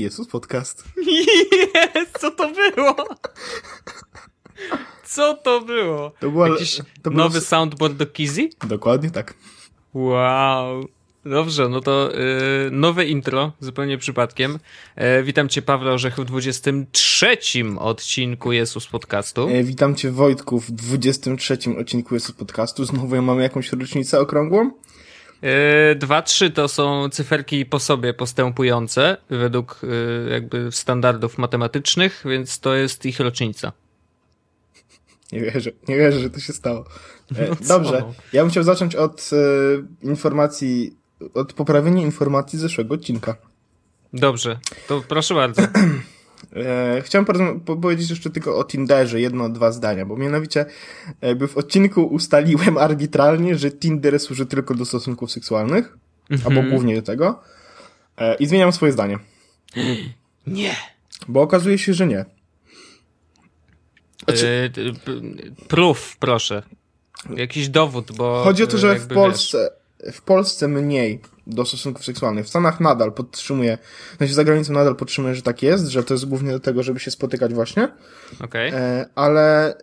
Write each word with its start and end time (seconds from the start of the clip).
Jezus 0.00 0.28
Podcast. 0.28 0.84
Jest, 1.94 2.18
co 2.20 2.30
to 2.30 2.48
było? 2.52 2.96
Co 5.04 5.34
to 5.34 5.60
było? 5.60 6.12
To 6.20 6.30
było- 6.30 6.46
Jakiś 6.46 6.76
to 7.02 7.10
było- 7.10 7.24
nowy 7.24 7.40
soundboard 7.40 7.94
do 7.94 8.06
Kizzy? 8.06 8.48
Dokładnie 8.66 9.10
tak. 9.10 9.34
Wow. 9.94 10.88
Dobrze, 11.24 11.68
no 11.68 11.80
to 11.80 12.10
y, 12.14 12.70
nowe 12.70 13.04
intro, 13.06 13.52
zupełnie 13.60 13.98
przypadkiem. 13.98 14.58
E, 14.96 15.22
witam 15.22 15.48
cię, 15.48 15.62
Paweł 15.62 15.94
Orzech, 15.94 16.16
w 16.16 16.24
23 16.24 17.36
odcinku 17.78 18.52
Jezus 18.52 18.86
Podcastu. 18.86 19.48
E, 19.48 19.62
witam 19.64 19.94
cię 19.94 20.10
Wojtku 20.10 20.60
w 20.60 20.70
23 20.70 21.58
odcinku 21.80 22.14
Jezus 22.14 22.32
Podcastu. 22.32 22.84
Znowu 22.84 23.22
mamy 23.22 23.42
jakąś 23.42 23.72
rocznicę 23.72 24.20
okrągłą? 24.20 24.70
E, 25.42 25.94
Dwa, 25.94 26.22
trzy 26.22 26.50
to 26.50 26.68
są 26.68 27.08
cyferki 27.08 27.66
po 27.66 27.78
sobie 27.78 28.14
postępujące, 28.14 29.16
według 29.30 29.80
y, 29.84 30.28
jakby 30.30 30.72
standardów 30.72 31.38
matematycznych, 31.38 32.22
więc 32.26 32.60
to 32.60 32.74
jest 32.74 33.06
ich 33.06 33.20
rocznica. 33.20 33.72
Nie 35.32 35.40
wierzę, 35.40 35.70
nie 35.88 35.96
wierzę, 35.96 36.20
że 36.20 36.30
to 36.30 36.40
się 36.40 36.52
stało. 36.52 36.84
E, 37.36 37.48
No 37.48 37.56
co? 37.56 37.64
dobrze, 37.78 38.04
ja 38.32 38.42
bym 38.42 38.50
chciał 38.50 38.64
zacząć 38.64 38.94
od 38.96 39.30
e, 39.32 40.06
informacji, 40.06 40.96
od 41.34 41.52
poprawienia 41.52 42.02
informacji 42.02 42.58
zeszłego 42.58 42.94
odcinka. 42.94 43.36
Dobrze, 44.12 44.58
to 44.88 45.02
proszę 45.08 45.34
bardzo. 45.34 45.62
E, 46.56 47.02
chciałem 47.04 47.26
powiedzieć 47.80 48.10
jeszcze 48.10 48.30
tylko 48.30 48.58
o 48.58 48.64
Tinderze, 48.64 49.20
jedno, 49.20 49.48
dwa 49.48 49.72
zdania, 49.72 50.06
bo 50.06 50.16
mianowicie 50.16 50.66
jakby 51.22 51.48
w 51.48 51.56
odcinku 51.56 52.02
ustaliłem 52.02 52.78
arbitralnie, 52.88 53.58
że 53.58 53.70
Tinder 53.70 54.20
służy 54.20 54.46
tylko 54.46 54.74
do 54.74 54.84
stosunków 54.84 55.32
seksualnych, 55.32 55.98
albo 56.44 56.62
głównie 56.62 56.96
do 56.96 57.02
tego, 57.02 57.40
e, 58.18 58.34
i 58.34 58.46
zmieniam 58.46 58.72
swoje 58.72 58.92
zdanie, 58.92 59.18
Nie. 60.46 60.76
bo 61.28 61.42
okazuje 61.42 61.78
się, 61.78 61.94
że 61.94 62.06
nie. 62.06 62.24
Znaczy- 64.24 64.70
E, 64.76 65.66
Proof, 65.68 66.16
proszę. 66.16 66.62
Jakiś 67.36 67.68
dowód, 67.68 68.12
bo. 68.12 68.44
Chodzi 68.44 68.62
o 68.62 68.66
to, 68.66 68.78
że 68.78 68.94
w 68.94 69.06
Polsce, 69.08 69.70
w 70.12 70.22
Polsce 70.22 70.68
mniej 70.68 71.20
do 71.46 71.64
stosunków 71.64 72.04
seksualnych. 72.04 72.46
W 72.46 72.48
Stanach 72.48 72.80
nadal 72.80 73.12
podtrzymuje, 73.12 73.78
znaczy 74.18 74.34
za 74.34 74.44
granicą 74.44 74.72
nadal 74.72 74.96
podtrzymuje, 74.96 75.34
że 75.34 75.42
tak 75.42 75.62
jest, 75.62 75.86
że 75.86 76.04
to 76.04 76.14
jest 76.14 76.26
głównie 76.26 76.52
do 76.52 76.60
tego, 76.60 76.82
żeby 76.82 77.00
się 77.00 77.10
spotykać 77.10 77.54
właśnie, 77.54 77.88
okej. 78.40 78.72
e, 78.74 79.06
ale 79.14 79.74
e, 79.78 79.82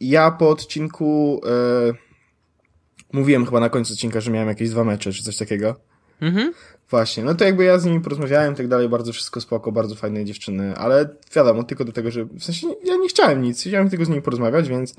ja 0.00 0.30
po 0.30 0.50
odcinku 0.50 1.40
e, 1.46 1.92
mówiłem 3.12 3.46
chyba 3.46 3.60
na 3.60 3.68
końcu 3.68 3.92
odcinka, 3.92 4.20
że 4.20 4.30
miałem 4.30 4.48
jakieś 4.48 4.70
dwa 4.70 4.84
mecze, 4.84 5.12
czy 5.12 5.22
coś 5.22 5.36
takiego. 5.36 5.74
Mhm. 6.20 6.52
Właśnie, 6.90 7.24
no 7.24 7.34
to 7.34 7.44
jakby 7.44 7.64
ja 7.64 7.78
z 7.78 7.84
nimi 7.84 8.00
porozmawiałem 8.00 8.52
i 8.52 8.56
tak 8.56 8.68
dalej, 8.68 8.88
bardzo 8.88 9.12
wszystko 9.12 9.40
spoko, 9.40 9.72
bardzo 9.72 9.94
fajne 9.94 10.24
dziewczyny, 10.24 10.76
ale 10.76 11.08
wiadomo, 11.34 11.62
tylko 11.62 11.84
do 11.84 11.92
tego, 11.92 12.10
że 12.10 12.24
w 12.24 12.44
sensie 12.44 12.66
ja 12.84 12.96
nie 12.96 13.08
chciałem 13.08 13.42
nic, 13.42 13.60
chciałem 13.60 13.90
tylko 13.90 14.04
z 14.04 14.08
nimi 14.08 14.22
porozmawiać, 14.22 14.68
więc, 14.68 14.94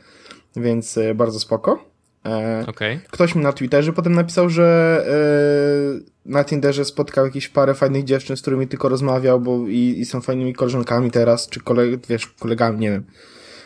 więc 0.56 1.00
bardzo 1.16 1.40
spoko. 1.40 1.99
E, 2.26 2.66
Okej. 2.68 3.00
Ktoś 3.12 3.36
mi 3.36 3.44
na 3.44 3.54
Twitterze 3.54 3.94
potem 3.94 4.14
napisał, 4.14 4.50
że 4.50 5.00
e, 5.08 6.30
na 6.30 6.44
Tinderze 6.44 6.86
spotkał 6.86 7.26
jakieś 7.26 7.48
parę 7.48 7.74
fajnych 7.74 8.04
dziewczyn, 8.04 8.38
z 8.38 8.42
którymi 8.42 8.68
tylko 8.68 8.90
rozmawiał, 8.90 9.40
bo 9.40 9.68
i, 9.68 9.96
i 10.00 10.06
są 10.06 10.22
fajnymi 10.22 10.54
koleżankami 10.54 11.12
teraz, 11.12 11.50
czy 11.50 11.60
kole, 11.60 11.84
wiesz, 12.10 12.28
kolegami, 12.28 12.80
nie 12.80 12.92
wiem. 12.92 13.06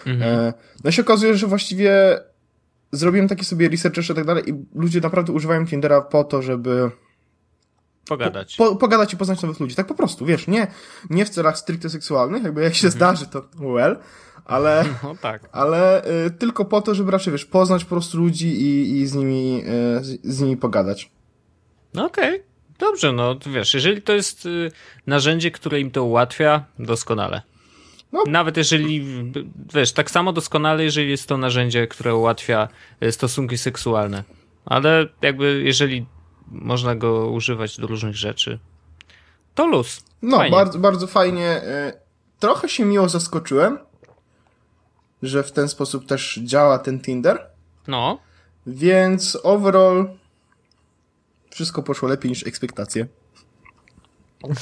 Mhm. 0.05 0.31
E, 0.31 0.53
no 0.83 0.91
się 0.91 1.01
okazuje, 1.01 1.35
że 1.35 1.47
właściwie 1.47 2.19
zrobiłem 2.91 3.27
taki 3.27 3.45
sobie 3.45 3.69
research 3.69 3.97
jeszcze 3.97 4.13
i 4.13 4.15
tak 4.15 4.25
dalej 4.25 4.49
i 4.49 4.53
ludzie 4.75 4.99
naprawdę 5.01 5.31
używają 5.33 5.67
Tindera 5.67 6.01
po 6.01 6.23
to, 6.23 6.41
żeby 6.41 6.91
Pogadać. 8.07 8.55
po, 8.55 8.75
pogadać 8.75 9.13
i 9.13 9.17
poznać 9.17 9.41
nowych 9.41 9.59
ludzi. 9.59 9.75
Tak 9.75 9.87
po 9.87 9.95
prostu, 9.95 10.25
wiesz, 10.25 10.47
nie, 10.47 10.67
nie 11.09 11.25
w 11.25 11.29
celach 11.29 11.57
stricte 11.57 11.89
seksualnych, 11.89 12.43
jakby 12.43 12.63
jak 12.63 12.75
się 12.75 12.89
zdarzy, 12.89 13.27
to 13.27 13.45
well, 13.59 13.97
ale, 14.45 14.85
No 15.03 15.15
tak. 15.21 15.49
ale 15.51 16.05
y, 16.25 16.31
tylko 16.31 16.65
po 16.65 16.81
to, 16.81 16.95
żeby 16.95 17.11
raczej, 17.11 17.31
wiesz, 17.33 17.45
poznać 17.45 17.83
po 17.83 17.89
prostu 17.89 18.17
ludzi 18.17 18.47
i, 18.61 18.99
i 18.99 19.07
z 19.07 19.13
nimi, 19.15 19.63
y, 19.99 20.03
z, 20.03 20.19
z 20.23 20.41
nimi 20.41 20.57
pogadać. 20.57 21.11
No 21.93 22.05
okej. 22.05 22.43
Dobrze, 22.79 23.11
no 23.13 23.35
wiesz, 23.53 23.73
jeżeli 23.73 24.01
to 24.01 24.13
jest 24.13 24.45
y, 24.45 24.71
narzędzie, 25.07 25.51
które 25.51 25.79
im 25.79 25.91
to 25.91 26.03
ułatwia, 26.03 26.65
doskonale. 26.79 27.41
No. 28.11 28.23
Nawet 28.27 28.57
jeżeli, 28.57 29.05
wiesz, 29.73 29.91
tak 29.91 30.11
samo 30.11 30.33
doskonale, 30.33 30.83
jeżeli 30.83 31.09
jest 31.09 31.27
to 31.27 31.37
narzędzie, 31.37 31.87
które 31.87 32.15
ułatwia 32.15 32.67
y, 33.03 33.11
stosunki 33.11 33.57
seksualne. 33.57 34.23
Ale 34.65 35.07
jakby, 35.21 35.61
jeżeli 35.65 36.05
można 36.47 36.95
go 36.95 37.29
używać 37.31 37.77
do 37.79 37.87
różnych 37.87 38.15
rzeczy, 38.15 38.59
to 39.55 39.67
luz. 39.67 40.03
No, 40.21 40.37
Fajnie. 40.37 40.55
bardzo, 40.57 40.79
bardzo 40.79 41.07
fajnie. 41.07 41.61
y, 41.63 41.93
trochę 42.39 42.69
się 42.69 42.85
miło 42.85 43.09
zaskoczyłem, 43.09 43.77
że 45.23 45.43
w 45.43 45.51
ten 45.51 45.69
sposób 45.69 46.05
też 46.07 46.39
działa 46.43 46.79
ten 46.79 46.99
Tinder, 47.01 47.47
No, 47.87 48.19
więc 48.67 49.37
overall 49.43 50.09
wszystko 51.51 51.83
poszło 51.83 52.09
lepiej 52.09 52.29
niż 52.31 52.47
ekspektacje. 52.47 53.07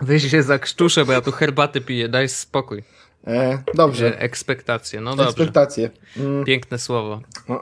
weź 0.00 0.30
się 0.30 0.42
zakrztuszę, 0.42 1.04
bo 1.04 1.12
ja 1.12 1.20
tu 1.20 1.32
herbaty 1.32 1.80
piję, 1.80 2.08
daj 2.08 2.28
spokój. 2.28 2.82
E, 3.26 3.62
dobrze, 3.74 4.06
E, 4.16 4.20
Ekspektacje, 4.20 5.00
no 5.00 5.10
dobrze. 5.10 5.24
ekspektacje. 5.30 5.90
Mm, 6.16 6.44
Piękne 6.44 6.78
słowo. 6.78 7.20
no, 7.48 7.60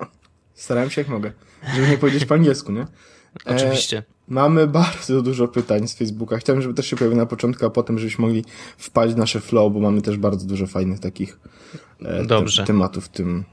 starałem 0.55 0.91
się 0.91 1.01
jak 1.01 1.09
mogę, 1.09 1.33
żeby 1.75 1.89
nie 1.89 1.99
powiedzieć 1.99 2.25
po 2.25 2.35
angielsku, 2.35 2.73
nie? 2.73 2.81
E, 2.83 2.87
Oczywiście. 3.57 4.03
Mamy 4.29 4.67
bardzo 4.67 5.23
dużo 5.23 5.49
pytań 5.49 5.89
z 5.89 5.95
Facebooka. 5.95 6.39
Chciałem, 6.39 6.63
żeby 6.63 6.75
też 6.75 6.87
się 6.87 6.97
pojawiły 6.97 7.21
na 7.21 7.27
początku, 7.27 7.67
a 7.67 7.71
potem, 7.71 7.99
żebyśmy 7.99 8.27
mogli 8.27 8.45
wpaść 8.79 9.15
w 9.15 9.17
nasze 9.17 9.41
flow, 9.41 9.73
bo 9.73 9.81
mamy 9.81 10.03
też 10.03 10.17
bardzo 10.17 10.47
dużo 10.47 10.67
fajnych 10.67 11.01
takich 11.01 11.39
e, 12.03 12.25
Dobrze. 12.25 12.63
te, 12.63 12.67
tematów 12.67 13.05
w 13.05 13.09
tym, 13.09 13.45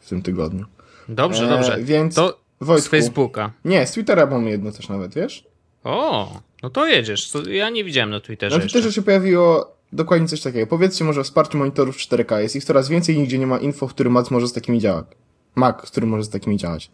w 0.00 0.08
tym 0.08 0.22
tygodniu. 0.22 0.66
Dobrze, 1.08 1.44
e, 1.44 1.48
dobrze. 1.48 1.78
więc 1.82 2.14
to 2.14 2.38
z 2.60 2.64
Wojtku. 2.64 2.90
Facebooka. 2.90 3.52
Nie, 3.64 3.86
z 3.86 3.90
Twittera 3.90 4.26
mamy 4.26 4.50
jedno 4.50 4.72
też 4.72 4.88
nawet, 4.88 5.14
wiesz? 5.14 5.44
O, 5.84 6.40
no 6.62 6.70
to 6.70 6.86
jedziesz. 6.86 7.30
To 7.30 7.48
ja 7.48 7.70
nie 7.70 7.84
widziałem 7.84 8.10
na 8.10 8.20
Twitterze 8.20 8.56
Na 8.56 8.62
jeszcze. 8.62 8.78
Twitterze 8.78 8.94
się 8.94 9.02
pojawiło 9.02 9.76
dokładnie 9.92 10.28
coś 10.28 10.40
takiego. 10.40 10.66
Powiedzcie 10.66 11.04
może 11.04 11.20
o 11.20 11.24
wsparciu 11.24 11.58
monitorów 11.58 11.96
4K. 11.96 12.38
Jest 12.38 12.56
ich 12.56 12.64
coraz 12.64 12.88
więcej, 12.88 13.18
nigdzie 13.18 13.38
nie 13.38 13.46
ma 13.46 13.58
info, 13.58 13.88
w 13.88 13.94
którym 13.94 14.12
Mac 14.12 14.30
może 14.30 14.48
z 14.48 14.52
takimi 14.52 14.80
działać. 14.80 15.06
Mac, 15.54 15.76
w 15.86 15.90
którym 15.90 16.08
może 16.08 16.24
z 16.24 16.30
takimi 16.30 16.56
działać. 16.56 16.90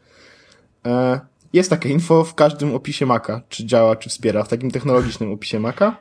E, 0.86 1.20
jest 1.52 1.70
takie 1.70 1.88
info 1.88 2.24
w 2.24 2.34
każdym 2.34 2.74
opisie 2.74 3.06
Maca, 3.06 3.42
czy 3.48 3.66
działa, 3.66 3.96
czy 3.96 4.08
wspiera, 4.08 4.44
w 4.44 4.48
takim 4.48 4.70
technologicznym 4.70 5.32
opisie 5.32 5.60
Maca. 5.60 5.96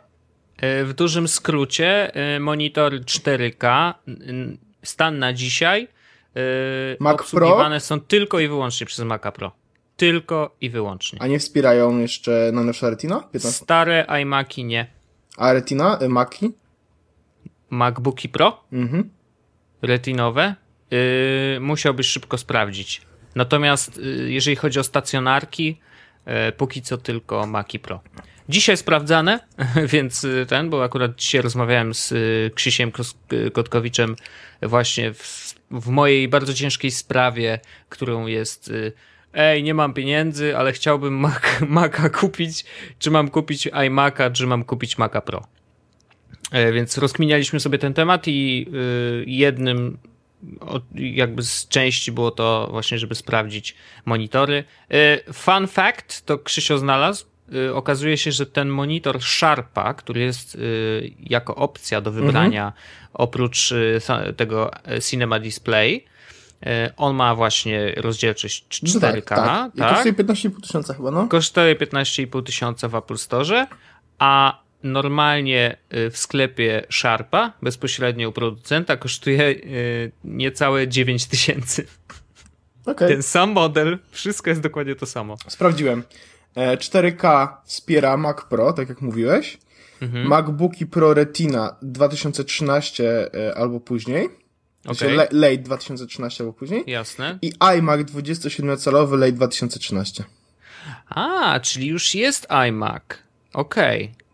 E, 0.57 0.85
W 0.85 0.93
dużym 0.93 1.27
skrócie, 1.27 2.15
e, 2.15 2.39
monitor 2.39 2.93
4K, 3.05 3.93
n- 4.07 4.57
stan 4.83 5.19
na 5.19 5.33
dzisiaj, 5.33 5.87
e, 6.35 6.39
Mac 6.99 7.21
obsługiwane 7.21 7.79
są 7.79 7.99
tylko 7.99 8.39
i 8.39 8.47
wyłącznie 8.47 8.87
przez 8.87 9.05
Maca 9.05 9.31
Pro. 9.31 9.51
Tylko 9.97 10.55
i 10.61 10.69
wyłącznie. 10.69 11.21
A 11.21 11.27
nie 11.27 11.39
wspierają 11.39 11.97
jeszcze 11.99 12.49
najnowsza 12.53 12.89
Retina? 12.89 13.19
15. 13.19 13.51
Stare 13.63 14.05
iMaki 14.21 14.63
nie. 14.65 14.87
A 15.37 15.53
Retina? 15.53 15.99
Maki? 16.09 16.51
MacBooki 17.69 18.29
Pro, 18.29 18.63
Mhm. 18.73 19.09
retinowe, 19.81 20.55
yy, 20.91 21.59
musiałbyś 21.59 22.07
szybko 22.07 22.37
sprawdzić. 22.37 23.01
Natomiast 23.37 23.97
yy, 23.97 24.31
jeżeli 24.31 24.55
chodzi 24.55 24.79
o 24.79 24.83
stacjonarki, 24.83 25.79
yy, 26.25 26.33
póki 26.51 26.81
co 26.81 26.97
tylko 26.97 27.45
Maci 27.45 27.79
Pro. 27.79 28.01
Dzisiaj 28.49 28.77
sprawdzane, 28.77 29.39
więc 29.93 30.23
yy, 30.23 30.45
ten, 30.45 30.69
bo 30.69 30.83
akurat 30.83 31.15
dzisiaj 31.15 31.41
rozmawiałem 31.41 31.93
z 31.93 32.11
yy, 32.11 32.51
Krzysiem 32.55 32.91
Kotkowiczem 33.53 34.15
właśnie 34.61 35.13
w, 35.13 35.55
w 35.71 35.87
mojej 35.87 36.27
bardzo 36.27 36.53
ciężkiej 36.53 36.91
sprawie, 36.91 37.59
którą 37.89 38.27
jest 38.27 38.71
ej, 39.33 39.63
nie 39.63 39.73
mam 39.73 39.93
pieniędzy, 39.93 40.57
ale 40.57 40.71
chciałbym 40.71 41.13
Mac, 41.13 41.41
Maca 41.67 42.09
kupić, 42.09 42.65
czy 42.99 43.11
mam 43.11 43.29
kupić 43.29 43.67
iMac'a, 43.67 44.31
czy 44.31 44.47
mam 44.47 44.63
kupić 44.63 44.97
Maca 44.97 45.21
Pro. 45.21 45.47
E, 46.51 46.71
Więc 46.71 46.97
rozkminialiśmy 46.97 47.59
sobie 47.59 47.77
ten 47.77 47.93
temat 47.93 48.27
i 48.27 48.67
y, 48.73 49.23
jednym 49.27 49.97
jakby 50.95 51.43
z 51.43 51.67
części 51.67 52.11
było 52.11 52.31
to 52.31 52.67
właśnie, 52.71 52.99
żeby 52.99 53.15
sprawdzić 53.15 53.75
monitory. 54.05 54.63
Y, 55.27 55.33
Fun 55.33 55.67
fact, 55.67 56.25
to 56.25 56.37
Krzysio 56.37 56.77
znalazł. 56.77 57.25
Y, 57.53 57.75
Okazuje 57.75 58.17
się, 58.17 58.31
że 58.31 58.45
ten 58.45 58.69
monitor 58.69 59.21
Sharpa, 59.21 59.93
który 59.93 60.21
jest 60.21 60.55
y, 60.55 61.13
jako 61.19 61.55
opcja 61.55 62.01
do 62.01 62.11
wybrania 62.11 62.73
oprócz 63.13 63.71
y, 63.71 63.99
sa- 63.99 64.33
tego 64.33 64.71
Cinema 65.09 65.39
Display, 65.39 66.05
on 66.97 67.15
ma 67.15 67.35
właśnie 67.35 67.93
rozdzielczość 67.97 68.65
4K. 68.69 68.93
No 68.93 68.99
tak, 68.99 69.23
tak. 69.23 69.75
I 69.75 69.79
kosztuje 69.79 70.13
15,5 70.13 70.61
tysiąca 70.61 70.93
chyba, 70.93 71.11
no. 71.11 71.27
Kosztuje 71.27 71.75
15,5 71.75 72.43
tysiąca 72.43 72.87
w 72.87 72.95
Apple 72.95 73.17
Store, 73.17 73.67
a 74.19 74.59
normalnie 74.83 75.77
y, 75.93 76.11
w 76.11 76.17
sklepie 76.17 76.85
Sharpa, 76.91 77.53
bezpośrednio 77.61 78.29
u 78.29 78.31
producenta, 78.31 78.97
kosztuje 78.97 79.43
y, 79.43 80.11
niecałe 80.23 80.87
9 80.87 81.25
tysięcy. 81.25 81.87
Okej, 82.85 83.07
Ten 83.07 83.23
sam 83.23 83.51
model, 83.51 83.99
wszystko 84.11 84.49
jest 84.49 84.61
dokładnie 84.61 84.95
to 84.95 85.05
samo. 85.05 85.37
sprawdziłem. 85.47 86.03
4K 86.55 87.47
wspiera 87.65 88.17
Mac 88.17 88.41
Pro, 88.49 88.73
tak 88.73 88.89
jak 88.89 89.01
mówiłeś. 89.01 89.57
Mhm. 90.01 90.27
MacBooki 90.27 90.85
Pro 90.85 91.13
Retina 91.13 91.75
2013 91.81 93.29
albo 93.55 93.79
później. 93.79 94.29
Okay. 94.87 95.27
late 95.31 95.57
2013 95.57 96.43
albo 96.43 96.53
później. 96.53 96.83
Jasne. 96.87 97.39
I 97.41 97.53
iMac 97.77 98.01
27-calowy 98.01 99.17
late 99.17 99.31
2013. 99.31 100.23
A, 101.09 101.59
czyli 101.59 101.87
już 101.87 102.15
jest 102.15 102.47
iMac. 102.67 103.03
Okej. 103.53 104.03
Okay. 104.03 104.26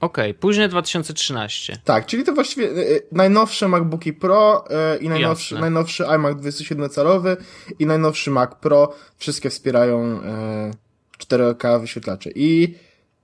Okej, 0.00 0.30
okay. 0.30 0.40
późne 0.40 0.68
2013. 0.68 1.78
Tak, 1.84 2.06
czyli 2.06 2.24
to 2.24 2.32
właściwie 2.32 2.66
y, 2.66 3.02
najnowsze 3.12 3.68
MacBooki 3.68 4.12
Pro 4.12 4.64
y, 4.94 4.98
i 4.98 5.08
najnowszy, 5.08 5.54
najnowszy 5.54 6.06
iMac 6.06 6.36
27-calowy 6.36 7.36
i 7.78 7.86
najnowszy 7.86 8.30
Mac 8.30 8.50
Pro. 8.60 8.94
Wszystkie 9.16 9.50
wspierają 9.50 10.20
y, 10.20 11.24
4K 11.24 11.80
wyświetlacze. 11.80 12.30
I 12.34 12.74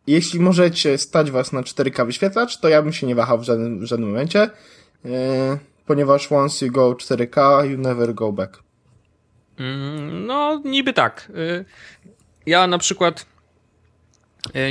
jeśli 0.07 0.41
możecie 0.41 0.99
stać 0.99 1.31
was 1.31 1.53
na 1.53 1.63
4K 1.63 2.07
wyświetlacz, 2.07 2.61
to 2.61 2.69
ja 2.69 2.83
bym 2.83 2.93
się 2.93 3.07
nie 3.07 3.15
wahał 3.15 3.39
w 3.39 3.43
żadnym, 3.43 3.81
w 3.81 3.85
żadnym 3.85 4.11
momencie. 4.11 4.51
Y, 5.05 5.09
ponieważ 5.87 6.33
once 6.33 6.67
you 6.67 6.73
go 6.73 6.93
4K, 6.93 7.71
you 7.71 7.79
never 7.79 8.15
go 8.15 8.33
back. 8.33 8.63
Mm, 9.59 10.27
no, 10.27 10.63
niby 10.65 10.93
tak. 10.93 11.33
Y, 11.37 11.65
ja 12.47 12.67
na 12.67 12.79
przykład 12.79 13.21
y, 13.21 13.25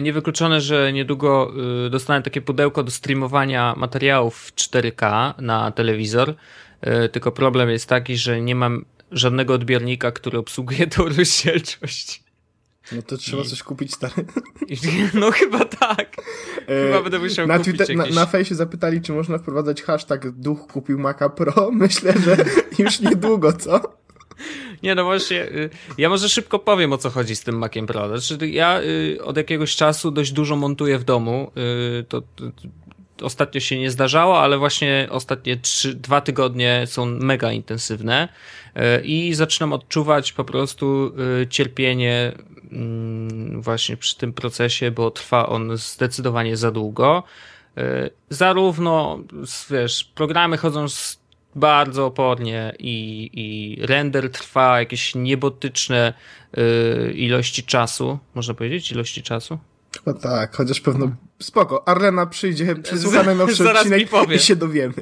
niewykluczone, 0.01 0.61
że 0.61 0.93
niedługo 0.93 1.53
y, 1.85 1.89
dostanę 1.89 2.21
takie 2.23 2.41
pudełko 2.41 2.83
do 2.83 2.91
streamowania 2.91 3.73
materiałów 3.77 4.37
w 4.37 4.55
4K 4.55 5.33
na 5.41 5.71
telewizor. 5.71 6.35
Tylko 7.11 7.31
problem 7.31 7.69
jest 7.69 7.89
taki, 7.89 8.17
że 8.17 8.41
nie 8.41 8.55
mam 8.55 8.85
żadnego 9.11 9.53
odbiornika, 9.53 10.11
który 10.11 10.37
obsługuje 10.37 10.87
tą 10.87 11.09
rozdzielczość. 11.17 12.23
No 12.91 13.01
to 13.01 13.17
trzeba 13.17 13.43
I... 13.43 13.45
coś 13.45 13.63
kupić, 13.63 13.93
stary. 13.93 14.13
No 15.13 15.31
chyba 15.31 15.65
tak. 15.65 16.15
Chyba 16.67 16.97
e, 16.97 17.03
będę 17.03 17.19
musiał 17.19 17.47
na 17.47 17.57
kupić 17.57 17.77
Twitter, 17.77 17.97
jakieś... 17.97 18.15
Na, 18.15 18.21
na 18.21 18.27
fejsie 18.27 18.55
zapytali, 18.55 19.01
czy 19.01 19.13
można 19.13 19.37
wprowadzać 19.37 19.81
hashtag 19.81 20.31
duch 20.31 20.67
kupił 20.67 20.99
Maca 20.99 21.29
Pro. 21.29 21.71
Myślę, 21.71 22.13
że 22.25 22.37
już 22.79 22.99
niedługo, 22.99 23.53
co? 23.53 23.81
Nie, 24.83 24.95
no 24.95 25.03
właśnie, 25.03 25.43
y, 25.43 25.69
ja 25.97 26.09
może 26.09 26.29
szybko 26.29 26.59
powiem 26.59 26.93
o 26.93 26.97
co 26.97 27.09
chodzi 27.09 27.35
z 27.35 27.43
tym 27.43 27.57
Maciem 27.57 27.87
Pro. 27.87 28.19
Znaczy, 28.19 28.49
ja 28.49 28.81
y, 28.81 29.17
od 29.23 29.37
jakiegoś 29.37 29.75
czasu 29.75 30.11
dość 30.11 30.31
dużo 30.31 30.55
montuję 30.55 30.99
w 30.99 31.03
domu. 31.03 31.51
Y, 31.99 32.03
to, 32.03 32.21
to 32.21 33.25
ostatnio 33.25 33.61
się 33.61 33.79
nie 33.79 33.91
zdarzało, 33.91 34.41
ale 34.41 34.57
właśnie 34.57 35.07
ostatnie 35.09 35.57
trzy, 35.57 35.95
dwa 35.95 36.21
tygodnie 36.21 36.83
są 36.85 37.05
mega 37.05 37.51
intensywne 37.51 38.29
i 39.03 39.33
zaczynam 39.33 39.73
odczuwać 39.73 40.33
po 40.33 40.43
prostu 40.43 41.11
cierpienie 41.49 42.33
Mm, 42.71 43.61
właśnie 43.61 43.97
przy 43.97 44.17
tym 44.17 44.33
procesie, 44.33 44.91
bo 44.91 45.11
trwa 45.11 45.49
on 45.49 45.77
zdecydowanie 45.77 46.57
za 46.57 46.71
długo. 46.71 47.23
Zarówno, 48.29 49.19
wiesz, 49.69 50.03
programy 50.03 50.57
chodzą 50.57 50.85
bardzo 51.55 52.05
opornie 52.05 52.73
i, 52.79 53.29
i 53.33 53.77
render 53.85 54.31
trwa 54.31 54.79
jakieś 54.79 55.15
niebotyczne 55.15 56.13
y, 56.57 57.13
ilości 57.13 57.63
czasu, 57.63 58.19
można 58.35 58.53
powiedzieć, 58.53 58.91
ilości 58.91 59.23
czasu? 59.23 59.59
Chyba 59.97 60.19
tak, 60.19 60.55
chociaż 60.55 60.81
pewno 60.81 61.11
spoko. 61.41 61.87
Arlena 61.87 62.25
przyjdzie, 62.25 62.75
przesłucha 62.75 63.23
najnowszy 63.23 63.71
odcinek 63.71 64.09
i 64.35 64.39
się 64.39 64.55
dowiemy. 64.55 64.93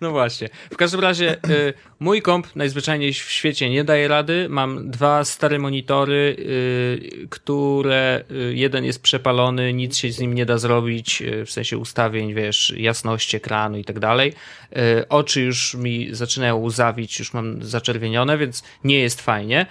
No 0.00 0.10
właśnie. 0.10 0.48
W 0.70 0.76
każdym 0.76 1.00
razie 1.00 1.34
y, 1.34 1.74
mój 2.00 2.22
komp 2.22 2.56
najzwyczajniej 2.56 3.12
w 3.12 3.16
świecie 3.16 3.70
nie 3.70 3.84
daje 3.84 4.08
rady. 4.08 4.46
Mam 4.48 4.90
dwa 4.90 5.24
stare 5.24 5.58
monitory, 5.58 6.36
y, 6.38 7.26
które 7.30 8.24
y, 8.30 8.54
jeden 8.54 8.84
jest 8.84 9.02
przepalony, 9.02 9.72
nic 9.72 9.96
się 9.96 10.12
z 10.12 10.18
nim 10.20 10.34
nie 10.34 10.46
da 10.46 10.58
zrobić, 10.58 11.22
y, 11.22 11.46
w 11.46 11.50
sensie 11.50 11.78
ustawień, 11.78 12.34
wiesz, 12.34 12.74
jasności 12.76 13.36
ekranu 13.36 13.78
i 13.78 13.84
tak 13.84 13.98
dalej. 13.98 14.32
Y, 14.76 15.08
oczy 15.08 15.40
już 15.40 15.74
mi 15.74 16.08
zaczynają 16.14 16.56
łzawić, 16.56 17.18
już 17.18 17.34
mam 17.34 17.62
zaczerwienione, 17.62 18.38
więc 18.38 18.62
nie 18.84 19.00
jest 19.00 19.20
fajnie. 19.20 19.66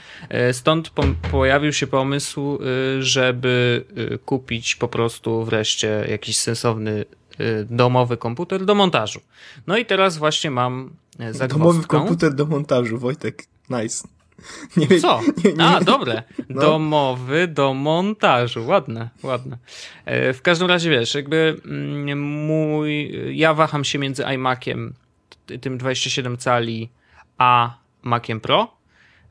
Y, 0.49 0.53
stąd 0.53 0.89
po 0.89 1.03
pojawił 1.31 1.73
się 1.73 1.87
pomysł, 1.87 2.59
żeby 2.99 3.85
kupić 4.25 4.75
po 4.75 4.87
prostu 4.87 5.45
wreszcie 5.45 6.05
jakiś 6.11 6.37
sensowny 6.37 7.05
y, 7.39 7.67
domowy 7.69 8.17
komputer 8.17 8.65
do 8.65 8.75
montażu. 8.75 9.21
No 9.67 9.77
i 9.77 9.85
teraz 9.85 10.17
właśnie 10.17 10.51
mam 10.51 10.93
e, 11.19 11.33
zagwozdkę. 11.33 11.47
Domowy 11.47 11.87
komputer 11.87 12.33
do 12.33 12.45
montażu, 12.45 12.97
Wojtek. 12.97 13.43
Nice. 13.69 14.07
Nie, 14.77 14.99
Co? 14.99 15.21
Nie, 15.45 15.53
nie, 15.53 15.65
A, 15.65 15.81
dobre. 15.81 16.23
No. 16.49 16.61
Domowy 16.61 17.47
do 17.47 17.73
montażu. 17.73 18.67
Ładne, 18.67 19.09
ładne. 19.23 19.57
E, 20.05 20.33
w 20.33 20.41
każdym 20.41 20.67
razie 20.67 20.89
wiesz, 20.89 21.15
jakby 21.15 21.61
mm, 21.65 22.21
mój, 22.21 23.11
ja 23.37 23.53
waham 23.53 23.83
się 23.83 23.99
między 23.99 24.23
iMaciem, 24.23 24.93
tym 25.61 25.77
27 25.77 26.37
cali, 26.37 26.89
a 27.37 27.77
Maciem 28.01 28.39
Pro. 28.39 28.80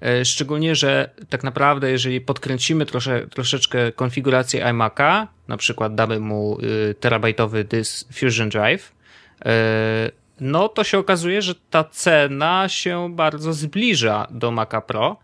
E, 0.03 0.25
szczególnie, 0.25 0.75
że 0.75 1.11
tak 1.29 1.45
naprawdę, 1.45 1.91
jeżeli 1.91 2.21
podkręcimy 2.21 2.87
trosze, 2.87 3.27
troszeczkę 3.27 3.93
konfigurację 3.93 4.65
iMac'a, 4.65 5.27
na 5.49 5.57
przykład 5.57 5.95
damy 5.95 6.21
mu 6.21 6.59
y, 6.61 6.95
terabajtowy 6.95 7.65
dysk 7.65 8.13
Fusion 8.13 8.49
Drive, 8.49 8.93
e, 9.45 10.11
no 10.41 10.69
to 10.69 10.85
się 10.85 10.99
okazuje, 10.99 11.43
że 11.43 11.55
ta 11.71 11.85
cena 11.85 12.69
się 12.69 13.15
bardzo 13.15 13.53
zbliża 13.53 14.27
do 14.31 14.51
Maca 14.51 14.81
Pro. 14.81 15.17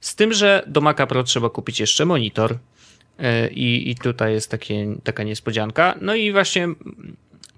Z 0.00 0.14
tym, 0.14 0.32
że 0.32 0.62
do 0.66 0.80
Maca 0.80 1.06
Pro 1.06 1.22
trzeba 1.22 1.50
kupić 1.50 1.80
jeszcze 1.80 2.04
monitor. 2.04 2.58
E, 3.18 3.48
I, 3.50 3.90
i 3.90 3.94
tutaj 3.94 4.32
jest 4.32 4.50
takie, 4.50 4.86
taka 5.04 5.22
niespodzianka. 5.22 5.94
No 6.00 6.14
i 6.14 6.32
właśnie 6.32 6.68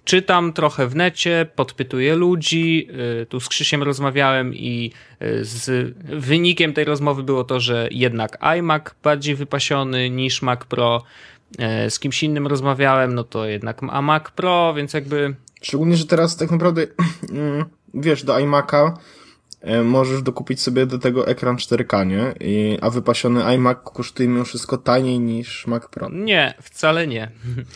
czytam 0.05 0.53
trochę 0.53 0.87
w 0.87 0.97
necie, 0.97 1.47
podpytuję 1.57 2.17
ludzi, 2.17 2.89
y, 3.23 3.27
tu 3.27 3.41
z 3.41 3.49
Krzysiem 3.49 3.83
rozmawiałem 3.83 4.55
i 4.55 4.93
y, 5.23 5.45
z 5.45 5.95
wynikiem 6.03 6.73
tej 6.73 6.85
rozmowy 6.85 7.23
było 7.23 7.45
to, 7.45 7.61
że 7.61 7.89
jednak 7.91 8.39
iMac 8.59 8.83
bardziej 9.03 9.35
wypasiony 9.35 10.11
niż 10.11 10.43
Mac 10.43 10.65
Pro. 10.65 11.03
E, 11.59 11.91
z 11.91 11.99
kimś 11.99 12.23
innym 12.23 12.47
rozmawiałem, 12.47 13.15
no 13.15 13.25
to 13.25 13.47
jednak 13.47 13.83
Mac 13.83 14.31
Pro, 14.31 14.75
więc 14.77 14.93
jakby... 14.93 15.35
Szczególnie, 15.63 15.97
że 15.97 16.07
teraz 16.07 16.37
tak 16.37 16.51
naprawdę, 16.51 16.87
mm, 17.31 17.65
wiesz, 17.95 18.25
do 18.25 18.35
iMac'a 18.35 18.93
możesz 19.85 20.23
dokupić 20.23 20.61
sobie 20.61 20.87
do 20.87 20.99
tego 20.99 21.27
ekran 21.27 21.57
4K, 21.57 22.07
nie? 22.07 22.35
I, 22.41 22.79
a 22.81 22.91
wypasiony 22.91 23.45
iMac 23.45 23.79
kosztuje 23.85 24.29
mimo 24.29 24.45
wszystko 24.45 24.79
taniej 24.79 25.21
niż 25.21 25.67
Mac 25.67 25.89
Pro. 25.89 26.09
Nie, 26.13 26.55
wcale 26.63 27.07
nie. 27.07 27.31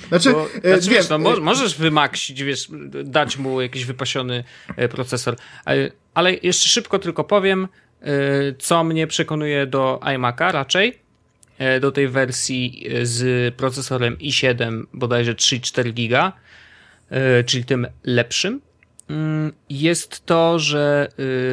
Znaczy, 0.08 0.32
Bo, 0.32 0.46
e, 0.62 0.78
znaczy 0.78 0.90
wiesz, 0.90 1.08
no, 1.08 1.18
mo 1.18 1.36
możesz 1.40 1.78
wymaksić, 1.78 2.42
wiesz, 2.42 2.68
dać 3.04 3.38
mu 3.38 3.60
jakiś 3.60 3.84
wypasiony 3.84 4.44
e, 4.76 4.88
procesor. 4.88 5.36
Ale 6.14 6.34
jeszcze 6.34 6.68
szybko 6.68 6.98
tylko 6.98 7.24
powiem, 7.24 7.68
co 8.58 8.84
mnie 8.84 9.06
przekonuje 9.06 9.66
do 9.66 10.00
iMac'a 10.02 10.52
raczej, 10.52 10.98
do 11.80 11.92
tej 11.92 12.08
wersji 12.08 12.88
z 13.02 13.54
procesorem 13.54 14.16
i7 14.16 14.82
bodajże 14.92 15.34
3,4 15.34 15.92
giga, 15.92 16.32
czyli 17.46 17.64
tym 17.64 17.86
lepszym. 18.04 18.60
Mm, 19.10 19.52
jest 19.70 20.26
to, 20.26 20.58
że 20.58 21.08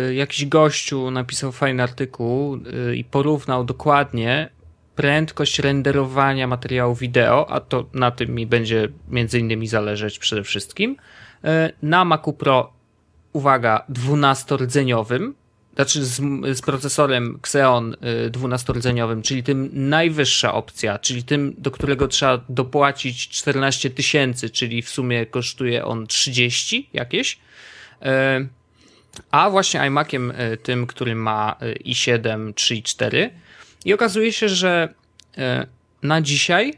y, 0.10 0.14
jakiś 0.14 0.46
gościu 0.46 1.12
napisał 1.12 1.52
fajny 1.52 1.84
artykuł 1.84 2.56
y, 2.90 2.96
i 2.96 3.04
porównał 3.04 3.64
dokładnie 3.64 4.50
prędkość 4.96 5.60
renderowania 5.60 6.48
materiału 6.48 6.96
wideo, 6.96 7.50
a 7.50 7.60
to 7.60 7.86
na 7.94 8.12
tym 8.12 8.36
mi 8.36 8.46
będzie 8.46 8.90
między 9.08 9.40
innymi 9.40 9.68
zależeć 9.68 10.20
przede 10.20 10.44
wszystkim, 10.44 10.92
y, 11.46 11.48
na 11.82 12.06
Macu 12.06 12.34
Pro, 12.34 12.74
uwaga, 13.34 13.86
12-rdzeniowym, 13.90 15.34
znaczy 15.76 16.06
z, 16.06 16.16
z 16.58 16.62
procesorem 16.62 17.36
Xeon 17.42 17.96
12-rdzeniowym, 18.32 19.22
czyli 19.22 19.44
tym 19.44 19.70
najwyższa 19.74 20.54
opcja, 20.54 21.00
czyli 21.00 21.24
tym, 21.24 21.56
do 21.58 21.72
którego 21.72 22.08
trzeba 22.08 22.42
dopłacić 22.50 23.30
14 23.30 23.90
tysięcy, 23.90 24.50
czyli 24.50 24.82
w 24.82 24.90
sumie 24.90 25.26
kosztuje 25.26 25.86
on 25.86 26.08
30 26.08 26.90
jakieś. 26.94 27.38
E, 28.02 28.48
a 29.32 29.50
właśnie 29.50 29.80
iMaciem 29.88 30.34
e, 30.36 30.58
tym, 30.58 30.88
który 30.88 31.16
ma 31.16 31.56
e, 31.60 31.74
i7 31.74 32.54
3.4 32.54 33.30
i 33.86 33.94
okazuje 33.94 34.34
się, 34.34 34.50
że 34.50 34.94
na 36.04 36.22
dzisiaj, 36.22 36.74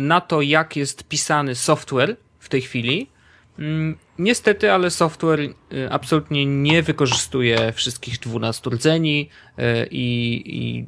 na 0.00 0.20
to 0.20 0.42
jak 0.42 0.76
jest 0.76 1.04
pisany 1.04 1.54
software 1.54 2.16
w 2.38 2.48
tej 2.48 2.62
chwili, 2.62 3.08
Niestety, 4.18 4.72
ale 4.72 4.90
software 4.90 5.40
absolutnie 5.90 6.46
nie 6.46 6.82
wykorzystuje 6.82 7.72
wszystkich 7.72 8.18
12 8.18 8.70
rdzeni 8.70 9.28
i, 9.90 10.42
i, 10.46 10.86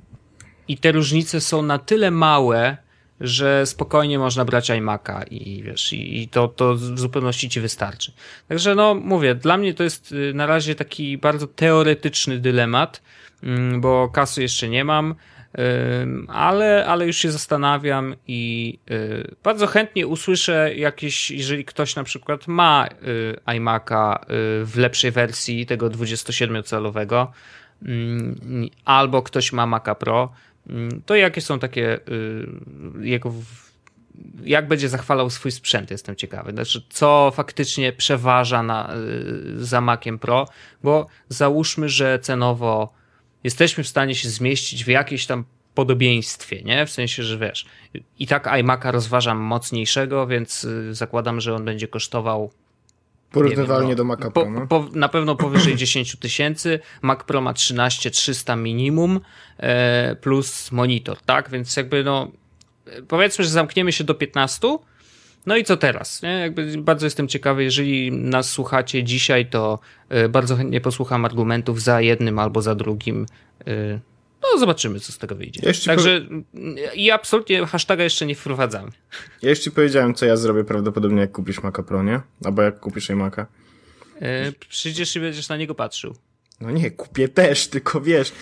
i 0.72 0.78
te 0.78 0.92
różnice 0.92 1.40
są 1.40 1.62
na 1.62 1.78
tyle 1.78 2.10
małe, 2.10 2.76
że 3.22 3.66
spokojnie 3.66 4.18
można 4.18 4.44
brać 4.44 4.70
iMac'a 4.70 5.24
i 5.30 5.62
wiesz, 5.62 5.92
i, 5.92 6.28
to, 6.28 6.48
to 6.48 6.74
w 6.74 6.98
zupełności 6.98 7.48
ci 7.48 7.60
wystarczy. 7.60 8.12
Także 8.48 8.74
no, 8.74 8.94
mówię, 8.94 9.34
dla 9.34 9.56
mnie 9.56 9.74
to 9.74 9.82
jest 9.82 10.12
y, 10.12 10.34
na 10.34 10.46
razie 10.46 10.74
taki 10.74 11.18
bardzo 11.18 11.46
teoretyczny 11.46 12.38
dylemat, 12.38 13.02
mm, 13.42 13.80
bo 13.80 14.08
kasy 14.08 14.42
jeszcze 14.42 14.68
nie 14.68 14.84
mam. 14.84 15.14
Ale, 16.28 16.86
ale 16.86 17.06
już 17.06 17.16
się 17.16 17.30
zastanawiam 17.30 18.14
i 18.26 18.78
y, 18.90 19.34
bardzo 19.42 19.66
chętnie 19.66 20.06
usłyszę 20.06 20.74
jakieś, 20.74 21.30
jeżeli 21.30 21.64
ktoś 21.64 21.96
na 21.96 22.04
przykład 22.04 22.48
ma 22.48 22.86
y, 22.86 23.36
iMac'a 23.46 24.16
y, 24.16 24.26
w 24.66 24.72
lepszej 24.76 25.10
wersji 25.10 25.66
tego 25.66 25.90
27-calowego, 25.90 27.26
mm, 27.82 28.68
albo 28.84 29.22
ktoś 29.22 29.52
ma 29.52 29.66
Maca 29.66 29.94
Pro, 29.94 30.32
mm, 30.68 31.02
to 31.06 31.14
jakie 31.14 31.40
są 31.40 31.58
takie 31.58 31.98
jego 33.00 33.32
jak 34.44 34.68
będzie 34.68 34.88
zachwalał 34.88 35.30
swój 35.30 35.50
sprzęt, 35.50 35.90
jestem 35.90 36.16
ciekawy. 36.16 36.52
Znaczy, 36.52 36.82
co 36.90 37.32
faktycznie 37.34 37.92
przeważa 37.92 38.62
na, 38.62 38.90
za 39.56 39.80
Maciem 39.80 40.18
Pro, 40.18 40.48
bo 40.82 41.06
załóżmy, 41.28 41.88
że 41.88 42.18
cenowo 42.18 43.01
jesteśmy 43.44 43.84
w 43.84 43.88
stanie 43.88 44.14
się 44.14 44.28
zmieścić 44.28 44.84
w 44.84 44.88
jakieś 44.88 45.26
tam 45.26 45.44
podobieństwie, 45.74 46.62
nie? 46.62 46.86
W 46.86 46.90
sensie, 46.90 47.22
że 47.22 47.38
wiesz, 47.38 47.66
i 48.18 48.26
tak 48.26 48.46
iMac'a 48.46 48.90
rozważam 48.90 49.38
mocniejszego, 49.38 50.26
więc 50.26 50.64
y, 50.64 50.94
zakładam, 50.94 51.40
że 51.40 51.54
on 51.54 51.64
będzie 51.64 51.88
kosztował 51.88 52.50
Porównywalnie 53.32 53.88
wiem, 53.88 53.90
no, 53.90 53.96
do 53.96 54.04
Maca 54.04 54.30
Pro. 54.30 54.50
No. 54.50 54.66
Po, 54.66 54.88
na 54.92 55.08
pewno 55.08 55.36
powyżej 55.36 55.76
10 55.86 56.16
tysięcy. 56.16 56.80
Mac 57.02 57.24
Pro 57.24 57.40
ma 57.40 57.52
13 57.52 58.10
300 58.10 58.56
minimum 58.56 59.20
e, 59.58 60.16
plus 60.16 60.72
monitor, 60.72 61.18
tak? 61.20 61.50
Więc 61.50 61.76
jakby 61.76 62.04
no 62.04 62.30
powiedzmy, 63.08 63.44
że 63.44 63.50
zamkniemy 63.50 63.92
się 63.92 64.04
do 64.04 64.14
15. 64.14 64.78
No 65.46 65.56
i 65.56 65.64
co 65.64 65.76
teraz? 65.76 66.22
Jakby 66.40 66.78
bardzo 66.78 67.06
jestem 67.06 67.28
ciekawy, 67.28 67.64
jeżeli 67.64 68.12
nas 68.12 68.50
słuchacie 68.50 69.04
dzisiaj, 69.04 69.46
to 69.46 69.78
e, 70.08 70.28
bardzo 70.28 70.56
chętnie 70.56 70.80
posłucham 70.80 71.24
argumentów 71.24 71.82
za 71.82 72.00
jednym 72.00 72.38
albo 72.38 72.62
za 72.62 72.74
drugim. 72.74 73.26
E, 73.66 74.00
no, 74.42 74.58
zobaczymy, 74.58 75.00
co 75.00 75.12
z 75.12 75.18
tego 75.18 75.34
wyjdzie. 75.34 75.60
Ja 75.64 75.72
Także 75.86 76.20
powie... 76.20 76.94
i 76.94 77.10
absolutnie 77.10 77.66
hashtaga 77.66 78.04
jeszcze 78.04 78.26
nie 78.26 78.34
wprowadzamy. 78.34 78.90
Ja 79.42 79.50
jeszcze 79.50 79.70
powiedziałem, 79.70 80.14
co 80.14 80.26
ja 80.26 80.36
zrobię 80.36 80.64
prawdopodobnie, 80.64 81.20
jak 81.20 81.32
kupisz 81.32 81.62
Maca 81.62 81.82
Pro, 81.82 82.02
nie? 82.02 82.20
Albo 82.44 82.62
jak 82.62 82.80
kupisz 82.80 83.10
iMac'a. 83.10 83.46
E, 84.20 84.52
przyjdziesz 84.68 85.16
i 85.16 85.20
będziesz 85.20 85.48
na 85.48 85.56
niego 85.56 85.74
patrzył. 85.74 86.16
No 86.60 86.70
nie, 86.70 86.90
kupię 86.90 87.28
też, 87.28 87.68
tylko 87.68 88.00
wiesz. 88.00 88.32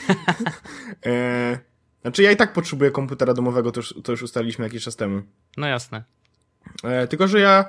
e, 1.07 1.59
znaczy 2.03 2.23
ja 2.23 2.31
i 2.31 2.37
tak 2.37 2.53
potrzebuję 2.53 2.91
komputera 2.91 3.35
domowego, 3.35 3.73
to 3.73 3.81
już, 3.81 3.95
to 4.05 4.13
już 4.13 4.23
ustaliliśmy 4.23 4.65
jakiś 4.65 4.85
czas 4.85 4.97
temu. 4.97 5.23
No 5.57 5.67
jasne. 5.67 6.05
E, 6.85 7.07
tylko, 7.07 7.29
że 7.29 7.41
ja 7.41 7.65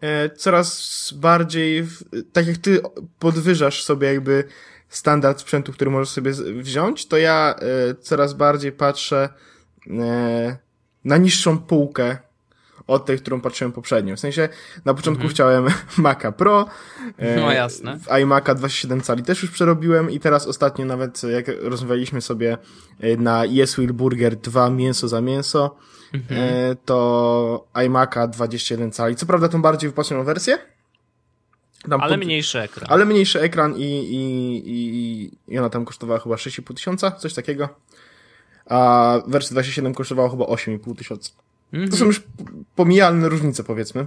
e, 0.00 0.30
coraz 0.30 1.12
bardziej, 1.16 1.86
tak 2.32 2.46
jak 2.46 2.56
ty 2.56 2.80
podwyżasz 3.18 3.82
sobie 3.82 4.12
jakby 4.12 4.44
standard 4.88 5.40
sprzętu, 5.40 5.72
który 5.72 5.90
możesz 5.90 6.08
sobie 6.08 6.32
wziąć, 6.60 7.08
to 7.08 7.16
ja 7.16 7.54
e, 7.58 7.94
coraz 7.94 8.34
bardziej 8.34 8.72
patrzę 8.72 9.28
na 11.04 11.16
niższą 11.16 11.58
półkę 11.58 12.18
od 12.86 13.06
tej, 13.06 13.18
którą 13.18 13.40
patrzyłem 13.40 13.72
poprzednio. 13.72 14.16
W 14.16 14.20
sensie 14.20 14.48
na 14.84 14.94
początku 14.94 15.22
mhm. 15.22 15.34
chciałem 15.34 15.66
Maca 16.04 16.32
Pro. 16.32 16.66
E, 17.18 17.36
no 17.36 17.52
jasne. 17.52 17.98
W 17.98 18.06
iMac'a 18.06 18.54
27 18.54 19.00
cali 19.00 19.22
też 19.22 19.42
już 19.42 19.50
przerobiłem 19.50 20.10
i 20.10 20.20
teraz 20.20 20.46
ostatnio 20.46 20.84
nawet 20.86 21.22
jak 21.22 21.46
rozmawialiśmy 21.60 22.20
sobie 22.20 22.58
e, 23.00 23.16
na 23.16 23.44
Yes 23.44 23.76
Will 23.76 23.92
Burger 23.92 24.36
2 24.36 24.70
mięso 24.70 25.08
za 25.08 25.20
mięso, 25.20 25.76
mhm. 26.14 26.40
E, 26.40 26.76
to 26.84 27.66
iMac'a 27.74 28.28
21 28.28 28.92
cali. 28.92 29.16
Co 29.16 29.26
prawda 29.26 29.48
tą 29.48 29.62
bardziej 29.62 29.90
wypasioną 29.90 30.24
wersję. 30.24 30.58
Tam 31.90 32.00
ale 32.00 32.16
pod... 32.16 32.24
mniejszy 32.24 32.60
ekran. 32.60 32.86
Ale 32.90 33.04
mniejszy 33.04 33.40
ekran 33.40 33.74
i, 33.76 33.82
i, 33.82 34.62
i, 34.66 35.30
i 35.48 35.58
ona 35.58 35.70
tam 35.70 35.84
kosztowała 35.84 36.20
chyba 36.20 36.34
6,5 36.34 36.74
tysiąca, 36.74 37.10
coś 37.10 37.34
takiego. 37.34 37.68
A 38.66 39.18
wersja 39.26 39.54
27 39.54 39.94
kosztowała 39.94 40.30
chyba 40.30 40.44
8,5 40.44 40.96
tysiąca. 40.96 41.30
Mm 41.72 41.86
-hmm. 41.86 41.90
To 41.90 41.96
są 41.96 42.04
już 42.04 42.22
pomijalne 42.76 43.28
różnice, 43.28 43.64
powiedzmy. 43.64 44.06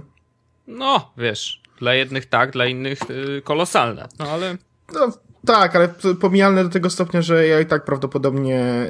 No, 0.66 1.12
wiesz, 1.18 1.62
dla 1.78 1.94
jednych 1.94 2.26
tak, 2.26 2.50
dla 2.50 2.66
innych 2.66 2.98
yy, 3.08 3.42
kolosalne, 3.42 4.08
no 4.18 4.24
ale... 4.24 4.56
No, 4.94 5.12
tak, 5.46 5.76
ale 5.76 5.88
pomijalne 6.20 6.64
do 6.64 6.70
tego 6.70 6.90
stopnia, 6.90 7.22
że 7.22 7.46
ja 7.46 7.60
i 7.60 7.66
tak 7.66 7.84
prawdopodobnie 7.84 8.88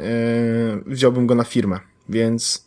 yy, 0.85 0.95
wziąłbym 0.95 1.27
go 1.27 1.35
na 1.35 1.45
firmę, 1.45 1.81
więc 2.09 2.67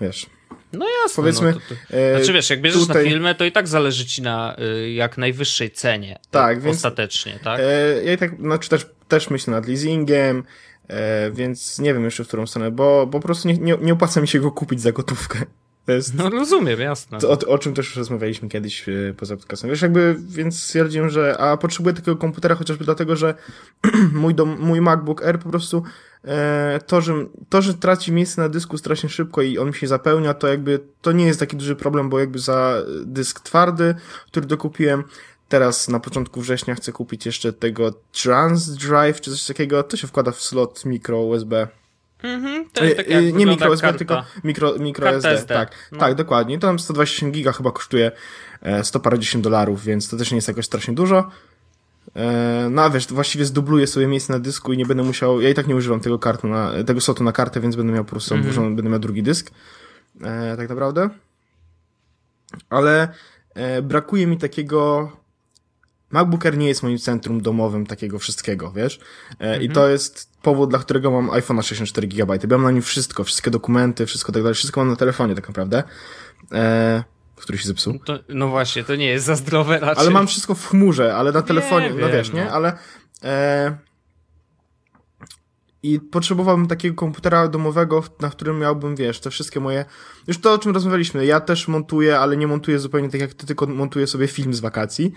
wiesz... 0.00 0.26
No 0.72 0.86
jasne. 1.02 1.16
Powiedzmy, 1.16 1.52
no 1.52 1.60
to, 1.68 1.74
to, 1.90 1.96
e, 1.96 2.16
znaczy 2.16 2.32
wiesz, 2.32 2.50
jak 2.50 2.60
bierzesz 2.60 2.80
tutaj... 2.80 3.04
na 3.04 3.10
filmę, 3.10 3.34
to 3.34 3.44
i 3.44 3.52
tak 3.52 3.68
zależy 3.68 4.06
ci 4.06 4.22
na 4.22 4.56
y, 4.58 4.90
jak 4.90 5.18
najwyższej 5.18 5.70
cenie. 5.70 6.18
Tak, 6.30 6.60
więc, 6.60 6.76
ostatecznie, 6.76 7.38
tak? 7.44 7.60
E, 7.60 8.04
ja 8.04 8.12
i 8.12 8.18
tak, 8.18 8.40
znaczy 8.40 8.68
też, 8.68 8.86
też 9.08 9.30
myślę 9.30 9.50
nad 9.50 9.66
leasingiem, 9.68 10.44
E, 10.88 11.30
więc 11.30 11.78
nie 11.78 11.94
wiem 11.94 12.04
jeszcze 12.04 12.24
w 12.24 12.28
którą 12.28 12.46
stronę, 12.46 12.70
bo, 12.70 13.06
bo 13.06 13.20
po 13.20 13.26
prostu 13.26 13.48
nie, 13.48 13.58
nie, 13.58 13.76
nie 13.80 13.92
opłaca 13.92 14.20
mi 14.20 14.28
się 14.28 14.40
go 14.40 14.50
kupić 14.50 14.80
za 14.80 14.92
gotówkę. 14.92 15.38
Jest, 15.88 16.14
no 16.14 16.30
rozumiem, 16.30 16.80
jasne. 16.80 17.18
O, 17.18 17.38
o, 17.46 17.58
czym 17.58 17.74
też 17.74 17.96
rozmawialiśmy 17.96 18.48
kiedyś 18.48 18.88
e, 18.88 19.14
poza 19.16 19.36
podcastem. 19.36 19.70
Wiesz, 19.70 19.82
jakby, 19.82 20.16
więc 20.28 20.62
stwierdziłem, 20.62 21.10
że 21.10 21.38
a 21.38 21.56
potrzebuję 21.56 21.94
takiego 21.94 22.16
komputera 22.16 22.54
chociażby 22.54 22.84
dlatego, 22.84 23.16
że 23.16 23.34
mój, 24.12 24.34
dom, 24.34 24.56
mój 24.60 24.80
MacBook 24.80 25.24
Air 25.24 25.38
po 25.38 25.50
prostu 25.50 25.82
e, 26.24 26.80
to, 26.86 27.00
że, 27.00 27.14
to, 27.48 27.62
że 27.62 27.74
traci 27.74 28.12
miejsce 28.12 28.42
na 28.42 28.48
dysku 28.48 28.78
strasznie 28.78 29.08
szybko 29.08 29.42
i 29.42 29.58
on 29.58 29.68
mi 29.68 29.74
się 29.74 29.86
zapełnia, 29.86 30.34
to 30.34 30.48
jakby 30.48 30.80
to 31.02 31.12
nie 31.12 31.26
jest 31.26 31.40
taki 31.40 31.56
duży 31.56 31.76
problem, 31.76 32.08
bo 32.08 32.20
jakby 32.20 32.38
za 32.38 32.82
dysk 33.04 33.40
twardy, 33.40 33.94
który 34.26 34.46
dokupiłem, 34.46 35.04
Teraz 35.48 35.88
na 35.88 36.00
początku 36.00 36.40
września 36.40 36.74
chcę 36.74 36.92
kupić 36.92 37.26
jeszcze 37.26 37.52
tego 37.52 37.92
Trans 38.12 38.68
Drive 38.68 39.20
czy 39.20 39.30
coś 39.30 39.46
takiego. 39.46 39.82
To 39.82 39.96
się 39.96 40.06
wkłada 40.06 40.32
w 40.32 40.42
slot 40.42 40.84
micro 40.84 41.20
USB. 41.20 41.68
Mhm, 42.22 42.70
to 42.72 42.84
jest 42.84 42.96
tak 42.96 43.08
jak 43.08 43.34
Nie 43.34 43.46
micro 43.46 43.70
USB, 43.70 43.82
karta. 43.86 43.98
tylko 43.98 44.24
micro, 44.44 44.74
micro 44.78 45.08
SD. 45.10 45.30
SD. 45.30 45.54
Tak, 45.54 45.72
no. 45.92 45.98
tak, 45.98 46.14
dokładnie. 46.14 46.58
To 46.58 46.66
tam 46.66 46.78
128 46.78 47.32
giga 47.32 47.52
chyba 47.52 47.72
kosztuje 47.72 48.12
100 48.82 48.98
e, 48.98 49.02
parędziesiąt 49.02 49.44
dolarów, 49.44 49.84
więc 49.84 50.08
to 50.08 50.16
też 50.16 50.30
nie 50.30 50.36
jest 50.36 50.48
jakoś 50.48 50.66
strasznie 50.66 50.94
dużo. 50.94 51.30
E, 52.16 52.68
no 52.70 52.82
a 52.82 52.90
wiesz, 52.90 53.06
właściwie 53.06 53.44
zdubluję 53.44 53.86
sobie 53.86 54.06
miejsce 54.06 54.32
na 54.32 54.38
dysku 54.38 54.72
i 54.72 54.76
nie 54.76 54.86
będę 54.86 55.02
musiał, 55.02 55.40
ja 55.40 55.48
i 55.48 55.54
tak 55.54 55.66
nie 55.66 55.76
używam 55.76 56.00
tego 56.00 56.18
kartu 56.18 56.48
na, 56.48 56.72
tego 56.86 57.00
slotu 57.00 57.24
na 57.24 57.32
kartę, 57.32 57.60
więc 57.60 57.76
będę 57.76 57.92
miał 57.92 58.04
po 58.04 58.10
prostu 58.10 58.34
mm 58.34 58.50
-hmm. 58.50 58.74
będę 58.74 58.90
miał 58.90 58.98
drugi 58.98 59.22
dysk. 59.22 59.50
E, 60.22 60.56
tak 60.56 60.68
naprawdę. 60.68 61.10
Ale 62.70 63.08
e, 63.54 63.82
brakuje 63.82 64.26
mi 64.26 64.38
takiego 64.38 65.10
MacBook 66.10 66.46
Air 66.46 66.58
nie 66.58 66.68
jest 66.68 66.82
moim 66.82 66.98
centrum 66.98 67.40
domowym 67.40 67.86
takiego 67.86 68.18
wszystkiego, 68.18 68.72
wiesz? 68.72 69.00
Mhm. 69.38 69.62
I 69.62 69.68
to 69.68 69.88
jest 69.88 70.30
powód, 70.42 70.70
dla 70.70 70.78
którego 70.78 71.10
mam 71.10 71.28
iPhone'a 71.28 71.62
64 71.62 72.08
GB. 72.08 72.38
Ja 72.42 72.48
mam 72.50 72.62
na 72.62 72.70
nim 72.70 72.82
wszystko, 72.82 73.24
wszystkie 73.24 73.50
dokumenty, 73.50 74.06
wszystko 74.06 74.32
tak 74.32 74.42
dalej, 74.42 74.54
wszystko 74.54 74.80
mam 74.80 74.90
na 74.90 74.96
telefonie 74.96 75.34
tak 75.34 75.48
naprawdę. 75.48 75.82
E, 76.52 77.04
który 77.36 77.58
się 77.58 77.68
zepsuł. 77.68 77.98
To, 77.98 78.18
no 78.28 78.48
właśnie, 78.48 78.84
to 78.84 78.96
nie 78.96 79.06
jest 79.06 79.26
za 79.26 79.36
zdrowe 79.36 79.78
raczej. 79.78 80.02
Ale 80.02 80.10
mam 80.10 80.26
wszystko 80.26 80.54
w 80.54 80.66
chmurze, 80.66 81.16
ale 81.16 81.32
na 81.32 81.42
telefonie, 81.42 81.90
nie, 81.90 82.00
no 82.00 82.08
wiesz, 82.08 82.32
no. 82.32 82.38
nie? 82.38 82.50
Ale 82.50 82.78
e, 83.24 83.78
i 85.82 86.00
potrzebowałbym 86.00 86.66
takiego 86.66 86.94
komputera 86.94 87.48
domowego, 87.48 88.04
na 88.20 88.30
którym 88.30 88.58
miałbym, 88.58 88.96
wiesz, 88.96 89.20
te 89.20 89.30
wszystkie 89.30 89.60
moje... 89.60 89.84
Już 90.26 90.38
to, 90.38 90.52
o 90.52 90.58
czym 90.58 90.72
rozmawialiśmy. 90.72 91.26
Ja 91.26 91.40
też 91.40 91.68
montuję, 91.68 92.18
ale 92.18 92.36
nie 92.36 92.46
montuję 92.46 92.78
zupełnie 92.78 93.08
tak 93.08 93.20
jak 93.20 93.34
ty, 93.34 93.46
tylko 93.46 93.66
montuję 93.66 94.06
sobie 94.06 94.26
film 94.26 94.54
z 94.54 94.60
wakacji 94.60 95.12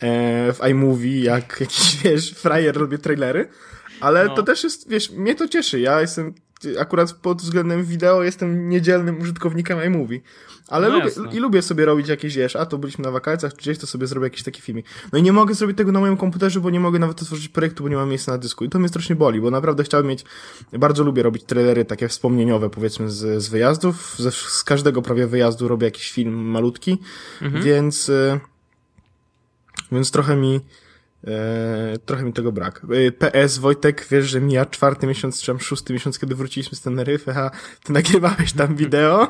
e, 0.00 0.52
w 0.52 0.60
iMovie, 0.70 1.20
jak 1.20 1.56
jakiś, 1.60 1.96
wiesz, 2.02 2.34
frajer 2.34 2.76
robię 2.76 2.98
trailery. 2.98 3.48
Ale 4.00 4.24
no. 4.24 4.34
to 4.34 4.42
też 4.42 4.64
jest, 4.64 4.88
wiesz, 4.88 5.10
mnie 5.10 5.34
to 5.34 5.48
cieszy. 5.48 5.80
Ja 5.80 6.00
jestem 6.00 6.34
akurat 6.78 7.12
pod 7.12 7.42
względem 7.42 7.84
wideo 7.84 8.22
jestem 8.22 8.68
niedzielnym 8.68 9.20
użytkownikiem 9.20 9.78
iMovie. 9.82 10.20
Ale 10.68 10.88
no 10.88 10.98
lubię, 10.98 11.10
i 11.32 11.38
lubię 11.38 11.62
sobie 11.62 11.84
robić 11.84 12.08
jakieś, 12.08 12.36
wiesz, 12.36 12.56
a 12.56 12.66
to 12.66 12.78
byliśmy 12.78 13.04
na 13.04 13.10
wakacjach, 13.10 13.52
czy 13.52 13.58
gdzieś, 13.58 13.78
to 13.78 13.86
sobie 13.86 14.06
zrobię 14.06 14.26
jakiś 14.26 14.42
taki 14.42 14.62
filmik. 14.62 14.86
No 15.12 15.18
i 15.18 15.22
nie 15.22 15.32
mogę 15.32 15.54
zrobić 15.54 15.76
tego 15.76 15.92
na 15.92 16.00
moim 16.00 16.16
komputerze, 16.16 16.60
bo 16.60 16.70
nie 16.70 16.80
mogę 16.80 16.98
nawet 16.98 17.22
otworzyć 17.22 17.48
projektu, 17.48 17.82
bo 17.82 17.88
nie 17.88 17.96
mam 17.96 18.08
miejsca 18.08 18.32
na 18.32 18.38
dysku. 18.38 18.64
I 18.64 18.68
to 18.68 18.78
mnie 18.78 18.88
strasznie 18.88 19.16
boli, 19.16 19.40
bo 19.40 19.50
naprawdę 19.50 19.84
chciałbym 19.84 20.08
mieć, 20.08 20.24
bardzo 20.72 21.04
lubię 21.04 21.22
robić 21.22 21.44
trailery 21.44 21.84
takie 21.84 22.08
wspomnieniowe, 22.08 22.70
powiedzmy, 22.70 23.10
z, 23.10 23.42
z 23.42 23.48
wyjazdów. 23.48 24.14
Ze, 24.18 24.30
z 24.32 24.64
każdego 24.64 25.02
prawie 25.02 25.26
wyjazdu 25.26 25.68
robię 25.68 25.84
jakiś 25.84 26.12
film 26.12 26.34
malutki, 26.34 26.98
mhm. 27.42 27.64
więc, 27.64 28.08
y, 28.08 28.40
więc 29.92 30.10
trochę 30.10 30.36
mi, 30.36 30.60
Eee, 31.26 31.98
trochę 31.98 32.24
mi 32.24 32.32
tego 32.32 32.52
brak. 32.52 32.82
E, 32.90 33.12
PS, 33.12 33.58
Wojtek, 33.58 34.06
wiesz, 34.10 34.26
że 34.26 34.40
mija 34.40 34.66
czwarty 34.66 35.06
miesiąc, 35.06 35.40
czy 35.40 35.46
tam 35.46 35.60
szósty 35.60 35.92
miesiąc, 35.92 36.18
kiedy 36.18 36.34
wróciliśmy 36.34 36.76
z 36.78 36.80
Teneryfy, 36.80 37.30
a 37.32 37.50
ty 37.84 37.92
nagrywałeś 37.92 38.52
tam 38.52 38.76
wideo? 38.76 39.28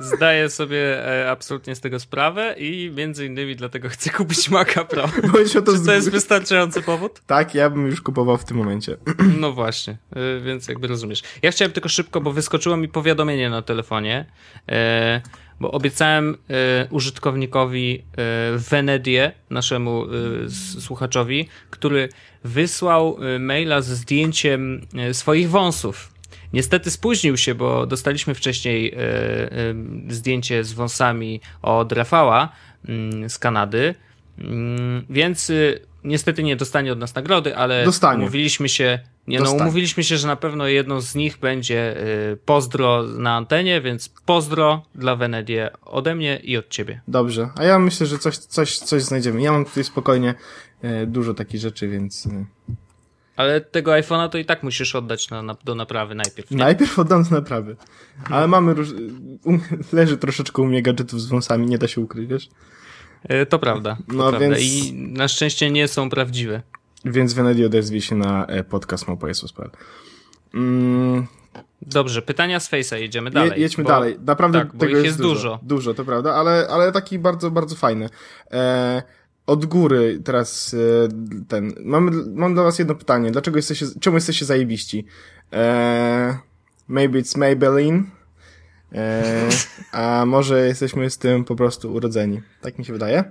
Zdaję 0.00 0.50
sobie 0.50 1.06
e, 1.06 1.30
absolutnie 1.30 1.74
z 1.74 1.80
tego 1.80 2.00
sprawę 2.00 2.54
i 2.58 2.92
między 2.96 3.26
innymi 3.26 3.56
dlatego 3.56 3.88
chcę 3.88 4.10
kupić 4.10 4.50
Maca 4.50 4.84
Pro. 4.84 5.08
Czy 5.52 5.62
to, 5.62 5.72
to 5.86 5.92
jest 5.92 6.10
wystarczający 6.10 6.82
powód? 6.82 7.20
Tak, 7.26 7.54
ja 7.54 7.70
bym 7.70 7.86
już 7.86 8.00
kupował 8.00 8.36
w 8.36 8.44
tym 8.44 8.56
momencie. 8.56 8.96
No 9.40 9.52
właśnie, 9.52 9.96
e, 10.16 10.40
więc 10.40 10.68
jakby 10.68 10.86
rozumiesz. 10.86 11.22
Ja 11.42 11.50
chciałem 11.50 11.72
tylko 11.72 11.88
szybko, 11.88 12.20
bo 12.20 12.32
wyskoczyło 12.32 12.76
mi 12.76 12.88
powiadomienie 12.88 13.50
na 13.50 13.62
telefonie. 13.62 14.26
Bo 15.60 15.70
obiecałem 15.70 16.36
e, 16.50 16.88
użytkownikowi 16.90 17.98
e, 17.98 18.58
Venedie, 18.58 19.32
naszemu 19.50 20.04
e, 20.04 20.08
słuchaczowi, 20.80 21.48
który 21.70 22.08
wysłał 22.44 23.16
maila 23.38 23.80
ze 23.80 23.96
zdjęciem 23.96 24.86
swoich 25.12 25.50
wąsów. 25.50 26.12
Niestety 26.52 26.90
spóźnił 26.90 27.36
się, 27.36 27.54
bo 27.54 27.86
dostaliśmy 27.86 28.34
wcześniej 28.34 28.94
zdjęcie 30.08 30.64
z 30.64 30.72
wąsami 30.72 31.40
od 31.62 31.92
Rafała 31.92 32.48
mm, 32.88 33.30
z 33.30 33.38
Kanady, 33.38 33.94
Mm, 34.38 35.06
więc 35.10 35.50
y, 35.50 35.80
niestety 36.04 36.42
nie 36.42 36.56
dostanie 36.56 36.92
od 36.92 36.98
nas 36.98 37.14
nagrody, 37.14 37.56
ale 37.56 37.84
Dostanie. 37.84 38.22
umówiliśmy 38.22 38.68
się, 38.68 38.98
nie 39.26 39.40
no, 39.40 39.52
umówiliśmy 39.52 40.04
się, 40.04 40.16
że 40.16 40.26
na 40.26 40.36
pewno 40.36 40.66
jedną 40.66 41.00
z 41.00 41.14
nich 41.14 41.38
będzie 41.38 41.96
y, 42.32 42.36
pozdro 42.36 43.02
na 43.02 43.36
antenie, 43.36 43.80
więc 43.80 44.08
pozdro 44.08 44.82
dla 44.94 45.16
Venedie 45.16 45.70
ode 45.82 46.14
mnie 46.14 46.40
i 46.42 46.56
od 46.56 46.68
ciebie. 46.68 47.00
Dobrze, 47.08 47.48
a 47.56 47.64
ja 47.64 47.78
myślę, 47.78 48.06
że 48.06 48.18
coś, 48.18 48.38
coś, 48.38 48.78
coś 48.78 49.02
znajdziemy. 49.02 49.42
Ja 49.42 49.52
mam 49.52 49.64
tutaj 49.64 49.84
spokojnie 49.84 50.34
e, 50.82 51.06
dużo 51.06 51.34
takich 51.34 51.60
rzeczy, 51.60 51.88
więc 51.88 52.26
e, 52.26 52.44
Ale 53.36 53.60
tego 53.60 53.90
iPhone'a 53.90 54.28
to 54.28 54.38
i 54.38 54.44
tak 54.44 54.62
musisz 54.62 54.94
oddać 54.94 55.30
na, 55.30 55.42
na, 55.42 55.56
do 55.64 55.74
naprawy 55.74 56.14
najpierw. 56.14 56.50
Nie? 56.50 56.56
najpierw 56.56 56.98
oddam 56.98 57.24
to 57.24 57.34
naprawy. 57.34 57.76
Ale 58.30 58.48
mamy 58.48 58.74
róż... 58.74 58.88
leży 59.92 60.16
troszeczkę 60.16 60.62
u 60.62 60.66
mnie 60.66 60.82
gadżetów 60.82 61.20
z 61.20 61.26
wąsami, 61.26 61.66
nie 61.66 61.78
da 61.78 61.88
się 61.88 62.00
ukryć, 62.00 62.28
wiesz? 62.28 62.48
Y, 63.30 63.46
To 63.46 63.58
prawda. 63.58 63.96
To 64.08 64.14
No 64.14 64.28
prawda. 64.28 64.38
więc- 64.48 64.60
I 64.62 64.92
na 64.94 65.28
szczęście 65.28 65.70
nie 65.70 65.88
są 65.88 66.10
prawdziwe. 66.10 66.62
Więc 67.04 67.32
Venedi 67.32 67.64
odezwie 67.64 68.00
się 68.00 68.14
na 68.14 68.46
e, 68.46 68.64
podcast 68.64 69.08
małpa.jezus.pl. 69.08 69.70
Mm, 70.54 71.26
Dobrze, 71.82 72.22
pytania 72.22 72.60
z 72.60 72.70
Face'a, 72.70 72.96
jedziemy 72.96 73.30
je, 73.30 73.34
dalej. 73.34 73.60
jedźmy 73.60 73.84
bo- 73.84 73.90
dalej. 73.90 74.16
Naprawdę 74.26 74.58
tak, 74.58 74.72
bo 74.72 74.78
tego 74.78 74.90
ich 74.90 74.94
jest, 74.96 75.06
jest 75.06 75.18
dużo. 75.18 75.34
dużo. 75.34 75.58
Dużo, 75.62 75.94
to 75.94 76.04
prawda, 76.04 76.34
ale, 76.34 76.66
ale 76.70 76.92
taki 76.92 77.18
bardzo, 77.18 77.50
bardzo 77.50 77.76
fajny. 77.76 78.08
E, 78.52 79.02
od 79.46 79.66
góry 79.66 80.20
teraz 80.24 80.74
e, 80.74 81.08
ten. 81.48 81.72
Mam, 81.84 82.34
mam 82.34 82.54
dla 82.54 82.62
was 82.62 82.78
jedno 82.78 82.94
pytanie. 82.94 83.30
Dlaczego 83.30 83.56
jesteście, 83.58 83.86
czemu 84.00 84.16
jesteście 84.16 84.44
zajebiści? 84.44 85.04
E, 85.52 86.38
maybe 86.88 87.18
it's 87.22 87.38
Maybelline. 87.38 88.04
E, 88.94 89.48
a 89.92 90.24
może 90.26 90.66
jesteśmy 90.66 91.10
z 91.10 91.18
tym 91.18 91.44
po 91.44 91.56
prostu 91.56 91.92
urodzeni. 91.94 92.42
Tak 92.60 92.78
mi 92.78 92.84
się 92.84 92.92
wydaje. 92.92 93.24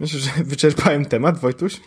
Myślę, 0.00 0.20
że 0.20 0.30
wyczerpałem 0.44 1.04
temat, 1.04 1.38
Wojtuś. 1.38 1.80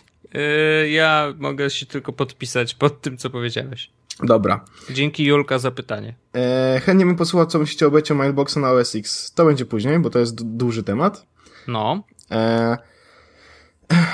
Y, 0.84 0.90
Ja 0.90 1.34
mogę 1.38 1.70
się 1.70 1.86
tylko 1.86 2.12
podpisać 2.12 2.74
pod 2.74 3.00
tym, 3.00 3.16
co 3.16 3.30
powiedziałeś. 3.30 3.90
Dobra. 4.22 4.64
Dzięki 4.90 5.24
Julka 5.24 5.58
za 5.58 5.70
pytanie. 5.70 6.14
E, 6.36 6.80
chętnie 6.84 7.06
bym 7.06 7.16
posłuchał, 7.16 7.46
co 7.46 7.58
myślicie 7.58 7.86
o 7.86 7.90
becie 7.90 8.14
Mailboxa 8.14 8.56
na 8.60 8.70
OS 8.70 8.94
X. 8.94 9.32
To 9.34 9.44
będzie 9.44 9.64
później, 9.66 9.98
bo 9.98 10.10
to 10.10 10.18
jest 10.18 10.34
du- 10.34 10.44
duży 10.44 10.82
temat. 10.82 11.26
No, 11.68 12.02
E, 12.30 12.76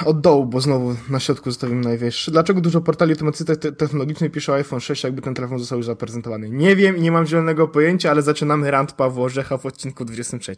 od 0.04 0.20
dołu, 0.20 0.47
bo 0.47 0.61
znowu 0.61 0.97
na 1.11 1.20
środku 1.20 1.50
zostawimy 1.50 1.85
najwyższy. 1.85 2.30
Dlaczego 2.30 2.61
dużo 2.61 2.80
portali 2.80 3.12
automatyce 3.12 3.56
te 3.56 3.73
technologicznej 3.73 4.30
pisze 4.30 4.52
o 4.52 4.54
iPhone 4.54 4.80
6, 4.80 5.04
jakby 5.04 5.23
ten 5.23 5.35
telefon 5.35 5.58
został 5.58 5.78
już 5.78 5.87
zaprezentowany? 5.87 6.50
Nie 6.50 6.76
wiem 6.76 6.97
i 6.97 7.00
nie 7.00 7.12
mam 7.12 7.26
zielonego 7.26 7.68
pojęcia, 7.68 8.11
ale 8.11 8.23
zaczynamy 8.23 8.70
rant 8.70 8.92
Pawła 8.92 9.25
Orzecha 9.25 9.58
w 9.58 9.66
odcinku 9.66 10.04
23. 10.04 10.56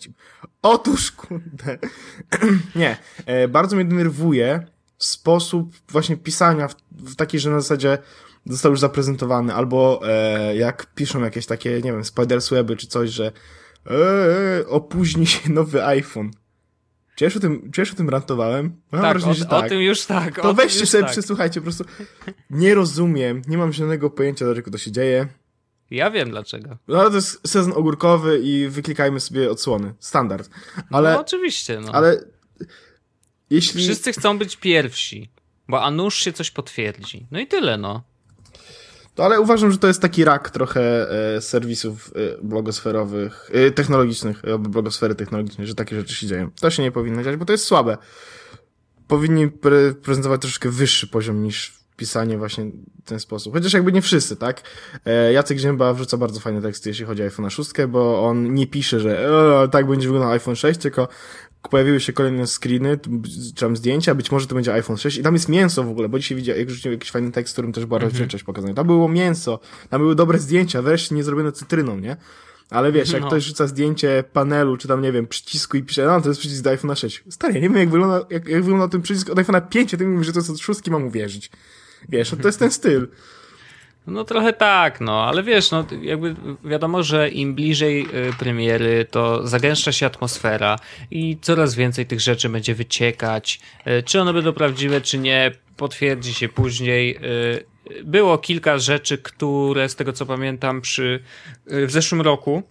Otóż, 0.62 1.12
kurde. 1.12 1.78
nie. 2.76 2.96
E, 3.26 3.48
bardzo 3.48 3.76
mnie 3.76 3.84
denerwuje 3.84 4.66
sposób 4.98 5.72
właśnie 5.88 6.16
pisania 6.16 6.68
w, 6.68 6.74
w 6.92 7.16
taki, 7.16 7.38
że 7.38 7.50
na 7.50 7.60
zasadzie 7.60 7.98
został 8.46 8.72
już 8.72 8.80
zaprezentowany, 8.80 9.54
albo 9.54 10.00
e, 10.04 10.56
jak 10.56 10.94
piszą 10.94 11.20
jakieś 11.20 11.46
takie, 11.46 11.70
nie 11.70 11.92
wiem, 11.92 12.04
Spidersweby 12.04 12.76
czy 12.76 12.86
coś, 12.86 13.10
że 13.10 13.32
e, 13.86 14.68
opóźni 14.68 15.26
się 15.26 15.50
nowy 15.50 15.84
iPhone. 15.84 16.30
Czy 17.20 17.24
ja 17.24 17.28
już 17.28 17.36
o 17.36 17.40
tym, 17.40 17.70
czy 17.72 17.80
ja 17.80 17.86
o 17.92 17.94
tym 17.94 18.08
rantowałem? 18.08 18.76
Mam 18.92 19.02
tak, 19.02 19.12
wrażenie, 19.12 19.32
o, 19.32 19.34
że 19.34 19.46
o 19.46 19.48
tak. 19.48 19.68
tym 19.68 19.80
już 19.80 20.06
tak. 20.06 20.38
o 20.38 20.42
to 20.42 20.54
weźcie 20.54 20.86
sobie, 20.86 21.02
tak. 21.04 21.12
przesłuchajcie, 21.12 21.60
po 21.60 21.64
prostu 21.64 21.84
nie 22.50 22.74
rozumiem, 22.74 23.42
nie 23.48 23.58
mam 23.58 23.72
żadnego 23.72 24.10
pojęcia, 24.10 24.44
dlaczego 24.44 24.70
to 24.70 24.78
się 24.78 24.92
dzieje. 24.92 25.28
Ja 25.90 26.10
wiem 26.10 26.30
dlaczego. 26.30 26.76
No 26.88 27.00
ale 27.00 27.10
to 27.10 27.16
jest 27.16 27.48
sezon 27.48 27.72
ogórkowy 27.72 28.40
i 28.42 28.68
wyklikajmy 28.68 29.20
sobie 29.20 29.50
odsłony. 29.50 29.94
Standard. 29.98 30.50
Ale, 30.90 31.12
no 31.12 31.20
oczywiście, 31.20 31.80
no. 31.80 31.92
ale 31.92 32.24
jeśli... 33.50 33.82
Wszyscy 33.82 34.12
chcą 34.12 34.38
być 34.38 34.56
pierwsi, 34.56 35.30
bo 35.68 35.82
a 35.82 35.90
nuż 35.90 36.14
się 36.14 36.32
coś 36.32 36.50
potwierdzi. 36.50 37.26
No 37.30 37.40
i 37.40 37.46
tyle, 37.46 37.76
no. 37.76 38.02
To, 39.14 39.24
ale 39.24 39.40
uważam, 39.40 39.72
że 39.72 39.78
to 39.78 39.86
jest 39.86 40.02
taki 40.02 40.24
rak 40.24 40.50
trochę 40.50 41.10
e, 41.36 41.40
serwisów 41.40 42.12
e, 42.14 42.42
blogosferowych, 42.42 43.50
e, 43.52 43.70
technologicznych, 43.70 44.42
blogosfery 44.58 45.14
technologicznej, 45.14 45.66
że 45.66 45.74
takie 45.74 45.96
rzeczy 45.96 46.14
się 46.14 46.26
dzieją. 46.26 46.50
To 46.60 46.70
się 46.70 46.82
nie 46.82 46.92
powinno 46.92 47.22
dziać, 47.22 47.36
bo 47.36 47.44
to 47.44 47.52
jest 47.52 47.64
słabe. 47.64 47.98
Powinni 49.08 49.48
pre 49.48 49.94
prezentować 49.94 50.40
troszeczkę 50.40 50.68
wyższy 50.68 51.06
poziom 51.06 51.42
niż 51.42 51.80
pisanie 51.96 52.38
właśnie 52.38 52.64
w 53.04 53.08
ten 53.08 53.20
sposób. 53.20 53.52
Chociaż 53.52 53.72
jakby 53.72 53.92
nie 53.92 54.02
wszyscy, 54.02 54.36
tak? 54.36 54.62
Jacek 55.32 55.58
Zięba 55.58 55.94
wrzuca 55.94 56.16
bardzo 56.16 56.40
fajne 56.40 56.62
teksty, 56.62 56.88
jeśli 56.88 57.04
chodzi 57.04 57.22
o 57.22 57.24
iPhone 57.24 57.50
6, 57.50 57.70
bo 57.88 58.28
on 58.28 58.54
nie 58.54 58.66
pisze, 58.66 59.00
że 59.00 59.28
e, 59.64 59.68
tak 59.68 59.86
będzie 59.86 60.08
wyglądał 60.08 60.32
iPhone 60.32 60.56
6, 60.56 60.80
tylko 60.80 61.08
pojawiły 61.68 62.00
się 62.00 62.12
kolejne 62.12 62.46
screeny, 62.46 62.98
czy 63.54 63.60
tam 63.60 63.76
zdjęcia, 63.76 64.14
być 64.14 64.32
może 64.32 64.46
to 64.46 64.54
będzie 64.54 64.72
iPhone 64.72 64.96
6 64.96 65.18
i 65.18 65.22
tam 65.22 65.34
jest 65.34 65.48
mięso 65.48 65.84
w 65.84 65.88
ogóle, 65.88 66.08
bo 66.08 66.18
dzisiaj 66.18 66.36
widziałem, 66.36 66.60
jak 66.60 66.70
rzuciłem 66.70 66.92
jakiś 66.92 67.10
fajny 67.10 67.32
tekst, 67.32 67.52
w 67.52 67.54
którym 67.54 67.72
też 67.72 67.86
była 67.86 68.00
rozdzielczość 68.00 68.44
pokazana. 68.44 68.74
Tam 68.74 68.86
było 68.86 69.08
mięso, 69.08 69.60
tam 69.90 70.00
były 70.00 70.14
dobre 70.14 70.38
zdjęcia, 70.38 70.82
wreszcie 70.82 71.14
nie 71.14 71.24
zrobione 71.24 71.52
cytryną, 71.52 71.98
nie? 71.98 72.16
Ale 72.70 72.92
wiesz, 72.92 73.10
jak 73.10 73.22
No. 73.22 73.26
ktoś 73.26 73.44
rzuca 73.44 73.66
zdjęcie 73.66 74.24
panelu, 74.32 74.76
czy 74.76 74.88
tam, 74.88 75.02
nie 75.02 75.12
wiem, 75.12 75.26
przycisku 75.26 75.76
i 75.76 75.82
pisze, 75.82 76.06
no 76.06 76.20
to 76.20 76.28
jest 76.28 76.40
przycisk 76.40 76.62
do 76.64 76.70
iPhone'a 76.70 76.94
6. 76.96 77.24
Stary, 77.28 77.54
ja 77.54 77.60
nie 77.60 77.68
wiem, 77.68 77.78
jak 77.78 77.90
wygląda, 77.90 78.26
jak, 78.30 78.48
jak 78.48 78.62
wygląda 78.62 78.88
ten 78.88 79.02
przycisk 79.02 79.30
od 79.30 79.38
iPhone'a 79.38 79.68
5, 79.68 79.94
a 79.94 79.96
ty 79.96 80.06
mówisz, 80.06 80.26
że 80.26 80.32
to 80.32 80.38
jest 80.38 80.50
od 80.50 80.58
szóstki, 80.58 80.90
mam 80.90 81.04
uwierzyć. 81.04 81.50
Wiesz, 82.08 82.34
to 82.42 82.48
jest 82.48 82.58
ten 82.58 82.70
styl. 82.70 83.08
No 84.06 84.24
trochę 84.24 84.52
tak, 84.52 85.00
no, 85.00 85.24
ale 85.24 85.42
wiesz, 85.42 85.70
no 85.70 85.84
jakby 86.02 86.36
wiadomo, 86.64 87.02
że 87.02 87.28
im 87.28 87.54
bliżej 87.54 88.06
y, 88.28 88.32
premiery, 88.38 89.06
to 89.10 89.46
zagęszcza 89.46 89.92
się 89.92 90.06
atmosfera 90.06 90.78
i 91.10 91.38
coraz 91.40 91.74
więcej 91.74 92.06
tych 92.06 92.20
rzeczy 92.20 92.48
będzie 92.48 92.74
wyciekać. 92.74 93.60
Y, 93.86 94.02
Czy 94.02 94.20
one 94.20 94.32
będą 94.32 94.52
prawdziwe, 94.52 95.00
czy 95.00 95.18
nie, 95.18 95.52
potwierdzi 95.76 96.34
się 96.34 96.48
później. 96.48 97.16
Y, 97.16 97.70
Było 98.04 98.38
kilka 98.38 98.78
rzeczy, 98.78 99.18
które 99.18 99.88
z 99.88 99.96
tego 99.96 100.12
co 100.12 100.26
pamiętam 100.26 100.80
przy 100.80 101.22
w 101.66 101.90
zeszłym 101.90 102.20
roku, 102.20 102.62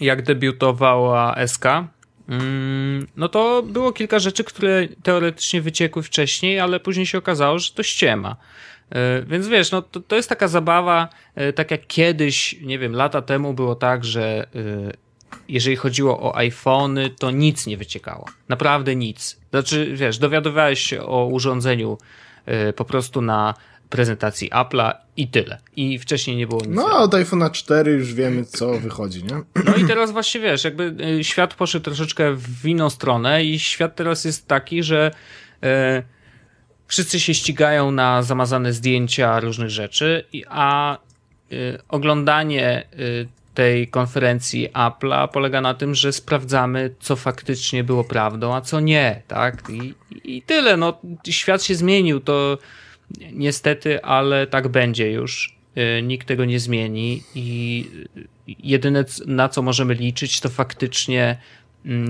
jak 0.00 0.22
debiutowała 0.22 1.34
SK, 1.46 1.64
mm, 2.28 3.06
no 3.16 3.28
to 3.28 3.62
było 3.62 3.92
kilka 3.92 4.18
rzeczy, 4.18 4.44
które 4.44 4.88
teoretycznie 5.02 5.60
wyciekły 5.60 6.02
wcześniej, 6.02 6.60
ale 6.60 6.80
później 6.80 7.06
się 7.06 7.18
okazało, 7.18 7.58
że 7.58 7.72
to 7.72 7.82
ściema. 7.82 8.36
E, 8.90 9.22
Więc 9.22 9.48
wiesz, 9.48 9.70
no 9.70 9.82
to, 9.82 10.00
to 10.00 10.16
jest 10.16 10.28
taka 10.28 10.48
zabawa, 10.48 11.08
e, 11.34 11.52
tak 11.52 11.70
jak 11.70 11.86
kiedyś, 11.86 12.56
nie 12.62 12.78
wiem, 12.78 12.92
lata 12.92 13.22
temu 13.22 13.54
było 13.54 13.74
tak, 13.74 14.04
że 14.04 14.46
e, 14.54 14.92
jeżeli 15.48 15.76
chodziło 15.76 16.20
o 16.20 16.36
iPhony, 16.36 17.10
to 17.10 17.30
nic 17.30 17.66
nie 17.66 17.76
wyciekało. 17.76 18.24
Naprawdę 18.48 18.96
nic. 18.96 19.40
Znaczy, 19.50 19.92
wiesz, 19.94 20.18
dowiadywałeś 20.18 20.80
się 20.80 21.02
o 21.02 21.26
urządzeniu 21.26 21.98
po 22.76 22.84
prostu 22.84 23.20
na 23.20 23.54
prezentacji 23.90 24.50
Apple'a 24.50 24.92
i 25.16 25.28
tyle. 25.28 25.58
I 25.76 25.98
wcześniej 25.98 26.36
nie 26.36 26.46
było 26.46 26.60
nic. 26.60 26.76
No, 26.76 26.98
od 26.98 27.12
iPhone'a 27.12 27.50
4 27.50 27.92
już 27.92 28.14
wiemy, 28.14 28.44
co 28.44 28.80
wychodzi, 28.80 29.24
nie? 29.24 29.42
No 29.64 29.76
i 29.76 29.86
teraz 29.86 30.10
właśnie 30.10 30.40
wiesz, 30.40 30.64
jakby 30.64 30.96
świat 31.22 31.54
poszedł 31.54 31.84
troszeczkę 31.84 32.34
w 32.34 32.66
inną 32.66 32.90
stronę 32.90 33.44
i 33.44 33.58
świat 33.58 33.96
teraz 33.96 34.24
jest 34.24 34.48
taki, 34.48 34.82
że 34.82 35.10
e, 35.62 36.02
wszyscy 36.88 37.20
się 37.20 37.34
ścigają 37.34 37.90
na 37.90 38.22
zamazane 38.22 38.72
zdjęcia 38.72 39.40
różnych 39.40 39.70
rzeczy, 39.70 40.24
a 40.48 40.98
y, 41.52 41.78
oglądanie 41.88 42.86
y, 42.98 43.28
tej 43.54 43.88
konferencji 43.88 44.68
Apple'a 44.68 45.28
polega 45.28 45.60
na 45.60 45.74
tym, 45.74 45.94
że 45.94 46.12
sprawdzamy, 46.12 46.94
co 47.00 47.16
faktycznie 47.16 47.84
było 47.84 48.04
prawdą, 48.04 48.54
a 48.54 48.60
co 48.60 48.80
nie, 48.80 49.22
tak? 49.28 49.62
I, 49.70 49.94
i 50.24 50.42
tyle, 50.42 50.76
no 50.76 51.00
świat 51.28 51.62
się 51.62 51.74
zmienił, 51.74 52.20
to 52.20 52.58
niestety, 53.32 54.02
ale 54.04 54.46
tak 54.46 54.68
będzie 54.68 55.12
już. 55.12 55.56
Y, 55.98 56.02
Nikt 56.02 56.28
tego 56.28 56.44
nie 56.44 56.60
zmieni 56.60 57.22
i 57.34 57.84
jedyne 58.46 59.04
na 59.26 59.48
co 59.48 59.62
możemy 59.62 59.94
liczyć 59.94 60.40
to 60.40 60.48
faktycznie 60.48 61.38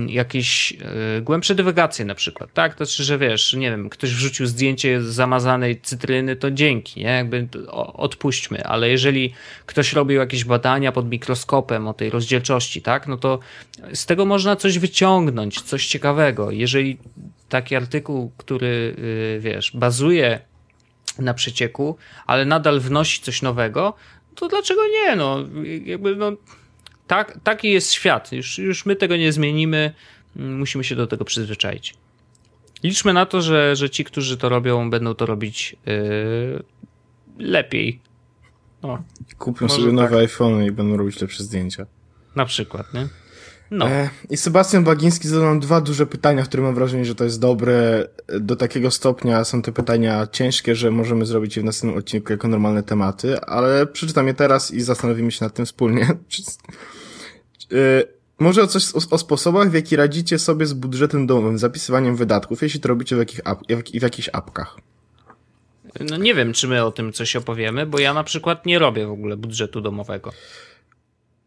jakieś 0.07 0.71
y, 1.17 1.21
głębsze 1.21 1.55
dywagacje 1.55 2.05
na 2.05 2.15
przykład, 2.15 2.53
tak? 2.53 2.75
To 2.75 2.85
znaczy, 2.85 3.03
że 3.03 3.17
wiesz, 3.17 3.53
nie 3.53 3.71
wiem, 3.71 3.89
ktoś 3.89 4.13
wrzucił 4.13 4.45
zdjęcie 4.45 5.01
zamazanej 5.01 5.81
cytryny, 5.81 6.35
to 6.35 6.51
dzięki, 6.51 6.99
nie? 6.99 7.05
Jakby 7.05 7.47
odpuśćmy, 7.93 8.65
ale 8.65 8.89
jeżeli 8.89 9.33
ktoś 9.65 9.93
robił 9.93 10.19
jakieś 10.19 10.45
badania 10.45 10.91
pod 10.91 11.09
mikroskopem 11.09 11.87
o 11.87 11.93
tej 11.93 12.09
rozdzielczości, 12.09 12.81
tak? 12.81 13.07
No 13.07 13.17
to 13.17 13.39
z 13.93 14.05
tego 14.05 14.25
można 14.25 14.55
coś 14.55 14.79
wyciągnąć, 14.79 15.61
coś 15.61 15.87
ciekawego. 15.87 16.51
Jeżeli 16.51 16.97
taki 17.49 17.75
artykuł, 17.75 18.31
który, 18.37 18.95
y, 19.37 19.39
wiesz, 19.39 19.71
bazuje 19.73 20.39
na 21.19 21.33
przecieku, 21.33 21.97
ale 22.27 22.45
nadal 22.45 22.79
wnosi 22.79 23.21
coś 23.21 23.41
nowego, 23.41 23.93
to 24.35 24.47
dlaczego 24.47 24.81
nie? 24.87 25.15
No, 25.15 25.37
jakby, 25.85 26.15
no, 26.15 26.31
tak, 27.09 27.39
taki 27.43 27.71
jest 27.71 27.91
świat. 27.91 28.31
Już, 28.31 28.57
już 28.57 28.85
my 28.85 28.95
tego 28.95 29.17
nie 29.17 29.31
zmienimy. 29.31 29.93
Musimy 30.35 30.83
się 30.83 30.95
do 30.95 31.07
tego 31.07 31.25
przyzwyczaić. 31.25 31.93
Liczmy 32.83 33.13
na 33.13 33.25
to, 33.25 33.41
że, 33.41 33.75
że 33.75 33.89
ci, 33.89 34.03
którzy 34.03 34.37
to 34.37 34.49
robią, 34.49 34.89
będą 34.89 35.15
to 35.15 35.25
robić 35.25 35.75
yy, 35.85 36.63
lepiej. 37.39 37.99
No, 38.83 39.03
Kupią 39.37 39.69
sobie 39.69 39.91
nowe 39.91 40.09
tak. 40.09 40.19
iPhone 40.19 40.63
i 40.65 40.71
będą 40.71 40.97
robić 40.97 41.21
lepsze 41.21 41.43
zdjęcia. 41.43 41.85
Na 42.35 42.45
przykład, 42.45 42.93
nie? 42.93 43.07
No. 43.71 43.89
E, 43.89 44.09
I 44.29 44.37
Sebastian 44.37 44.83
Bagiński 44.83 45.27
zadał 45.27 45.45
nam 45.45 45.59
dwa 45.59 45.81
duże 45.81 46.05
pytania, 46.05 46.43
które 46.43 46.63
mam 46.63 46.75
wrażenie, 46.75 47.05
że 47.05 47.15
to 47.15 47.23
jest 47.23 47.39
dobre. 47.39 48.07
Do 48.39 48.55
takiego 48.55 48.91
stopnia 48.91 49.43
są 49.43 49.61
te 49.61 49.71
pytania 49.71 50.27
ciężkie, 50.31 50.75
że 50.75 50.91
możemy 50.91 51.25
zrobić 51.25 51.55
je 51.55 51.61
w 51.61 51.65
następnym 51.65 51.99
odcinku 51.99 52.31
jako 52.31 52.47
normalne 52.47 52.83
tematy, 52.83 53.41
ale 53.41 53.85
przeczytam 53.85 54.27
je 54.27 54.33
teraz 54.33 54.71
i 54.71 54.81
zastanowimy 54.81 55.31
się 55.31 55.45
nad 55.45 55.53
tym 55.53 55.65
wspólnie. 55.65 56.03
e, 57.71 58.03
może 58.39 58.63
o 58.63 58.67
coś 58.67 58.95
o, 58.95 58.97
o, 59.11 59.17
sposobach, 59.17 59.69
w 59.69 59.73
jaki 59.73 59.95
radzicie 59.95 60.39
sobie 60.39 60.65
z 60.65 60.73
budżetem 60.73 61.27
domowym, 61.27 61.57
zapisywaniem 61.57 62.15
wydatków, 62.15 62.61
jeśli 62.61 62.79
to 62.79 62.89
robicie 62.89 63.15
w, 63.15 63.19
jakich 63.19 63.39
ap, 63.43 63.59
w, 63.69 63.99
w 63.99 64.01
jakichś 64.01 64.29
apkach. 64.33 64.77
No 66.09 66.17
nie 66.17 66.35
wiem, 66.35 66.53
czy 66.53 66.67
my 66.67 66.85
o 66.85 66.91
tym 66.91 67.13
coś 67.13 67.35
opowiemy, 67.35 67.85
bo 67.85 67.99
ja 67.99 68.13
na 68.13 68.23
przykład 68.23 68.65
nie 68.65 68.79
robię 68.79 69.07
w 69.07 69.11
ogóle 69.11 69.37
budżetu 69.37 69.81
domowego. 69.81 70.31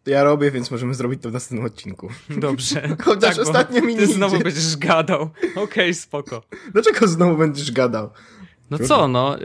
Ja 0.07 0.25
robię, 0.25 0.51
więc 0.51 0.71
możemy 0.71 0.95
zrobić 0.95 1.23
to 1.23 1.31
w 1.31 1.33
następnym 1.33 1.67
odcinku. 1.67 2.09
Dobrze. 2.31 2.89
Chociaż 3.05 3.37
tak, 3.37 3.47
ostatnio 3.47 3.83
mi 3.83 3.97
Ty 3.97 4.07
znowu 4.07 4.39
będziesz 4.39 4.77
gadał. 4.77 5.23
Okej, 5.23 5.63
okay, 5.63 5.95
spoko. 5.95 6.43
Dlaczego 6.73 7.09
znowu 7.09 7.37
będziesz 7.37 7.73
gadał? 7.73 8.11
No 8.71 8.79
co, 8.79 9.09
no. 9.09 9.37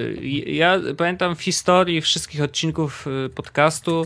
Ja 0.45 0.79
pamiętam 0.97 1.35
w 1.35 1.41
historii 1.41 2.01
wszystkich 2.01 2.41
odcinków 2.41 3.07
y, 3.25 3.29
podcastu 3.29 4.05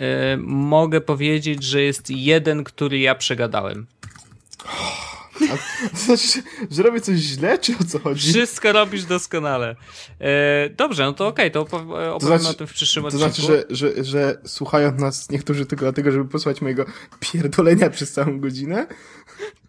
E, 0.00 0.36
mogę 0.46 1.00
powiedzieć, 1.00 1.62
że 1.62 1.82
jest 1.82 2.10
jeden, 2.10 2.64
który 2.64 2.98
ja 2.98 3.14
przegadałem. 3.14 3.86
A, 5.42 5.56
to 5.90 5.96
znaczy, 5.96 6.42
że 6.70 6.82
robię 6.82 7.00
coś 7.00 7.16
źle, 7.16 7.58
czy 7.58 7.72
o 7.80 7.84
co 7.84 7.98
chodzi? 7.98 8.28
Wszystko 8.28 8.72
robisz 8.72 9.04
doskonale. 9.04 9.76
E, 10.20 10.70
dobrze, 10.70 11.04
no 11.04 11.12
to 11.12 11.26
okej, 11.26 11.46
okay, 11.46 11.50
to 11.50 11.60
opowiem 11.60 12.18
to 12.20 12.26
znaczy, 12.26 12.48
o 12.48 12.54
tym 12.54 12.66
w 12.66 12.72
przyszłym 12.72 13.04
odcinku. 13.04 13.28
To 13.28 13.34
znaczy, 13.34 13.64
że, 13.70 13.76
że, 13.76 14.04
że 14.04 14.38
słuchają 14.44 14.92
nas 14.92 15.30
niektórzy 15.30 15.66
tylko 15.66 15.84
dlatego, 15.84 16.12
żeby 16.12 16.24
posłuchać 16.24 16.60
mojego 16.60 16.84
pierdolenia 17.20 17.90
przez 17.90 18.12
całą 18.12 18.40
godzinę? 18.40 18.86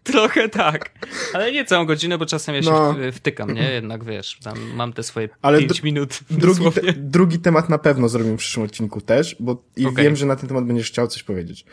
Trochę 0.04 0.50
tak. 0.50 0.92
Ale 1.34 1.52
nie 1.52 1.66
całą 1.66 1.86
godzinę, 1.86 2.18
bo 2.18 2.26
czasem 2.26 2.56
ja 2.56 2.64
się 2.64 2.72
no. 2.72 2.96
wtykam, 3.12 3.54
nie? 3.54 3.72
Jednak 3.72 4.04
wiesz, 4.04 4.38
tam 4.44 4.60
mam 4.76 4.94
te 4.94 5.04
swoje 5.04 5.30
Ale 5.42 5.60
5 5.60 5.84
minut. 5.84 6.20
Drugi, 6.30 6.72
te, 6.72 6.94
drugi 6.94 7.40
temat 7.40 7.70
na 7.70 7.78
pewno 7.78 8.10
zrobimy 8.10 8.36
w 8.36 8.40
przyszłym 8.40 8.66
odcinku 8.66 9.02
też, 9.02 9.36
bo 9.40 9.64
i 9.78 9.86
okay. 9.86 10.04
wiem, 10.04 10.16
że 10.16 10.26
na 10.26 10.36
ten 10.36 10.48
temat 10.48 10.66
będziesz 10.66 10.88
chciał 10.88 11.08
coś 11.08 11.24
powiedzieć. 11.24 11.66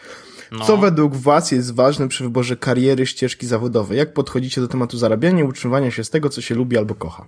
No. 0.53 0.65
Co 0.65 0.77
według 0.77 1.17
Was 1.17 1.53
jest 1.53 1.75
ważne 1.75 2.09
przy 2.09 2.25
wyborze 2.25 2.57
kariery, 2.57 3.07
ścieżki 3.07 3.47
zawodowej? 3.47 3.99
Jak 3.99 4.13
podchodzicie 4.13 4.61
do 4.61 4.69
tematu 4.69 4.99
zarabiania 4.99 5.41
i 5.41 5.47
utrzymywania 5.47 5.91
się 5.91 6.05
z 6.05 6.11
tego, 6.11 6.29
co 6.29 6.41
się 6.41 6.55
lubi 6.55 6.79
albo 6.79 6.95
kocha? 6.95 7.27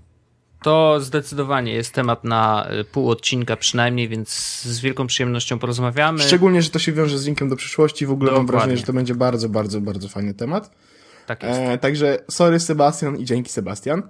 To 0.62 1.00
zdecydowanie 1.00 1.72
jest 1.72 1.94
temat 1.94 2.24
na 2.24 2.68
y, 2.80 2.84
pół 2.84 3.10
odcinka 3.10 3.56
przynajmniej, 3.56 4.08
więc 4.08 4.28
z 4.62 4.80
wielką 4.80 5.06
przyjemnością 5.06 5.58
porozmawiamy. 5.58 6.18
Szczególnie, 6.18 6.62
że 6.62 6.70
to 6.70 6.78
się 6.78 6.92
wiąże 6.92 7.18
z 7.18 7.26
linkiem 7.26 7.48
do 7.48 7.56
przyszłości. 7.56 8.06
W 8.06 8.10
ogóle 8.10 8.30
Dokładnie. 8.30 8.52
mam 8.52 8.60
wrażenie, 8.60 8.76
że 8.76 8.82
to 8.82 8.92
będzie 8.92 9.14
bardzo, 9.14 9.48
bardzo, 9.48 9.80
bardzo 9.80 10.08
fajny 10.08 10.34
temat. 10.34 10.70
Tak 11.26 11.42
jest. 11.42 11.60
E, 11.60 11.78
także 11.78 12.18
sorry 12.30 12.60
Sebastian 12.60 13.16
i 13.16 13.24
dzięki 13.24 13.50
Sebastian. 13.50 14.02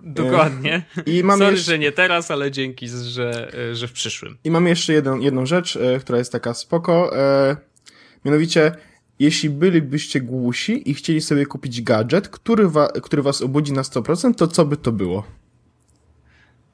Dokładnie. 0.00 0.82
E, 0.98 1.02
I 1.02 1.24
mam 1.24 1.38
Sorry, 1.38 1.52
jeszcze... 1.52 1.70
że 1.70 1.78
nie 1.78 1.92
teraz, 1.92 2.30
ale 2.30 2.50
dzięki, 2.50 2.88
że, 2.88 3.52
e, 3.70 3.74
że 3.74 3.88
w 3.88 3.92
przyszłym. 3.92 4.38
I 4.44 4.50
mam 4.50 4.66
jeszcze 4.66 4.92
jedną, 4.92 5.18
jedną 5.18 5.46
rzecz, 5.46 5.76
e, 5.76 5.98
która 5.98 6.18
jest 6.18 6.32
taka 6.32 6.54
spoko. 6.54 7.10
Mianowicie, 8.24 8.72
jeśli 9.18 9.50
bylibyście 9.50 10.20
głusi 10.20 10.90
i 10.90 10.94
chcieli 10.94 11.20
sobie 11.20 11.46
kupić 11.46 11.82
gadżet, 11.82 12.28
który, 12.28 12.68
wa 12.68 12.88
który 12.88 13.22
was 13.22 13.42
obudzi 13.42 13.72
na 13.72 13.82
100%, 13.82 14.34
to 14.34 14.48
co 14.48 14.64
by 14.64 14.76
to 14.76 14.92
było? 14.92 15.24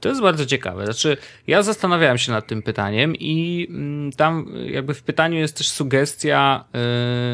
To 0.01 0.09
jest 0.09 0.21
bardzo 0.21 0.47
ciekawe. 0.47 0.85
Znaczy, 0.85 1.17
ja 1.47 1.63
zastanawiałem 1.63 2.19
się 2.19 2.33
nad 2.33 2.47
tym 2.47 2.63
pytaniem 2.63 3.17
i 3.17 3.67
mm, 3.71 4.13
tam 4.13 4.53
jakby 4.67 4.95
w 4.95 5.03
pytaniu 5.03 5.39
jest 5.39 5.57
też 5.57 5.69
sugestia 5.71 6.65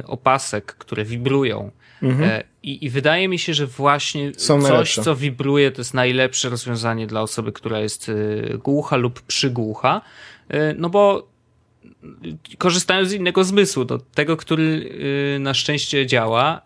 y, 0.01 0.07
opasek, 0.07 0.67
które 0.67 1.05
wibrują. 1.05 1.71
Mhm. 2.03 2.31
E, 2.31 2.43
I, 2.63 2.85
I 2.85 2.91
wydaje 2.91 3.29
mi 3.29 3.39
się, 3.39 3.55
że 3.55 3.67
właśnie 3.67 4.33
Są 4.37 4.61
coś, 4.61 4.71
najlepsze. 4.71 5.03
co 5.03 5.17
wibruje, 5.17 5.71
to 5.71 5.81
jest 5.81 5.95
najlepsze 5.95 6.49
rozwiązanie 6.49 7.07
dla 7.07 7.23
osoby, 7.23 7.53
która 7.53 7.81
jest 7.81 8.09
y, 8.09 8.59
głucha 8.65 8.97
lub 8.97 9.23
przygłucha. 9.23 10.01
Y, 10.55 10.75
no 10.79 10.91
bo 10.91 11.29
korzystają 12.59 13.05
z 13.05 13.13
innego 13.13 13.45
zmysłu, 13.45 13.85
do 13.85 13.99
tego, 13.99 14.37
który 14.37 14.91
na 15.41 15.55
szczęście 15.55 16.07
działa 16.07 16.63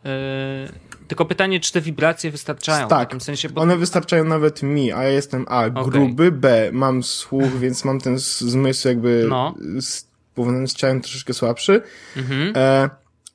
tylko 1.10 1.24
pytanie, 1.24 1.60
czy 1.60 1.72
te 1.72 1.80
wibracje 1.80 2.30
wystarczają 2.30 2.88
tak, 2.88 2.98
w 2.98 3.02
takim 3.02 3.20
sensie? 3.20 3.48
Bo... 3.48 3.60
one 3.60 3.76
wystarczają 3.76 4.24
nawet 4.24 4.62
mi, 4.62 4.92
a 4.92 5.02
ja 5.02 5.08
jestem 5.08 5.46
A, 5.48 5.70
gruby, 5.70 6.26
okay. 6.26 6.32
B, 6.32 6.70
mam 6.72 7.02
słuch, 7.02 7.58
więc 7.58 7.84
mam 7.84 8.00
ten 8.00 8.18
zmysł 8.18 8.88
jakby 8.88 9.26
no. 9.28 9.54
powiązany 10.34 10.68
z 10.68 10.74
ciałem 10.74 11.00
troszeczkę 11.00 11.34
słabszy. 11.34 11.82
Mhm. 12.16 12.52
E, 12.56 12.90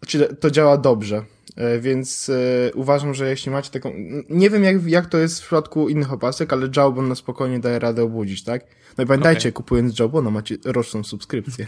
czyli 0.05 0.25
to 0.39 0.51
działa 0.51 0.77
dobrze. 0.77 1.25
E, 1.55 1.79
więc 1.79 2.29
e, 2.29 2.73
uważam, 2.73 3.13
że 3.13 3.29
jeśli 3.29 3.51
macie 3.51 3.71
taką. 3.71 3.93
Nie 4.29 4.49
wiem, 4.49 4.63
jak, 4.63 4.87
jak 4.87 5.05
to 5.05 5.17
jest 5.17 5.39
w 5.39 5.41
przypadku 5.41 5.89
innych 5.89 6.13
opasek, 6.13 6.53
ale 6.53 6.69
Jawbone 6.75 7.07
na 7.07 7.15
spokojnie 7.15 7.59
daje 7.59 7.79
radę 7.79 8.03
obudzić, 8.03 8.43
tak? 8.43 8.65
No 8.97 9.03
i 9.03 9.07
pamiętajcie, 9.07 9.49
okay. 9.49 9.51
kupując 9.51 9.99
Jawbona 9.99 10.31
macie 10.31 10.57
roczną 10.65 11.03
subskrypcję. 11.03 11.65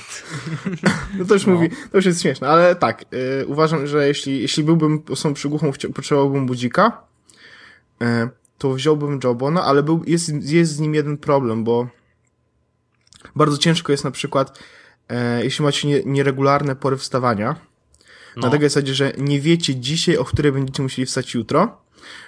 no 1.19 1.25
to 1.25 1.33
już 1.33 1.45
no. 1.45 1.53
mówi, 1.53 1.69
to 1.69 1.97
już 1.97 2.05
jest 2.05 2.21
śmieszne, 2.21 2.47
ale 2.47 2.75
tak, 2.75 3.05
e, 3.41 3.45
uważam, 3.45 3.87
że 3.87 4.07
jeśli, 4.07 4.41
jeśli 4.41 4.63
byłbym 4.63 5.03
osobą 5.09 5.33
przygłuchą, 5.33 5.71
potrzebowałbym 5.95 6.45
budzika, 6.45 7.07
to 8.57 8.73
wziąłbym 8.73 9.19
Jawbona, 9.23 9.63
ale 9.63 9.83
był, 9.83 10.03
jest, 10.07 10.29
jest 10.43 10.75
z 10.75 10.79
nim 10.79 10.95
jeden 10.95 11.17
problem, 11.17 11.63
bo 11.63 11.87
bardzo 13.35 13.57
ciężko 13.57 13.91
jest 13.91 14.03
na 14.03 14.11
przykład, 14.11 14.59
jeśli 15.43 15.65
macie 15.65 15.87
nie, 15.87 16.03
nieregularne 16.05 16.75
pory 16.75 16.97
wstawania, 16.97 17.55
no. 18.37 18.47
Na 18.47 18.51
takiej 18.51 18.69
zasadzie, 18.69 18.93
że 18.95 19.13
nie 19.17 19.41
wiecie 19.41 19.75
dzisiaj, 19.75 20.17
o 20.17 20.25
której 20.25 20.51
będziecie 20.51 20.83
musieli 20.83 21.05
wstać 21.05 21.33
jutro, 21.33 21.77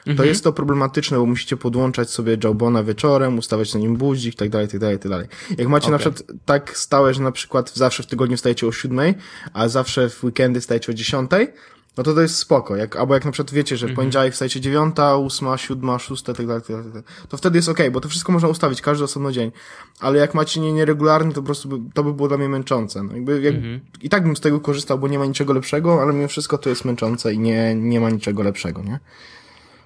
to 0.06 0.12
mhm. 0.12 0.30
jest 0.30 0.44
to 0.44 0.54
problematyczne, 0.54 1.18
bo 1.18 1.26
musicie 1.26 1.58
podłączać 1.58 2.10
sobie 2.10 2.38
Jawbona 2.44 2.84
wieczorem, 2.84 3.38
ustawiać 3.38 3.74
na 3.74 3.80
nim 3.80 3.96
budzik, 3.96 4.36
tak 4.36 4.50
dalej, 4.50 4.68
tak 4.68 4.80
dalej, 4.80 5.00
tak 5.00 5.12
dalej. 5.12 5.28
Jak 5.58 5.68
macie 5.68 5.88
okay. 5.88 5.92
na 5.92 5.98
przykład 5.98 6.24
tak 6.46 6.78
stałe, 6.78 7.14
że 7.14 7.22
na 7.22 7.32
przykład 7.32 7.72
zawsze 7.76 8.04
w 8.04 8.06
tygodniu 8.06 8.38
wstajecie 8.38 8.68
o 8.68 8.72
siódmej, 8.72 9.16
a 9.54 9.68
zawsze 9.68 10.10
w 10.10 10.24
weekendy 10.24 10.62
wstajecie 10.62 10.92
o 10.92 10.96
dziesiątej, 10.96 11.48
no 11.98 12.04
to 12.04 12.14
to 12.14 12.22
jest 12.22 12.36
spoko. 12.36 12.76
Jak, 12.76 12.96
albo 12.96 13.14
jak 13.14 13.26
na 13.26 13.32
przykład 13.32 13.54
wiecie, 13.54 13.78
że 13.78 13.88
w 13.88 13.90
-hmm. 13.90 13.96
poniedziałek 13.96 14.34
wstajecie 14.34 14.62
dziewiąta, 14.62 15.16
ósma, 15.16 15.58
siódma, 15.58 16.00
szósta, 16.00 16.34
tak 16.34 16.48
dalej, 16.48 16.64
tak 16.68 16.88
dalej, 16.88 17.04
to 17.30 17.38
wtedy 17.38 17.58
jest 17.58 17.70
okej, 17.70 17.86
okay, 17.86 17.92
bo 17.92 18.02
to 18.02 18.10
wszystko 18.10 18.32
można 18.32 18.48
ustawić, 18.48 18.82
każdy 18.82 19.04
osobno 19.04 19.32
dzień. 19.32 19.52
Ale 20.00 20.20
jak 20.20 20.34
macie 20.34 20.62
nie, 20.62 20.74
nieregularny, 20.74 21.34
to 21.34 21.42
po 21.42 21.46
prostu 21.46 21.70
by, 21.70 21.92
to 21.94 22.04
by 22.04 22.14
było 22.14 22.28
dla 22.28 22.38
mnie 22.38 22.50
męczące. 22.50 23.04
No 23.04 23.14
jakby, 23.14 23.42
jak, 23.42 23.56
-hmm. 23.56 23.80
I 24.02 24.10
tak 24.10 24.24
bym 24.24 24.36
z 24.36 24.40
tego 24.40 24.60
korzystał, 24.60 25.00
bo 25.00 25.08
nie 25.08 25.20
ma 25.20 25.26
niczego 25.26 25.54
lepszego, 25.54 26.02
ale 26.02 26.14
mimo 26.14 26.28
wszystko 26.28 26.58
to 26.58 26.70
jest 26.70 26.86
męczące 26.86 27.34
i 27.34 27.40
nie, 27.40 27.76
nie 27.76 28.00
ma 28.00 28.10
niczego 28.10 28.44
lepszego, 28.44 28.84
nie? 28.84 29.00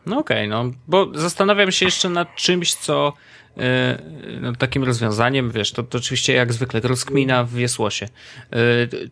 No 0.05 0.19
okej, 0.19 0.37
okay, 0.37 0.47
no, 0.47 0.71
bo 0.87 1.19
zastanawiam 1.19 1.71
się 1.71 1.85
jeszcze 1.85 2.09
nad 2.09 2.35
czymś, 2.35 2.75
co 2.75 3.13
E, 3.57 4.01
no, 4.41 4.55
takim 4.55 4.83
rozwiązaniem, 4.83 5.51
wiesz, 5.51 5.71
to, 5.71 5.83
to 5.83 5.97
oczywiście 5.97 6.33
jak 6.33 6.53
zwykle 6.53 6.79
rozkmina 6.79 7.43
w 7.43 7.53
wiesłosie. 7.53 8.05
E, 8.51 8.57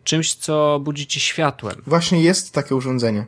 czymś, 0.04 0.34
co 0.34 0.80
budzi 0.84 1.06
ci 1.06 1.20
światłem. 1.20 1.82
Właśnie 1.86 2.22
jest 2.22 2.52
takie 2.52 2.74
urządzenie. 2.74 3.26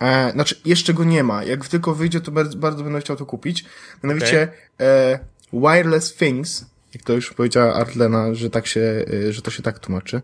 E, 0.00 0.32
znaczy, 0.32 0.60
jeszcze 0.64 0.94
go 0.94 1.04
nie 1.04 1.22
ma. 1.22 1.44
Jak 1.44 1.68
tylko 1.68 1.94
wyjdzie, 1.94 2.20
to 2.20 2.30
bardzo, 2.30 2.58
bardzo 2.58 2.84
będę 2.84 3.00
chciał 3.00 3.16
to 3.16 3.26
kupić. 3.26 3.64
Mianowicie 4.04 4.42
okay. 4.42 4.86
e, 4.86 5.18
Wireless 5.52 6.14
Things, 6.14 6.66
jak 6.94 7.02
to 7.02 7.12
już 7.12 7.32
powiedziała 7.32 7.74
Artlena, 7.74 8.34
że 8.34 8.50
tak 8.50 8.66
się, 8.66 9.04
e, 9.28 9.32
że 9.32 9.42
to 9.42 9.50
się 9.50 9.62
tak 9.62 9.78
tłumaczy. 9.78 10.22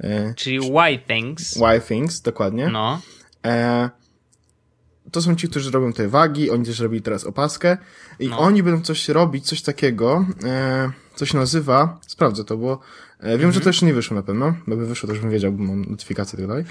E, 0.00 0.34
Czyli 0.34 0.60
Why 0.60 0.98
Things. 1.06 1.54
Why 1.54 1.80
Things, 1.88 2.20
dokładnie. 2.20 2.68
No. 2.68 3.00
E, 3.44 3.90
to 5.14 5.22
są 5.22 5.36
ci, 5.36 5.48
którzy 5.48 5.70
robią 5.70 5.92
te 5.92 6.08
wagi, 6.08 6.50
oni 6.50 6.64
też 6.64 6.80
robili 6.80 7.02
teraz 7.02 7.24
opaskę 7.24 7.76
i 8.18 8.28
no. 8.28 8.38
oni 8.38 8.62
będą 8.62 8.82
coś 8.82 9.08
robić, 9.08 9.46
coś 9.46 9.62
takiego, 9.62 10.26
e, 10.44 10.90
co 11.14 11.26
się 11.26 11.38
nazywa, 11.38 11.98
sprawdzę 12.06 12.44
to, 12.44 12.56
bo 12.56 12.78
e, 13.20 13.24
wiem, 13.24 13.32
mhm. 13.32 13.52
że 13.52 13.60
to 13.60 13.68
jeszcze 13.68 13.86
nie 13.86 13.94
wyszło 13.94 14.16
na 14.16 14.22
pewno, 14.22 14.54
bo 14.66 14.76
by 14.76 14.86
wyszło, 14.86 15.06
to 15.06 15.12
już 15.12 15.22
bym 15.22 15.30
wiedział, 15.30 15.52
bo 15.52 15.64
mam 15.64 15.84
notyfikacje 15.84 16.36
i 16.36 16.42
tak 16.42 16.48
dalej. 16.48 16.64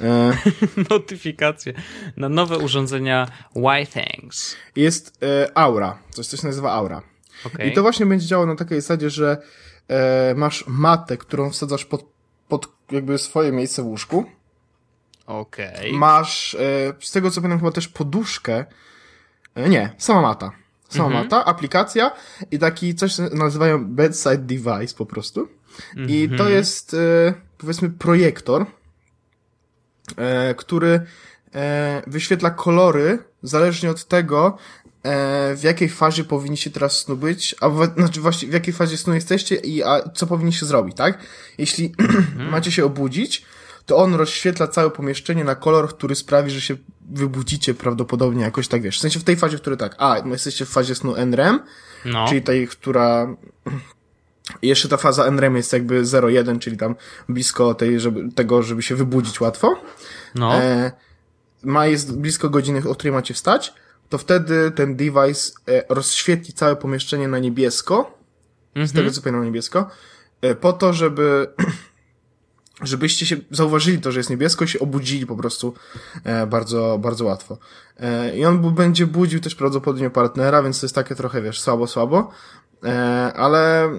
E, 0.00 0.32
notyfikacje 0.90 1.72
na 2.16 2.28
nowe 2.28 2.58
urządzenia 2.58 3.28
Y-Things. 3.56 4.56
Jest 4.76 5.18
e, 5.22 5.58
Aura, 5.58 5.98
coś, 6.10 6.26
coś 6.26 6.40
się 6.40 6.46
nazywa 6.46 6.72
Aura. 6.72 7.02
Okay. 7.44 7.68
I 7.68 7.72
to 7.72 7.82
właśnie 7.82 8.06
będzie 8.06 8.26
działało 8.26 8.46
na 8.46 8.56
takiej 8.56 8.80
zasadzie, 8.80 9.10
że 9.10 9.42
e, 9.88 10.34
masz 10.36 10.64
matę, 10.66 11.16
którą 11.16 11.50
wsadzasz 11.50 11.84
pod, 11.84 12.04
pod 12.48 12.68
jakby 12.90 13.18
swoje 13.18 13.52
miejsce 13.52 13.82
w 13.82 13.86
łóżku 13.86 14.37
Okej. 15.28 15.74
Okay. 15.78 15.92
Masz, 15.92 16.54
e, 16.54 16.58
z 17.00 17.12
tego 17.12 17.30
co 17.30 17.40
pamiętam, 17.40 17.58
chyba 17.58 17.72
też 17.72 17.88
poduszkę. 17.88 18.64
E, 19.54 19.68
nie, 19.68 19.90
sama 19.98 20.22
mata. 20.22 20.52
Sama 20.88 21.08
mm 21.08 21.18
-hmm. 21.18 21.24
mata, 21.24 21.44
aplikacja 21.44 22.10
i 22.50 22.58
taki 22.58 22.94
coś 22.94 23.18
nazywają 23.18 23.84
bedside 23.84 24.38
device 24.38 24.94
po 24.98 25.06
prostu. 25.06 25.48
Mm 25.96 26.06
-hmm. 26.06 26.10
I 26.10 26.28
to 26.28 26.34
mhm. 26.34 26.52
jest, 26.52 26.94
e, 26.94 27.34
powiedzmy, 27.58 27.90
projektor, 27.90 28.66
który 30.56 31.00
wyświetla 32.06 32.50
kolory 32.50 33.18
zależnie 33.42 33.90
od 33.90 34.04
tego, 34.04 34.58
w 35.54 35.60
jakiej 35.62 35.88
fazie 35.88 36.24
powinniście 36.24 36.70
teraz 36.70 36.98
snu 36.98 37.16
być, 37.16 37.54
a 37.60 37.68
w, 37.68 37.94
znaczy 37.96 38.20
właśnie 38.20 38.48
w 38.48 38.52
jakiej 38.52 38.74
fazie 38.74 38.96
snu 38.96 39.14
jesteście 39.14 39.54
i 39.54 39.82
a, 39.82 40.02
co 40.14 40.26
powinniście 40.26 40.66
zrobić, 40.66 40.96
tak? 40.96 41.18
Jeśli 41.58 41.94
macie 42.52 42.72
się 42.72 42.84
obudzić, 42.84 43.44
to 43.88 43.96
on 43.96 44.14
rozświetla 44.14 44.68
całe 44.68 44.90
pomieszczenie 44.90 45.44
na 45.44 45.54
kolor, 45.54 45.88
który 45.88 46.14
sprawi, 46.14 46.50
że 46.50 46.60
się 46.60 46.76
wybudzicie 47.10 47.74
prawdopodobnie 47.74 48.42
jakoś 48.42 48.68
tak, 48.68 48.82
wiesz, 48.82 48.98
w 48.98 49.00
sensie 49.00 49.20
w 49.20 49.24
tej 49.24 49.36
fazie, 49.36 49.58
w 49.58 49.60
której 49.60 49.78
tak, 49.78 49.94
a, 49.98 50.16
jesteście 50.26 50.64
w 50.64 50.68
fazie 50.68 50.94
snu 50.94 51.16
NREM, 51.16 51.60
No. 52.04 52.28
czyli 52.28 52.42
tej, 52.42 52.68
która 52.68 53.36
jeszcze 54.62 54.88
ta 54.88 54.96
faza 54.96 55.24
NREM 55.24 55.56
jest 55.56 55.72
jakby 55.72 56.02
0,1, 56.02 56.58
czyli 56.58 56.76
tam 56.76 56.94
blisko 57.28 57.74
tej, 57.74 58.00
żeby, 58.00 58.32
tego, 58.32 58.62
żeby 58.62 58.82
się 58.82 58.94
wybudzić 58.94 59.40
łatwo. 59.40 59.80
No. 60.34 60.54
E, 60.54 60.92
ma 61.62 61.86
jest 61.86 62.18
blisko 62.18 62.50
godziny, 62.50 62.82
o 62.88 62.94
której 62.94 63.12
macie 63.12 63.34
wstać, 63.34 63.74
to 64.08 64.18
wtedy 64.18 64.70
ten 64.70 64.96
device 64.96 65.52
e, 65.68 65.84
rozświetli 65.88 66.54
całe 66.54 66.76
pomieszczenie 66.76 67.28
na 67.28 67.38
niebiesko, 67.38 68.18
z 68.76 68.92
tego 68.92 69.10
co 69.10 69.22
pamiętam 69.22 69.40
na 69.40 69.46
niebiesko, 69.46 69.90
e, 70.40 70.54
po 70.54 70.72
to, 70.72 70.92
żeby 70.92 71.46
żebyście 72.82 73.26
się 73.26 73.36
zauważyli 73.50 74.00
to, 74.00 74.12
że 74.12 74.20
jest 74.20 74.30
niebiesko 74.30 74.64
i 74.64 74.68
się 74.68 74.78
obudzili 74.78 75.26
po 75.26 75.36
prostu 75.36 75.74
e, 76.24 76.46
bardzo, 76.46 76.98
bardzo 76.98 77.24
łatwo. 77.24 77.58
E, 77.96 78.36
I 78.38 78.44
on 78.44 78.74
będzie 78.74 79.06
budził 79.06 79.40
też 79.40 79.54
prawdopodobnie 79.54 80.10
partnera, 80.10 80.62
więc 80.62 80.80
to 80.80 80.86
jest 80.86 80.94
takie 80.94 81.14
trochę, 81.14 81.42
wiesz, 81.42 81.60
słabo, 81.60 81.86
słabo, 81.86 82.30
e, 82.84 83.32
ale 83.36 83.90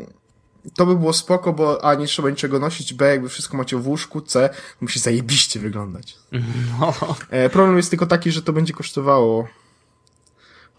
to 0.75 0.85
by 0.85 0.95
było 0.95 1.13
spoko, 1.13 1.53
bo 1.53 1.85
A, 1.85 1.95
nie 1.95 2.07
trzeba 2.07 2.29
niczego 2.29 2.59
nosić, 2.59 2.93
B, 2.93 3.09
jakby 3.09 3.29
wszystko 3.29 3.57
macie 3.57 3.77
w 3.77 3.87
łóżku, 3.87 4.21
C, 4.21 4.49
musi 4.81 4.99
zajebiście 4.99 5.59
wyglądać. 5.59 6.17
no. 6.79 6.93
E, 7.29 7.49
problem 7.49 7.77
jest 7.77 7.89
tylko 7.89 8.05
taki, 8.05 8.31
że 8.31 8.41
to 8.41 8.53
będzie 8.53 8.73
kosztowało. 8.73 9.47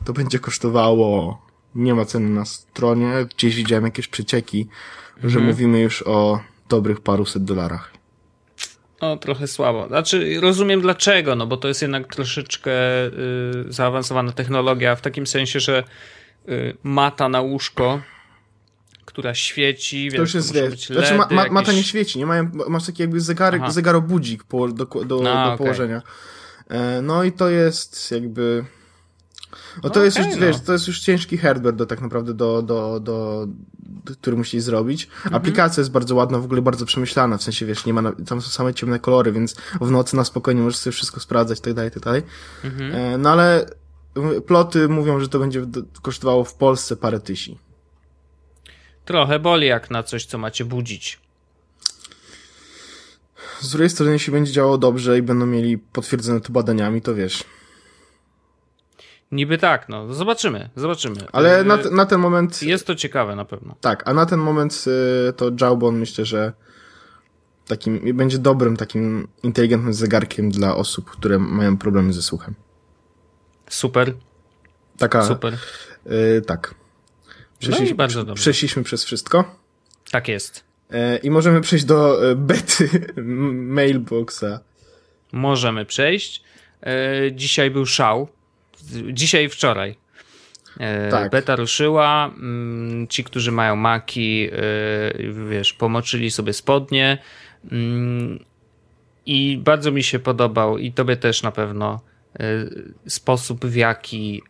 To 0.05 0.13
będzie 0.13 0.39
kosztowało. 0.39 1.43
Nie 1.75 1.95
ma 1.95 2.05
ceny 2.05 2.29
na 2.29 2.45
stronie. 2.45 3.13
Gdzieś 3.37 3.57
widziałem 3.57 3.85
jakieś 3.85 4.09
przecieki, 4.09 4.69
że 5.25 5.41
mówimy 5.41 5.81
już 5.81 6.03
o 6.07 6.41
dobrych 6.71 7.01
paruset 7.01 7.45
dolarach. 7.45 7.93
No, 9.03 9.17
trochę 9.17 9.47
słabo. 9.47 9.89
Znaczy, 9.89 10.41
rozumiem 10.41 10.81
dlaczego, 10.81 11.37
no 11.37 11.47
bo 11.47 11.57
to 11.57 11.69
jest 11.69 11.83
jednak 11.83 12.15
troszeczkę 12.15 12.71
y, 13.07 13.13
zaawansowana 13.69 14.33
technologia, 14.33 14.97
w 14.97 15.01
takim 15.01 15.27
sensie, 15.27 15.61
że 15.61 15.85
y, 16.49 16.77
mata 16.83 17.29
na 17.29 17.41
łóżko, 17.41 18.01
która 19.05 19.35
świeci, 19.35 20.03
więc 20.11 20.15
To 20.17 20.21
już 20.21 20.35
jest, 20.35 20.71
być 20.71 20.87
znaczy 20.87 21.15
ma, 21.15 21.29
ma, 21.31 21.47
mata 21.51 21.73
nie 21.73 21.77
jakieś- 21.79 21.89
świeci, 21.89 22.19
nie 22.19 22.27
mają, 22.27 22.51
masz 22.69 22.87
taki 22.87 23.03
jakby 23.03 23.21
zegarek, 23.21 23.71
zegarobudzik 23.71 24.45
do, 24.51 24.69
do, 24.69 25.05
do, 25.05 25.21
No, 25.21 25.45
okej. 25.45 25.59
położenia. 25.59 26.03
E, 26.69 27.03
no 27.03 27.25
i 27.25 27.33
to 27.33 27.51
jest 27.51 28.11
jakby, 28.11 28.65
no 29.83 29.91
to 29.91 29.99
No 29.99 30.05
jest 30.05 30.19
już, 30.19 30.27
no. 30.27 30.47
wiesz, 30.47 30.61
to 30.61 30.73
jest 30.73 30.89
już 30.89 31.01
ciężki 31.01 31.39
hardware 31.39 31.75
do 31.75 31.87
tak 31.87 32.01
naprawdę 32.01 32.35
do, 32.35 32.63
do, 32.63 33.01
do, 33.01 33.47
do 34.05 34.15
który 34.21 34.37
musieli 34.37 34.61
zrobić. 34.61 35.05
Mhm. 35.05 35.35
Aplikacja 35.35 35.81
jest 35.81 35.91
bardzo 35.91 36.15
ładna, 36.15 36.39
w 36.39 36.45
ogóle 36.45 36.63
bardzo 36.63 36.87
przemyślana, 36.87 37.37
w 37.37 37.43
sensie, 37.43 37.67
wiesz, 37.67 37.87
nie 37.87 37.93
ma, 37.93 38.13
tam 38.13 38.41
są 38.41 38.51
same 38.51 38.75
ciemne 38.75 38.99
kolory, 38.99 39.33
więc 39.33 39.55
w 39.81 39.91
nocy 39.91 40.17
na 40.17 40.25
spokojnie 40.25 40.63
możesz 40.63 40.79
sobie 40.79 40.93
wszystko 40.93 41.21
sprawdzać, 41.21 41.61
tak 41.61 41.75
dalej, 41.75 41.91
tak 41.91 42.03
dalej. 42.03 42.23
Mhm. 42.65 42.95
E, 42.95 43.19
no 43.19 43.31
ale 43.31 43.67
ploty 44.47 44.89
mówią, 44.89 45.21
że 45.21 45.29
to 45.29 45.39
będzie 45.39 45.67
kosztowało 46.03 46.45
w 46.45 46.55
Polsce 46.55 46.97
parę 46.97 47.21
tysięcy. 47.21 47.61
Trochę 49.05 49.39
boli 49.39 49.67
jak 49.67 49.91
na 49.91 50.03
coś, 50.03 50.25
co 50.25 50.39
macie 50.39 50.65
budzić. 50.65 51.21
Z 53.61 53.71
drugiej 53.71 53.91
strony, 53.91 54.13
jeśli 54.13 54.33
będzie 54.33 54.53
działało 54.53 54.79
dobrze 54.79 55.19
i 55.19 55.23
będą 55.23 55.47
mieli 55.47 55.79
potwierdzone 55.79 56.41
to 56.41 56.53
badaniami, 56.53 57.03
to 57.03 57.15
wiesz. 57.15 57.45
Niby 59.33 59.59
tak, 59.59 59.89
no. 59.89 60.15
Zobaczymy, 60.15 60.71
zobaczymy. 60.77 61.17
Ale 61.33 61.61
Y, 61.61 61.65
na, 61.65 61.77
na 61.77 62.07
ten 62.07 62.21
moment, 62.21 62.63
Jest 62.63 62.87
to 62.87 62.95
ciekawe 62.95 63.37
na 63.37 63.45
pewno. 63.45 63.77
tak, 63.81 64.03
a 64.09 64.15
na 64.15 64.27
ten 64.27 64.39
moment 64.41 64.85
y, 65.29 65.33
to 65.33 65.51
Jawbone 65.61 65.99
myślę, 65.99 66.25
że 66.25 66.53
takim, 67.67 68.17
będzie 68.17 68.39
dobrym 68.39 68.77
takim 68.77 69.29
inteligentnym 69.43 69.95
zegarkiem 69.95 70.51
dla 70.51 70.77
osób, 70.77 71.11
które 71.11 71.39
mają 71.39 71.77
problemy 71.77 72.13
ze 72.13 72.23
słuchem. 72.23 72.55
Super, 73.69 74.15
Taka, 74.99 75.23
super. 75.23 75.57
y, 76.07 76.43
tak. 76.47 76.75
No 77.69 77.79
i 77.79 77.95
bardzo 77.95 78.25
dobrze. 78.25 78.41
Przeszliśmy 78.41 78.83
przez 78.83 79.05
wszystko. 79.05 79.57
Tak 80.11 80.29
jest. 80.29 80.65
E, 80.91 81.17
I 81.17 81.31
możemy 81.31 81.61
przejść 81.61 81.85
do 81.85 82.19
bety 82.37 83.07
mailboxa. 83.77 84.61
Możemy 85.33 85.85
przejść. 85.87 86.43
E, 86.83 87.33
dzisiaj 87.33 87.71
był 87.71 87.87
szał. 87.87 88.29
Dzisiaj 89.13 89.49
wczoraj. 89.49 89.97
E, 90.81 91.11
Tak. 91.11 91.31
Beta 91.31 91.57
ruszyła. 91.57 92.27
Mm, 92.37 93.09
Ci, 93.09 93.25
którzy 93.25 93.53
mają 93.53 93.77
maki, 93.77 94.49
e, 94.53 94.59
wiesz, 95.51 95.73
pomoczyli 95.73 96.31
sobie 96.31 96.53
spodnie. 96.53 97.19
Mm, 97.73 98.45
I 99.27 99.59
bardzo 99.65 99.93
mi 99.93 100.03
się 100.03 100.19
podobał, 100.19 100.79
i 100.79 100.93
tobie 100.93 101.17
też 101.17 101.43
na 101.43 101.53
pewno, 101.53 102.01
e, 102.41 102.43
sposób, 103.07 103.67
w 103.67 103.75
jaki 103.77 104.43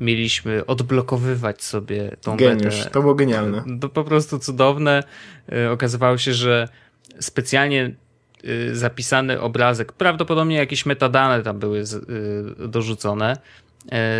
mieliśmy 0.00 0.66
odblokowywać 0.66 1.62
sobie 1.64 2.16
tą 2.20 2.36
Geniusz. 2.36 2.78
betę. 2.78 2.90
To 2.90 3.00
było 3.00 3.14
genialne. 3.14 3.64
To 3.80 3.88
po 3.88 4.04
prostu 4.04 4.38
cudowne. 4.38 5.02
Okazywało 5.72 6.18
się, 6.18 6.34
że 6.34 6.68
specjalnie 7.20 7.94
zapisany 8.72 9.40
obrazek, 9.40 9.92
prawdopodobnie 9.92 10.56
jakieś 10.56 10.86
metadane 10.86 11.42
tam 11.42 11.58
były 11.58 11.78
y, 11.78 12.68
dorzucone, 12.68 13.36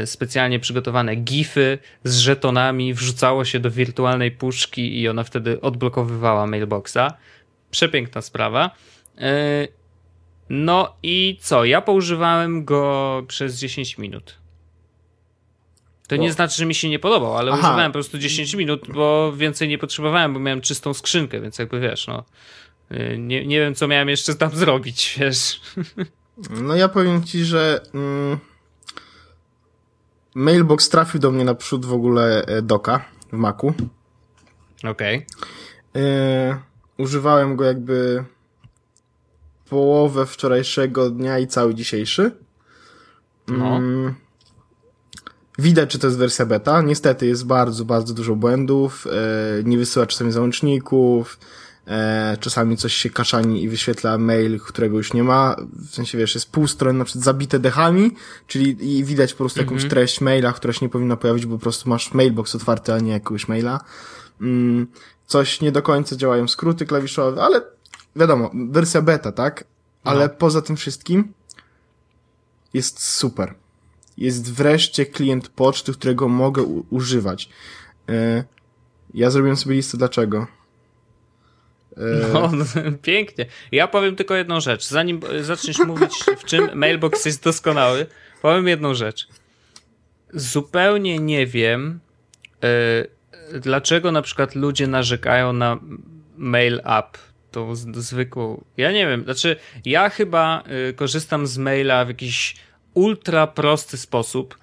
y, 0.03 0.07
specjalnie 0.07 0.61
przygotowane 0.61 1.17
gify 1.17 1.79
z 2.05 2.19
żetonami 2.19 2.95
wrzucało 2.95 3.45
się 3.45 3.61
do 3.61 3.71
wirtualnej 3.71 4.31
puszki 4.31 5.01
i 5.01 5.09
ona 5.09 5.25
wtedy 5.25 5.61
odblokowywała 5.61 6.47
mailboxa. 6.47 7.13
Przepiękna 7.71 8.23
sprawa. 8.23 8.71
Y, 9.19 9.69
No 10.49 10.97
i 11.03 11.39
co? 11.41 11.65
Ja 11.65 11.81
poużywałem 11.81 12.65
go 12.65 13.23
przez 13.29 13.59
10 13.59 13.99
minut. 13.99 14.39
To 16.09 16.17
nie 16.17 16.33
znaczy, 16.33 16.57
że 16.57 16.67
mi 16.67 16.75
się 16.75 16.89
nie 16.89 16.99
podobał, 16.99 17.37
ale 17.37 17.53
Aha. 17.53 17.61
używałem 17.61 17.93
po 17.93 17.97
prostu 17.97 18.19
10 18.19 18.55
minut, 18.55 18.87
bo 18.95 19.33
więcej 19.37 19.69
nie 19.69 19.79
potrzebowałem, 19.79 20.35
bo 20.35 20.41
miałem 20.41 20.61
czystą 20.61 20.95
skrzynkę, 20.95 21.41
więc 21.41 21.59
jakby 21.59 21.81
wiesz, 21.81 22.07
no. 22.07 22.25
Y, 22.93 23.19
Nie, 23.19 23.47
nie 23.47 23.61
wiem, 23.61 23.75
co 23.75 23.89
miałem 23.89 24.09
jeszcze 24.09 24.35
tam 24.35 24.51
zrobić, 24.65 25.17
wiesz. 25.21 25.61
No 26.51 26.75
ja 26.75 26.89
powiem 26.89 27.25
ci, 27.25 27.45
że 27.45 27.81
mm, 27.95 28.39
mailbox 30.35 30.89
trafił 30.89 31.21
do 31.21 31.31
mnie 31.31 31.45
naprzód 31.45 31.87
w 31.87 31.93
ogóle 31.93 32.45
e, 32.47 32.63
doka 32.63 33.05
w 33.33 33.37
Macu. 33.37 33.75
Okej. 34.85 35.27
E, 35.97 36.59
używałem 36.99 37.57
go 37.57 37.65
jakby 37.65 38.25
połowę 39.69 40.27
wczorajszego 40.27 41.11
dnia 41.11 41.39
i 41.39 41.47
cały 41.47 41.75
dzisiejszy. 41.75 42.31
No. 43.49 43.77
Mm, 43.77 44.15
Widać, 45.59 45.91
czy 45.91 45.99
to 45.99 46.07
jest 46.07 46.19
wersja 46.19 46.47
beta. 46.47 46.83
Niestety 46.83 47.27
jest 47.27 47.47
bardzo, 47.47 47.85
bardzo 47.85 48.15
dużo 48.15 48.37
błędów. 48.37 49.07
E, 49.07 49.63
nie 49.65 49.79
wysyła 49.79 50.07
czasami 50.07 50.33
załączników. 50.33 51.39
E, 51.87 52.37
czasami 52.41 52.77
coś 52.77 52.95
się 52.95 53.11
kaszani 53.11 53.63
i 53.63 53.69
wyświetla 53.69 54.19
mail, 54.19 54.61
którego 54.61 54.97
już 54.97 55.13
nie 55.13 55.23
ma. 55.23 55.57
W 55.73 55.95
sensie, 55.95 56.19
wiesz, 56.19 56.35
jest 56.35 56.51
pół 56.51 56.67
strony 56.67 56.99
na 56.99 57.05
przykład 57.05 57.25
zabite 57.25 57.59
dechami, 57.59 58.11
czyli 58.47 58.99
i 58.99 59.05
widać 59.05 59.33
po 59.33 59.39
prostu 59.39 59.61
jakąś 59.61 59.89
treść 59.89 60.21
maila, 60.21 60.53
która 60.53 60.73
się 60.73 60.87
nie 60.87 60.89
powinna 60.89 61.17
pojawić, 61.17 61.47
bo 61.47 61.57
po 61.57 61.63
prostu 61.63 61.89
masz 61.89 62.15
mailbox 62.15 62.55
otwarty, 62.55 62.93
a 62.93 62.99
nie 62.99 63.13
jakiegoś 63.13 63.49
maila. 63.49 63.81
Mm, 64.41 64.87
coś 65.27 65.61
nie 65.61 65.73
do 65.73 65.83
końca 65.83 66.17
działają 66.17 66.49
skróty 66.49 66.87
klawiszowe, 66.87 67.43
ale 67.43 67.63
wiadomo, 68.17 68.51
wersja 68.55 69.03
beta, 69.03 69.33
tak? 69.33 69.65
Ale 70.05 70.29
poza 70.29 70.63
tym 70.63 70.77
wszystkim 70.77 71.33
jest 72.75 73.03
super. 73.03 73.55
Jest 74.17 74.53
wreszcie 74.53 75.07
klient 75.07 75.49
poczty, 75.49 75.93
którego 75.93 76.29
mogę 76.29 76.63
używać. 76.91 77.49
E, 78.09 78.45
ja 79.15 79.31
zrobiłem 79.31 79.57
sobie 79.57 79.75
listę 79.75 79.99
dlaczego. 79.99 80.47
E, 81.97 82.33
No, 82.33 82.51
pięknie. 83.03 83.47
Ja 83.73 83.89
powiem 83.89 84.17
tylko 84.17 84.35
jedną 84.35 84.61
rzecz. 84.61 84.85
Zanim 84.87 85.21
zaczniesz 85.41 85.79
mówić, 85.79 86.13
w 86.39 86.45
czym 86.45 86.69
mailbox 86.75 87.25
jest 87.25 87.45
doskonały, 87.45 88.07
powiem 88.43 88.69
jedną 88.69 88.95
rzecz. 88.95 89.29
Zupełnie 90.33 91.19
nie 91.19 91.47
wiem, 91.47 92.01
y, 93.55 93.61
dlaczego 93.61 94.13
na 94.13 94.23
przykład 94.23 94.55
ludzie 94.55 94.87
narzekają 94.87 95.53
na 95.53 95.79
mail 96.37 96.81
app, 96.85 97.19
tą 97.51 97.75
z- 97.77 97.97
zwykłą. 97.97 98.65
Ja 98.77 98.93
nie 98.93 99.07
wiem, 99.07 99.25
znaczy 99.25 99.57
ja 99.85 100.11
chyba 100.11 100.63
y, 100.91 100.95
korzystam 100.95 101.47
z 101.47 101.59
maila 101.59 102.05
w 102.05 102.09
jakiś 102.09 102.57
ultra 102.95 103.47
prosty 103.47 103.97
sposób. 103.97 104.59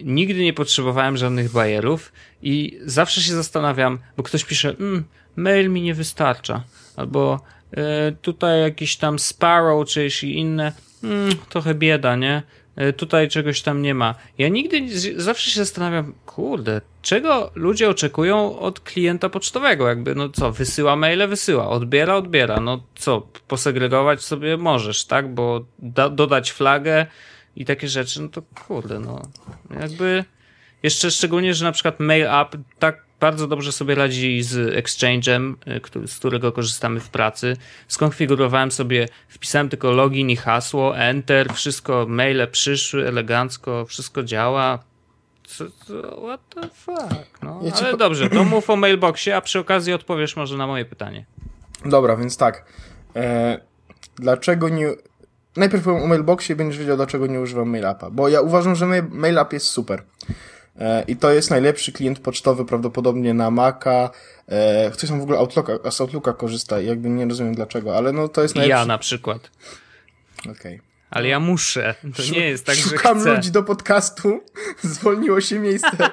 Nigdy 0.00 0.42
nie 0.42 0.52
potrzebowałem 0.52 1.16
żadnych 1.16 1.50
bajerów 1.52 2.12
i 2.42 2.78
zawsze 2.84 3.20
się 3.20 3.32
zastanawiam, 3.34 3.98
bo 4.16 4.22
ktoś 4.22 4.44
pisze, 4.44 4.68
mm, 4.80 5.04
mail 5.36 5.70
mi 5.70 5.82
nie 5.82 5.94
wystarcza. 5.94 6.64
Albo 6.96 7.40
e, 7.72 8.12
tutaj 8.12 8.60
jakiś 8.60 8.96
tam 8.96 9.18
Sparrow, 9.18 9.88
czy 9.88 10.02
jeśli 10.02 10.38
inne, 10.38 10.72
mm, 11.04 11.30
trochę 11.48 11.74
bieda, 11.74 12.16
nie? 12.16 12.42
E, 12.76 12.92
tutaj 12.92 13.28
czegoś 13.28 13.62
tam 13.62 13.82
nie 13.82 13.94
ma. 13.94 14.14
Ja 14.38 14.48
nigdy, 14.48 15.00
zawsze 15.16 15.50
się 15.50 15.60
zastanawiam, 15.60 16.14
kurde, 16.26 16.80
czego 17.02 17.50
ludzie 17.54 17.90
oczekują 17.90 18.58
od 18.58 18.80
klienta 18.80 19.28
pocztowego? 19.28 19.88
Jakby, 19.88 20.14
no 20.14 20.28
co, 20.28 20.52
wysyła 20.52 20.96
maile, 20.96 21.28
wysyła, 21.28 21.68
odbiera, 21.68 22.14
odbiera. 22.14 22.60
No 22.60 22.82
co, 22.94 23.28
posegregować 23.48 24.22
sobie 24.22 24.56
możesz, 24.56 25.04
tak? 25.04 25.34
Bo 25.34 25.64
da, 25.78 26.08
dodać 26.08 26.52
flagę 26.52 27.06
i 27.56 27.64
takie 27.64 27.88
rzeczy, 27.88 28.22
no 28.22 28.28
to 28.28 28.42
kurde, 28.66 29.00
no. 29.00 29.22
Jakby, 29.80 30.24
jeszcze 30.82 31.10
szczególnie, 31.10 31.54
że 31.54 31.64
na 31.64 31.72
przykład 31.72 32.00
Mail 32.00 32.26
App 32.26 32.56
tak 32.78 33.04
bardzo 33.24 33.46
dobrze 33.46 33.72
sobie 33.72 33.94
radzi 33.94 34.42
z 34.42 34.74
Exchange'em, 34.74 35.54
y, 36.04 36.08
z 36.08 36.18
którego 36.18 36.52
korzystamy 36.52 37.00
w 37.00 37.08
pracy. 37.08 37.56
Skonfigurowałem 37.88 38.70
sobie, 38.72 39.08
wpisałem 39.28 39.68
tylko 39.68 39.90
login 39.90 40.30
i 40.30 40.36
hasło, 40.36 40.96
enter, 40.98 41.54
wszystko, 41.54 42.06
maile 42.08 42.48
przyszły 42.50 43.08
elegancko, 43.08 43.84
wszystko 43.84 44.22
działa. 44.22 44.78
Co, 45.44 45.64
co, 45.70 46.26
what 46.26 46.40
the 46.54 46.68
fuck? 46.68 47.42
No, 47.42 47.60
ja 47.62 47.72
ale 47.72 47.90
po... 47.90 47.96
dobrze, 47.96 48.30
to 48.30 48.44
mów 48.44 48.70
o 48.70 48.76
mailboxie, 48.76 49.36
a 49.36 49.40
przy 49.40 49.58
okazji 49.58 49.92
odpowiesz 49.92 50.36
może 50.36 50.56
na 50.56 50.66
moje 50.66 50.84
pytanie. 50.84 51.24
Dobra, 51.84 52.16
więc 52.16 52.36
tak. 52.36 52.64
E, 53.16 53.58
dlaczego 54.16 54.68
nie... 54.68 54.88
Najpierw 55.56 55.84
powiem 55.84 56.02
o 56.02 56.06
mailboxie 56.06 56.54
i 56.54 56.56
będziesz 56.56 56.78
wiedział, 56.78 56.96
dlaczego 56.96 57.26
nie 57.26 57.40
używam 57.40 57.70
mailapa. 57.70 58.10
Bo 58.10 58.28
ja 58.28 58.40
uważam, 58.40 58.74
że 58.74 58.86
mailap 59.10 59.52
jest 59.52 59.66
super. 59.66 60.02
E, 60.78 61.04
I 61.08 61.16
to 61.16 61.32
jest 61.32 61.50
najlepszy 61.50 61.92
klient 61.92 62.18
pocztowy 62.18 62.64
prawdopodobnie 62.64 63.34
na 63.34 63.50
Maca. 63.50 64.10
E, 64.48 64.90
ktoś 64.90 65.10
tam 65.10 65.20
w 65.20 65.22
ogóle 65.22 65.38
Outlooka, 65.38 65.90
z 65.90 66.00
Outlooka 66.00 66.32
korzysta 66.32 66.80
i 66.80 66.86
jakby 66.86 67.08
nie 67.08 67.26
rozumiem 67.26 67.54
dlaczego, 67.54 67.96
ale 67.96 68.12
no 68.12 68.28
to 68.28 68.42
jest 68.42 68.54
najlepszy. 68.54 68.80
Ja 68.80 68.86
na 68.86 68.98
przykład. 68.98 69.50
Okej. 70.40 70.52
Okay. 70.52 70.80
Ale 71.10 71.28
ja 71.28 71.40
muszę. 71.40 71.94
To 72.16 72.22
nie 72.32 72.48
jest 72.48 72.66
tak, 72.66 72.76
Szukam 72.76 73.18
że 73.18 73.24
chcę. 73.24 73.36
ludzi 73.36 73.50
do 73.50 73.62
podcastu. 73.62 74.40
Zwolniło 74.82 75.40
się 75.40 75.58
miejsce. 75.58 75.96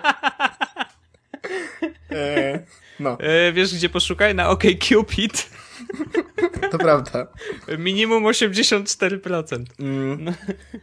e, 2.12 2.60
no. 3.00 3.18
E, 3.20 3.54
wiesz, 3.54 3.76
gdzie 3.76 3.90
poszukaj? 3.90 4.36
Na 4.36 4.50
OkCupid. 4.50 5.50
To 6.72 6.78
prawda. 6.78 7.28
Minimum 7.78 8.24
84%. 8.24 9.66
Mm, 9.80 10.24
no. 10.24 10.32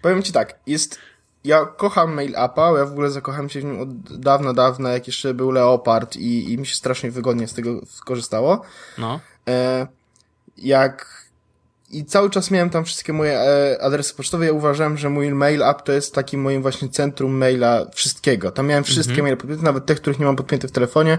Powiem 0.03 0.23
ci 0.23 0.33
tak, 0.33 0.59
jest 0.67 0.99
ja 1.49 1.67
kocham 1.67 2.15
Mail 2.15 2.37
Appa, 2.37 2.79
ja 2.79 2.87
w 2.87 2.93
ogóle 2.93 3.11
zakochałem 3.11 3.49
się 3.49 3.61
w 3.61 3.65
nim 3.65 3.81
od 3.81 4.21
dawna, 4.21 4.53
dawna, 4.53 4.93
jak 4.93 5.07
jeszcze 5.07 5.35
był 5.35 5.51
Leopard 5.51 6.17
i, 6.17 6.53
i 6.53 6.59
mi 6.59 6.67
się 6.67 6.77
strasznie 6.77 7.11
wygodnie 7.11 7.49
z 7.49 7.55
tego 7.55 7.81
skorzystało. 7.87 8.63
No. 8.99 9.21
E, 9.49 9.87
jak 10.59 11.25
i 11.91 12.05
cały 12.05 12.31
czas 12.31 12.51
miałem 12.51 12.71
tam 12.71 12.85
wszystkie 12.85 13.13
moje 13.13 13.41
e, 13.41 13.83
adresy 13.83 14.15
pocztowe. 14.15 14.47
Ja 14.47 14.53
uważałem, 14.53 14.99
że 14.99 15.11
mój 15.11 15.31
mail 15.31 15.63
app 15.63 15.83
to 15.83 15.93
jest 15.93 16.15
takim 16.15 16.41
moim 16.41 16.63
właśnie 16.63 16.89
centrum 16.89 17.33
maila 17.33 17.87
wszystkiego. 17.95 18.51
Tam 18.51 18.67
miałem 18.67 18.85
wszystkie 18.85 19.13
mhm. 19.13 19.25
maile 19.25 19.37
podpięte, 19.37 19.65
nawet 19.65 19.87
te, 19.87 19.95
których 19.95 20.19
nie 20.19 20.27
mam 20.27 20.37
podpięte 20.37 20.69
w 20.69 20.73
telefonie 20.73 21.19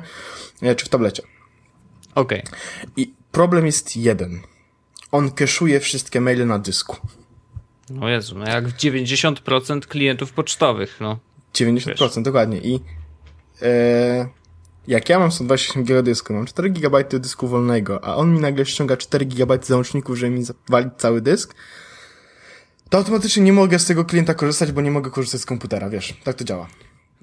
e, 0.61 0.75
czy 0.75 0.85
w 0.85 0.89
tablecie. 0.89 1.23
Okej. 2.15 2.43
Okay. 2.43 2.59
I 2.97 3.13
problem 3.31 3.65
jest 3.65 3.97
jeden. 3.97 4.39
On 5.11 5.31
keszuje 5.31 5.79
wszystkie 5.79 6.21
maile 6.21 6.47
na 6.47 6.59
dysku. 6.59 6.97
No 7.89 8.09
Jezu, 8.09 8.37
no 8.37 8.45
jak 8.45 8.65
90% 8.65 9.79
klientów 9.79 10.33
pocztowych, 10.33 10.97
no. 11.01 11.19
90%, 11.53 11.87
Wiesz. 11.87 12.23
dokładnie. 12.23 12.57
I 12.57 12.79
e, 13.61 14.27
jak 14.87 15.09
ja 15.09 15.19
mam 15.19 15.31
128 15.31 15.83
GB 15.83 16.03
dysku, 16.03 16.33
mam 16.33 16.45
4 16.45 16.69
GB 16.69 17.03
dysku 17.03 17.47
wolnego, 17.47 18.03
a 18.03 18.15
on 18.15 18.33
mi 18.33 18.39
nagle 18.39 18.65
ściąga 18.65 18.97
4 18.97 19.25
GB 19.25 19.59
załączników, 19.61 20.17
żeby 20.17 20.31
mi 20.31 20.43
zawalić 20.43 20.93
cały 20.97 21.21
dysk, 21.21 21.55
to 22.89 22.97
automatycznie 22.97 23.43
nie 23.43 23.53
mogę 23.53 23.79
z 23.79 23.85
tego 23.85 24.05
klienta 24.05 24.33
korzystać, 24.33 24.71
bo 24.71 24.81
nie 24.81 24.91
mogę 24.91 25.11
korzystać 25.11 25.41
z 25.41 25.45
komputera, 25.45 25.89
wiesz, 25.89 26.13
tak 26.23 26.35
to 26.35 26.43
działa. 26.43 26.67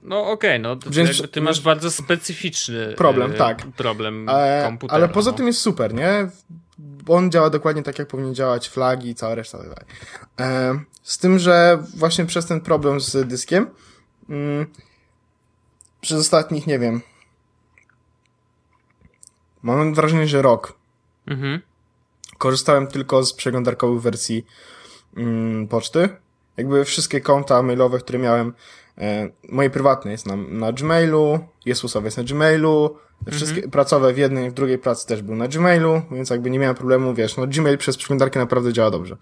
No 0.03 0.21
okej, 0.31 0.51
okay, 0.51 0.59
no 0.59 0.77
Więc, 0.91 1.31
ty 1.31 1.41
masz 1.41 1.61
bardzo 1.61 1.91
specyficzny 1.91 2.95
problem, 2.97 3.33
e, 3.33 3.35
tak. 3.35 3.67
problem 3.77 4.29
e, 4.29 4.63
komputera. 4.65 4.97
Ale 4.97 5.09
poza 5.09 5.31
no. 5.31 5.37
tym 5.37 5.47
jest 5.47 5.61
super, 5.61 5.95
nie? 5.95 6.29
On 7.09 7.31
działa 7.31 7.51
dokładnie 7.51 7.83
tak, 7.83 7.99
jak 7.99 8.09
powinien 8.09 8.35
działać, 8.35 8.69
flagi 8.69 9.09
i 9.09 9.15
cała 9.15 9.35
reszta. 9.35 9.59
Tak 9.59 9.87
e, 10.41 10.81
z 11.03 11.19
tym, 11.19 11.39
że 11.39 11.85
właśnie 11.97 12.27
przez 12.27 12.47
ten 12.47 12.61
problem 12.61 13.01
z 13.01 13.29
dyskiem 13.29 13.71
mm, 14.29 14.67
przez 16.01 16.21
ostatnich, 16.21 16.67
nie 16.67 16.79
wiem, 16.79 17.01
mam 19.63 19.95
wrażenie, 19.95 20.29
że 20.29 20.43
rok 20.43 20.79
mhm. 21.27 21.61
korzystałem 22.39 22.87
tylko 22.87 23.25
z 23.25 23.33
przeglądarkowych 23.33 24.03
wersji 24.03 24.47
mm, 25.17 25.69
poczty. 25.69 26.09
Jakby 26.57 26.85
wszystkie 26.85 27.21
konta 27.21 27.63
mailowe, 27.63 27.99
które 27.99 28.19
miałem, 28.19 28.53
e, 28.99 29.31
moje 29.49 29.71
prywatne 29.71 30.11
jest 30.11 30.27
na, 30.27 30.37
na 30.37 30.73
Gmailu, 30.73 31.39
Jezusowe 31.65 32.07
jest 32.07 32.17
na 32.17 32.25
Gmailu, 32.25 32.97
Wszystkie 33.31 33.57
mhm. 33.57 33.71
pracowe 33.71 34.13
w 34.13 34.19
jednej, 34.19 34.51
w 34.51 34.55
drugiej 34.55 34.79
pracy 34.79 35.07
też 35.07 35.23
był 35.23 35.35
na 35.35 35.49
Gmailu, 35.49 36.03
więc 36.11 36.31
jakby 36.31 36.51
nie 36.51 36.59
miałem 36.59 36.77
problemu, 36.77 37.15
wiesz, 37.15 37.37
no 37.37 37.47
Gmail 37.47 37.79
przez 37.79 37.97
przeglądarkę 37.97 38.41
naprawdę 38.41 38.73
działa 38.73 38.91
dobrze. 38.91 39.17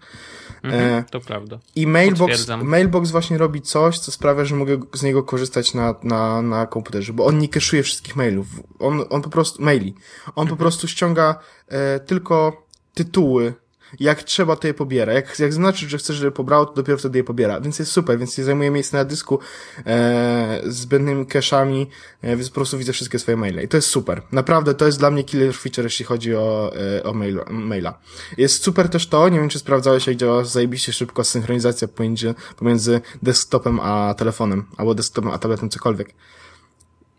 Mhm, 0.63 0.93
e, 0.93 1.03
to 1.11 1.19
prawda. 1.19 1.59
I 1.75 1.87
Mailbox, 1.87 2.47
Mailbox 2.63 3.11
właśnie 3.11 3.37
robi 3.37 3.61
coś, 3.61 3.99
co 3.99 4.11
sprawia, 4.11 4.45
że 4.45 4.55
mogę 4.55 4.77
z 4.93 5.03
niego 5.03 5.23
korzystać 5.23 5.73
na, 5.73 5.95
na, 6.03 6.41
na 6.41 6.67
komputerze, 6.67 7.13
bo 7.13 7.25
on 7.25 7.37
nie 7.37 7.49
keszuje 7.49 7.83
wszystkich 7.83 8.15
mailów. 8.15 8.47
On, 8.79 9.03
on 9.09 9.21
po 9.21 9.29
prostu, 9.29 9.63
maili. 9.63 9.95
On 10.25 10.41
mhm. 10.41 10.47
po 10.47 10.55
prostu 10.55 10.87
ściąga 10.87 11.39
e, 11.67 11.99
tylko 11.99 12.67
tytuły 12.93 13.53
jak 13.99 14.23
trzeba, 14.23 14.55
to 14.55 14.67
je 14.67 14.73
pobiera. 14.73 15.13
Jak, 15.13 15.39
jak 15.39 15.53
znaczy, 15.53 15.89
że 15.89 15.97
chcesz, 15.97 16.15
żeby 16.15 16.31
pobrało, 16.31 16.65
to 16.65 16.73
dopiero 16.73 16.97
wtedy 16.97 17.17
je 17.17 17.23
pobiera. 17.23 17.61
Więc 17.61 17.79
jest 17.79 17.91
super, 17.91 18.19
więc 18.19 18.37
nie 18.37 18.43
zajmuje 18.43 18.71
miejsca 18.71 18.97
na 18.97 19.05
dysku 19.05 19.39
e, 19.85 20.61
zbędnymi 20.65 21.25
cache'ami, 21.25 21.85
e, 22.21 22.35
więc 22.35 22.49
po 22.49 22.55
prostu 22.55 22.77
widzę 22.77 22.93
wszystkie 22.93 23.19
swoje 23.19 23.37
maile. 23.37 23.63
I 23.63 23.67
to 23.67 23.77
jest 23.77 23.87
super. 23.87 24.21
Naprawdę, 24.31 24.73
to 24.73 24.85
jest 24.85 24.99
dla 24.99 25.11
mnie 25.11 25.23
killer 25.23 25.53
feature, 25.53 25.83
jeśli 25.83 26.05
chodzi 26.05 26.35
o, 26.35 26.71
e, 26.97 27.03
o 27.03 27.13
mail, 27.13 27.39
maila. 27.49 27.99
Jest 28.37 28.63
super 28.63 28.89
też 28.89 29.07
to, 29.07 29.29
nie 29.29 29.39
wiem, 29.39 29.49
czy 29.49 29.59
sprawdzałeś, 29.59 30.07
jak 30.07 30.15
działa 30.15 30.43
zajebiście 30.43 30.93
szybko 30.93 31.23
synchronizacja 31.23 31.87
pomiędzy, 31.87 32.35
pomiędzy 32.57 33.01
desktopem 33.23 33.79
a 33.79 34.13
telefonem, 34.17 34.65
albo 34.77 34.95
desktopem 34.95 35.31
a 35.31 35.37
tabletem, 35.37 35.69
cokolwiek. 35.69 36.13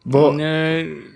Bo... 0.06 0.34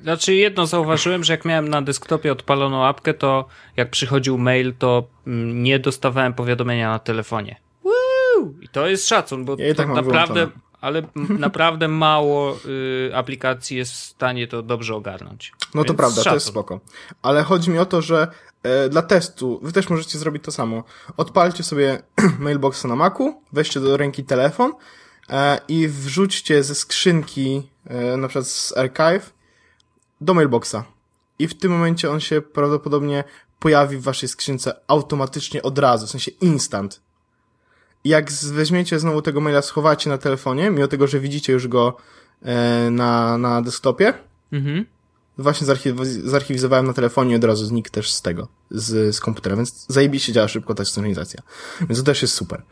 Znaczy 0.03 0.35
jedno 0.35 0.66
zauważyłem, 0.66 1.24
że 1.24 1.33
jak 1.33 1.44
miałem 1.44 1.68
na 1.68 1.83
desktopie 1.83 2.33
odpaloną 2.33 2.85
apkę, 2.85 3.14
to 3.14 3.44
jak 3.76 3.90
przychodził 3.90 4.38
mail, 4.38 4.74
to 4.79 5.05
mm, 5.26 5.62
nie 5.62 5.79
dostawałem 5.79 6.35
powiadomienia 6.35 6.90
na 6.90 6.98
telefonie. 6.98 7.57
Woo! 7.85 8.55
I 8.61 8.68
to 8.68 8.88
jest 8.88 9.09
szacun, 9.09 9.44
bo 9.44 9.57
ja 9.59 9.74
tak 9.74 9.88
naprawdę, 9.88 10.48
ale 10.81 11.03
naprawdę 11.38 11.88
mało 11.88 12.57
y, 12.66 13.11
aplikacji 13.14 13.76
jest 13.76 13.92
w 13.92 13.96
stanie 13.96 14.46
to 14.46 14.62
dobrze 14.62 14.94
ogarnąć. 14.94 15.53
No 15.74 15.85
to 15.85 15.94
prawda, 15.94 16.16
szacun. 16.16 16.31
to 16.31 16.37
jest 16.37 16.46
spoko. 16.46 16.81
Ale 17.22 17.42
chodzi 17.42 17.70
mi 17.70 17.79
o 17.79 17.87
to, 17.87 18.03
że 18.03 18.29
e, 18.62 18.88
dla 18.88 19.03
testu, 19.03 19.61
wy 19.62 19.72
też 19.72 19.90
możecie 19.90 20.18
zrobić 20.18 20.44
to 20.44 20.53
samo. 20.53 20.85
Odpalcie 21.16 21.62
sobie 21.62 22.03
mailboxa 22.38 22.85
na 22.88 22.96
Macu, 22.96 23.42
weźcie 23.53 23.81
do 23.81 23.96
ręki 23.96 24.24
telefon 24.24 24.70
e, 24.70 24.74
i 25.69 25.88
wrzućcie 25.88 26.64
ze 26.64 26.75
skrzynki 26.75 27.71
E, 27.90 28.16
na 28.16 28.29
przykład 28.29 28.47
z 28.47 28.77
Archive, 28.77 29.33
do 30.21 30.35
mailboxa. 30.35 30.85
I 31.38 31.49
w 31.49 31.55
tym 31.55 31.73
momencie 31.73 32.11
on 32.11 32.21
się 32.21 32.40
prawdopodobnie 32.40 33.25
pojawi 33.59 33.97
w 33.97 34.03
waszej 34.03 34.29
skrzynce 34.29 34.81
automatycznie 34.87 35.62
od 35.62 35.79
razu, 35.79 36.07
w 36.07 36.11
sensie 36.11 36.31
instant. 36.31 37.01
Jak 38.05 38.33
weźmiecie 38.33 38.99
znowu 38.99 39.23
tego 39.23 39.40
maila, 39.40 39.62
schowacie 39.62 40.11
na 40.11 40.19
telefonie, 40.19 40.71
mimo 40.71 40.88
tego, 40.88 41.07
że 41.07 41.21
widzicie 41.21 41.53
już 41.53 41.69
go 41.69 41.97
e, 42.43 42.90
na, 42.90 43.38
na 43.38 43.62
desktopie, 43.62 44.14
mhm. 44.53 44.87
właśnie 45.38 45.66
zarchiw 45.66 45.97
zarchiwizowałem 46.25 46.87
na 46.87 46.93
telefonie 46.93 47.33
i 47.33 47.37
od 47.37 47.45
razu 47.45 47.66
znikł 47.66 47.90
też 47.90 48.12
z 48.12 48.23
tego, 48.23 48.49
z, 48.71 49.16
z 49.16 49.21
komputera, 49.21 49.57
więc 49.57 49.87
zajebiście 49.88 50.33
działa 50.33 50.49
szybko 50.49 50.75
ta 50.75 50.85
synchronizacja. 50.85 51.43
Więc 51.81 51.99
to 51.99 52.05
też 52.05 52.23
jest 52.23 52.35
super. 52.35 52.62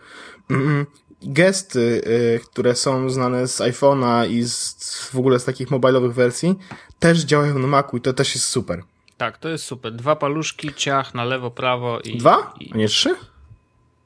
Gesty, 1.22 2.02
y, 2.06 2.40
które 2.44 2.74
są 2.74 3.10
znane 3.10 3.48
z 3.48 3.60
iPhone'a 3.60 4.30
i 4.30 4.42
z, 4.42 5.10
w 5.12 5.18
ogóle 5.18 5.38
z 5.38 5.44
takich 5.44 5.70
mobilowych 5.70 6.14
wersji, 6.14 6.58
też 6.98 7.18
działają 7.18 7.58
na 7.58 7.66
Macu 7.66 7.96
i 7.96 8.00
to 8.00 8.12
też 8.12 8.34
jest 8.34 8.46
super. 8.46 8.82
Tak, 9.16 9.38
to 9.38 9.48
jest 9.48 9.64
super. 9.64 9.92
Dwa 9.92 10.16
paluszki, 10.16 10.74
ciach 10.74 11.14
na 11.14 11.24
lewo, 11.24 11.50
prawo 11.50 12.00
i... 12.00 12.18
Dwa? 12.18 12.54
A 12.74 12.76
nie 12.76 12.88
trzy? 12.88 13.14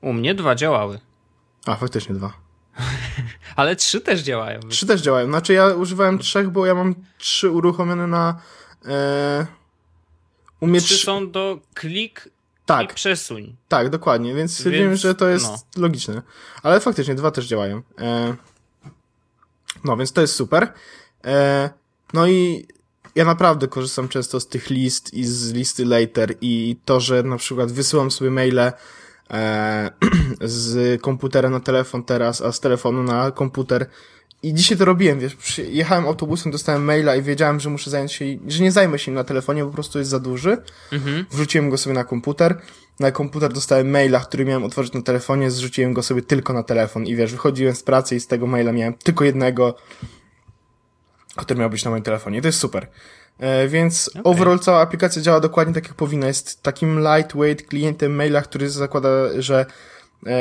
U 0.00 0.12
mnie 0.12 0.34
dwa 0.34 0.54
działały. 0.54 1.00
A, 1.66 1.76
faktycznie 1.76 2.14
dwa. 2.14 2.32
Ale 3.56 3.76
trzy 3.76 4.00
też 4.00 4.20
działają. 4.20 4.60
Trzy 4.60 4.86
też 4.86 5.00
działają. 5.00 5.28
Znaczy 5.28 5.52
ja 5.52 5.66
używałem 5.66 6.18
trzech, 6.18 6.50
bo 6.50 6.66
ja 6.66 6.74
mam 6.74 6.94
trzy 7.18 7.50
uruchomione 7.50 8.06
na... 8.06 8.40
E... 8.86 9.46
U 10.60 10.66
mnie 10.66 10.80
trzy 10.80 10.98
są 10.98 11.30
do 11.30 11.58
klik 11.74 12.28
tak. 12.76 12.92
i 12.92 12.94
przesuń. 12.94 13.56
Tak, 13.68 13.88
dokładnie, 13.88 14.34
więc 14.34 14.54
stwierdziłem, 14.54 14.88
więc, 14.88 15.00
że 15.00 15.14
to 15.14 15.28
jest 15.28 15.46
no. 15.46 15.82
logiczne. 15.82 16.22
Ale 16.62 16.80
faktycznie 16.80 17.14
dwa 17.14 17.30
też 17.30 17.46
działają. 17.46 17.82
E... 17.98 18.34
No, 19.84 19.96
więc 19.96 20.12
to 20.12 20.20
jest 20.20 20.34
super. 20.34 20.72
E... 21.24 21.70
No 22.12 22.26
i 22.26 22.66
ja 23.14 23.24
naprawdę 23.24 23.68
korzystam 23.68 24.08
często 24.08 24.40
z 24.40 24.48
tych 24.48 24.70
list 24.70 25.14
i 25.14 25.24
z 25.24 25.52
listy 25.52 25.84
later 25.84 26.34
i 26.40 26.76
to, 26.84 27.00
że 27.00 27.22
na 27.22 27.36
przykład 27.36 27.72
wysyłam 27.72 28.10
sobie 28.10 28.30
maile 28.30 28.72
e, 29.30 29.90
z 30.40 31.02
komputera 31.02 31.50
na 31.50 31.60
telefon 31.60 32.04
teraz, 32.04 32.42
a 32.42 32.52
z 32.52 32.60
telefonu 32.60 33.02
na 33.02 33.30
komputer. 33.30 33.86
I 34.42 34.54
dzisiaj 34.54 34.78
to 34.78 34.84
robiłem, 34.84 35.20
wiesz, 35.20 35.58
jechałem 35.58 36.06
autobusem, 36.06 36.52
dostałem 36.52 36.84
maila 36.84 37.16
i 37.16 37.22
wiedziałem, 37.22 37.60
że 37.60 37.70
muszę 37.70 37.90
zająć 37.90 38.12
się, 38.12 38.24
że 38.46 38.62
nie 38.62 38.72
zajmę 38.72 38.98
się 38.98 39.10
nim 39.10 39.14
na 39.14 39.24
telefonie, 39.24 39.64
bo 39.64 39.68
po 39.70 39.74
prostu 39.74 39.98
jest 39.98 40.10
za 40.10 40.20
duży. 40.20 40.56
Mhm. 40.92 41.26
Wrzuciłem 41.30 41.70
go 41.70 41.78
sobie 41.78 41.94
na 41.94 42.04
komputer. 42.04 42.60
Na 43.00 43.10
komputer 43.10 43.52
dostałem 43.52 43.90
maila, 43.90 44.20
który 44.20 44.44
miałem 44.44 44.64
otworzyć 44.64 44.92
na 44.92 45.02
telefonie, 45.02 45.50
zrzuciłem 45.50 45.92
go 45.92 46.02
sobie 46.02 46.22
tylko 46.22 46.52
na 46.52 46.62
telefon 46.62 47.06
i 47.06 47.16
wiesz, 47.16 47.32
wychodziłem 47.32 47.74
z 47.74 47.82
pracy 47.82 48.16
i 48.16 48.20
z 48.20 48.26
tego 48.26 48.46
maila 48.46 48.72
miałem 48.72 48.94
tylko 48.94 49.24
jednego, 49.24 49.74
który 51.36 51.60
miał 51.60 51.70
być 51.70 51.84
na 51.84 51.90
moim 51.90 52.02
telefonie. 52.02 52.42
To 52.42 52.48
jest 52.48 52.58
super. 52.58 52.88
E, 53.38 53.68
więc 53.68 54.08
okay. 54.08 54.22
overall 54.22 54.58
cała 54.58 54.80
aplikacja 54.80 55.22
działa 55.22 55.40
dokładnie 55.40 55.74
tak 55.74 55.84
jak 55.84 55.94
powinna. 55.94 56.26
Jest 56.26 56.62
takim 56.62 57.00
lightweight 57.00 57.66
klientem 57.66 58.14
maila, 58.14 58.42
który 58.42 58.70
zakłada, 58.70 59.08
że 59.38 59.66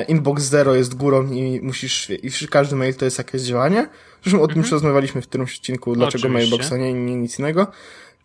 inbox 0.07 0.43
zero 0.43 0.75
jest 0.75 0.95
górą 0.95 1.31
i 1.31 1.59
musisz, 1.63 2.09
i 2.09 2.47
każdy 2.47 2.75
mail 2.75 2.95
to 2.95 3.05
jest 3.05 3.17
jakieś 3.17 3.41
działanie. 3.41 3.89
Zresztą 4.23 4.41
o 4.41 4.47
tym 4.47 4.57
już 4.57 4.65
mhm. 4.65 4.75
rozmawialiśmy 4.75 5.21
w 5.21 5.27
którymś 5.27 5.57
odcinku, 5.57 5.95
dlaczego 5.95 6.27
Oczywiście. 6.27 6.49
mailboxa 6.49 6.77
nie, 6.77 6.93
nie 6.93 7.15
nic 7.15 7.39
innego. 7.39 7.67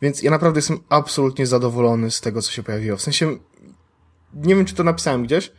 Więc 0.02 0.22
ja 0.22 0.30
naprawdę 0.30 0.58
jestem 0.58 0.78
absolutnie 0.88 1.46
zadowolony 1.46 2.10
z 2.10 2.20
tego, 2.20 2.42
co 2.42 2.52
się 2.52 2.62
pojawiło. 2.62 2.96
W 2.96 3.02
sensie, 3.02 3.38
nie 4.34 4.54
wiem, 4.54 4.64
czy 4.64 4.74
to 4.74 4.84
napisałem 4.84 5.24
gdzieś, 5.24 5.52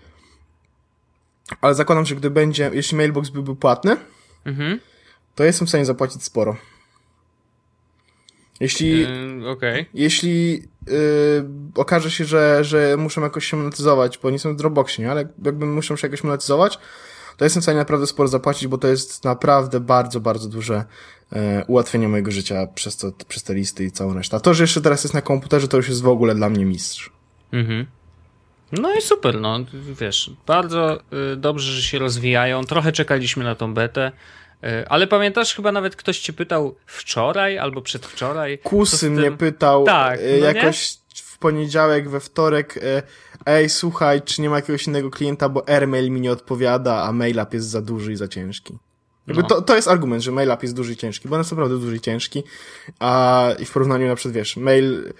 ale 1.61 1.75
zakładam, 1.75 2.05
że 2.05 2.15
gdy 2.15 2.29
będzie, 2.29 2.71
jeśli 2.73 2.97
mailbox 2.97 3.29
byłby 3.29 3.55
płatny, 3.55 3.97
mhm. 4.45 4.79
to 5.35 5.43
jestem 5.43 5.67
w 5.67 5.69
stanie 5.69 5.85
zapłacić 5.85 6.23
sporo. 6.23 6.57
Jeśli, 8.59 8.99
yy, 8.99 9.49
okay. 9.49 9.85
jeśli 9.93 10.51
yy, 10.87 10.93
okaże 11.75 12.11
się, 12.11 12.25
że, 12.25 12.63
że 12.63 12.97
muszę 12.97 13.21
jakoś 13.21 13.45
się 13.45 13.57
monetyzować, 13.57 14.17
bo 14.17 14.29
nie 14.29 14.39
są 14.39 14.53
w 14.53 14.57
Dropboxie, 14.57 15.05
nie? 15.05 15.11
ale 15.11 15.27
jakby 15.45 15.65
muszę 15.65 15.97
się 15.97 16.07
jakoś 16.07 16.23
monetyzować, 16.23 16.79
to 17.37 17.45
jestem 17.45 17.61
w 17.61 17.65
stanie 17.65 17.77
naprawdę 17.77 18.07
sporo 18.07 18.29
zapłacić, 18.29 18.67
bo 18.67 18.77
to 18.77 18.87
jest 18.87 19.23
naprawdę 19.23 19.79
bardzo, 19.79 20.19
bardzo 20.19 20.49
duże 20.49 20.85
e, 21.33 21.65
ułatwienie 21.67 22.07
mojego 22.07 22.31
życia 22.31 22.67
przez, 22.75 22.97
to, 22.97 23.11
przez 23.27 23.43
te 23.43 23.53
listy 23.53 23.83
i 23.83 23.91
całą 23.91 24.13
resztę. 24.13 24.37
A 24.37 24.39
to, 24.39 24.53
że 24.53 24.63
jeszcze 24.63 24.81
teraz 24.81 25.03
jest 25.03 25.13
na 25.13 25.21
komputerze, 25.21 25.67
to 25.67 25.77
już 25.77 25.89
jest 25.89 26.01
w 26.01 26.07
ogóle 26.07 26.35
dla 26.35 26.49
mnie 26.49 26.65
mistrz. 26.65 27.11
Mhm. 27.51 27.85
No 28.71 28.95
i 28.95 29.01
super, 29.01 29.39
no 29.39 29.59
wiesz, 29.99 30.31
bardzo 30.47 30.99
y, 31.33 31.35
dobrze, 31.35 31.71
że 31.71 31.81
się 31.81 31.99
rozwijają. 31.99 32.63
Trochę 32.63 32.91
czekaliśmy 32.91 33.43
na 33.43 33.55
tą 33.55 33.73
betę. 33.73 34.11
E, 34.63 34.85
ale 34.89 35.07
pamiętasz, 35.07 35.55
chyba 35.55 35.71
nawet 35.71 35.95
ktoś 35.95 36.19
cię 36.19 36.33
pytał 36.33 36.75
wczoraj 36.85 37.57
albo 37.57 37.81
przedwczoraj? 37.81 38.57
Kusy 38.57 39.09
mnie 39.09 39.31
pytał 39.31 39.83
tak, 39.83 40.19
e, 40.19 40.39
no 40.39 40.45
jakoś 40.45 40.95
nie? 40.95 41.23
w 41.23 41.37
poniedziałek, 41.37 42.09
we 42.09 42.19
wtorek 42.19 42.77
e, 42.77 43.03
ej, 43.45 43.69
słuchaj, 43.69 44.21
czy 44.21 44.41
nie 44.41 44.49
ma 44.49 44.55
jakiegoś 44.55 44.87
innego 44.87 45.09
klienta, 45.09 45.49
bo 45.49 45.69
airmail 45.69 46.11
mi 46.11 46.21
nie 46.21 46.31
odpowiada, 46.31 47.03
a 47.03 47.11
mail-up 47.11 47.57
jest 47.57 47.67
za 47.67 47.81
duży 47.81 48.11
i 48.11 48.15
za 48.15 48.27
ciężki. 48.27 48.77
No. 49.27 49.43
to, 49.43 49.61
to 49.61 49.75
jest 49.75 49.87
argument, 49.87 50.23
że 50.23 50.31
mail-up 50.31 50.59
jest 50.61 50.75
duży 50.75 50.93
i 50.93 50.95
ciężki, 50.95 51.29
bo 51.29 51.35
on 51.35 51.39
jest 51.39 51.51
naprawdę 51.51 51.79
duży 51.79 51.95
i 51.95 51.99
ciężki, 51.99 52.43
a 52.99 53.47
i 53.59 53.65
w 53.65 53.71
porównaniu 53.71 54.07
na 54.07 54.15
przykład, 54.15 54.35
wiesz, 54.35 54.57
mail, 54.57 55.13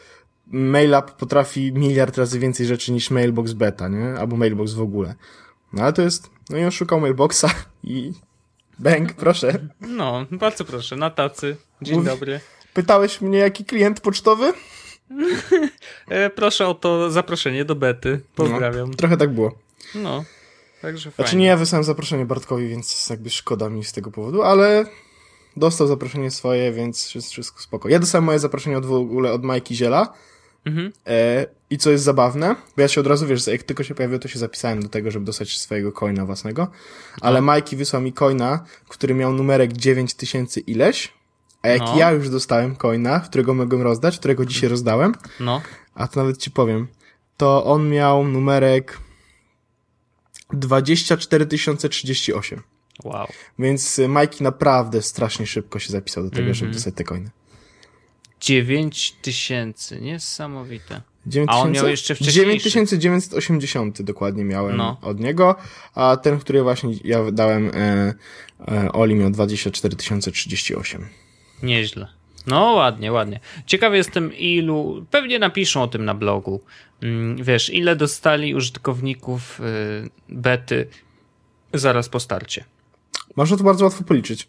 mail-up 0.47 1.11
potrafi 1.17 1.73
miliard 1.73 2.17
razy 2.17 2.39
więcej 2.39 2.65
rzeczy 2.65 2.91
niż 2.91 3.11
mailbox 3.11 3.53
beta, 3.53 3.88
nie? 3.88 4.15
Albo 4.19 4.38
mailbox 4.38 4.73
w 4.73 4.81
ogóle. 4.81 5.15
No 5.73 5.83
ale 5.83 5.93
to 5.93 6.01
jest, 6.01 6.29
no 6.49 6.57
i 6.57 6.63
on 6.63 6.71
szukał 6.71 6.99
mailboxa 6.99 7.45
i 7.83 8.13
Bęk, 8.80 9.13
proszę. 9.13 9.67
No, 9.82 10.25
bardzo 10.32 10.65
proszę, 10.65 10.95
na 10.95 11.09
tacy. 11.09 11.57
Dzień 11.82 11.95
Mówi... 11.95 12.07
dobry. 12.07 12.39
Pytałeś 12.73 13.21
mnie, 13.21 13.39
jaki 13.39 13.65
klient 13.65 13.99
pocztowy? 13.99 14.53
e, 16.07 16.30
proszę 16.30 16.67
o 16.67 16.73
to 16.73 17.11
zaproszenie 17.11 17.65
do 17.65 17.75
bety. 17.75 18.21
Pozdrawiam. 18.36 18.89
No, 18.89 18.95
trochę 18.95 19.17
tak 19.17 19.34
było. 19.34 19.57
No, 19.95 20.23
także 20.82 21.11
fajnie. 21.11 21.28
Znaczy 21.28 21.38
nie 21.38 21.45
ja 21.45 21.57
wysłałem 21.57 21.84
zaproszenie 21.84 22.25
Bartkowi, 22.25 22.67
więc 22.67 23.09
jakby 23.09 23.30
szkoda 23.30 23.69
mi 23.69 23.84
z 23.84 23.91
tego 23.91 24.11
powodu, 24.11 24.43
ale 24.43 24.86
dostał 25.57 25.88
zaproszenie 25.88 26.32
swoje, 26.32 26.71
więc 26.71 27.07
wszystko 27.07 27.61
spoko. 27.61 27.89
Ja 27.89 27.99
dostałem 27.99 28.23
moje 28.23 28.39
zaproszenie 28.39 28.78
od 28.78 28.86
w 28.86 28.93
ogóle 28.93 29.32
od 29.32 29.43
Majki 29.43 29.75
Ziela, 29.75 30.13
Mhm. 30.66 30.91
E, 31.08 31.45
I 31.70 31.78
co 31.78 31.91
jest 31.91 32.03
zabawne, 32.03 32.55
bo 32.76 32.82
ja 32.82 32.88
się 32.88 33.01
od 33.01 33.08
razu, 33.08 33.28
wiesz, 33.28 33.47
jak 33.47 33.64
tylko 33.64 33.84
się 33.84 33.95
pojawiło, 33.95 34.20
to 34.20 34.28
się 34.28 34.39
zapisałem 34.39 34.84
do 34.84 34.89
tego, 34.89 35.12
żeby 35.12 35.26
dostać 35.26 35.58
swojego 35.58 35.91
coina 35.91 36.26
własnego, 36.26 36.68
ale 37.22 37.41
no. 37.41 37.45
Majki 37.45 37.76
wysłał 37.76 38.01
mi 38.01 38.14
coina, 38.14 38.64
który 38.88 39.14
miał 39.14 39.34
numerek 39.34 39.74
9000 39.74 40.60
ileś, 40.60 41.14
a 41.62 41.68
jak 41.68 41.82
no. 41.82 41.97
ja 41.97 42.12
już 42.12 42.30
dostałem 42.30 42.76
coina, 42.76 43.20
którego 43.20 43.53
mogłem 43.53 43.82
rozdać, 43.82 44.20
którego 44.20 44.45
dzisiaj 44.45 44.70
rozdałem, 44.70 45.14
no. 45.39 45.62
a 45.95 46.08
to 46.08 46.20
nawet 46.20 46.38
ci 46.38 46.51
powiem, 46.51 46.88
to 47.38 47.66
on 47.66 47.89
miał 47.89 48.24
numerek 48.24 48.99
24038. 50.53 52.62
Wow. 53.03 53.28
Więc 53.60 54.01
Majki 54.08 54.43
naprawdę 54.43 55.01
strasznie 55.01 55.47
szybko 55.47 55.80
się 55.80 55.91
zapisał 55.91 56.24
do 56.24 56.30
tego, 56.30 56.41
mm 56.41 56.53
-hmm. 56.53 56.58
żeby 56.58 56.72
dostać 56.72 56.95
te 56.95 57.03
coiny. 57.03 57.30
9 58.39 59.15
tysięcy, 59.21 60.01
niesamowite. 60.01 61.01
9 61.25 61.49
a 61.51 61.57
on 61.57 61.71
miał 61.71 61.88
jeszcze 61.88 62.15
wcześniej. 62.15 62.59
9980 62.59 64.01
dokładnie 64.01 64.45
miałem 64.45 64.77
no. 64.77 64.97
od 65.01 65.19
niego, 65.19 65.55
a 65.95 66.17
ten, 66.17 66.39
który 66.39 66.63
właśnie 66.63 66.93
ja 67.03 67.31
dałem 67.31 67.71
e, 67.73 68.13
e, 68.67 68.91
Oli 68.91 69.15
miał 69.15 69.31
24038. 69.31 71.07
Nieźle. 71.63 72.07
No 72.47 72.71
ładnie, 72.71 73.11
ładnie. 73.11 73.39
Ciekawy 73.65 73.97
jestem 73.97 74.33
ilu, 74.33 75.05
pewnie 75.11 75.39
napiszą 75.39 75.83
o 75.83 75.88
tym 75.88 76.05
na 76.05 76.13
blogu. 76.13 76.61
Mm, 77.03 77.43
wiesz, 77.43 77.69
ile 77.73 77.95
dostali 77.95 78.55
użytkowników 78.55 79.61
y, 79.61 79.63
bety 80.29 80.88
zaraz 81.73 82.09
po 82.09 82.19
starcie. 82.19 82.63
Można 83.35 83.57
to 83.57 83.63
bardzo 83.63 83.85
łatwo 83.85 84.03
policzyć. 84.03 84.47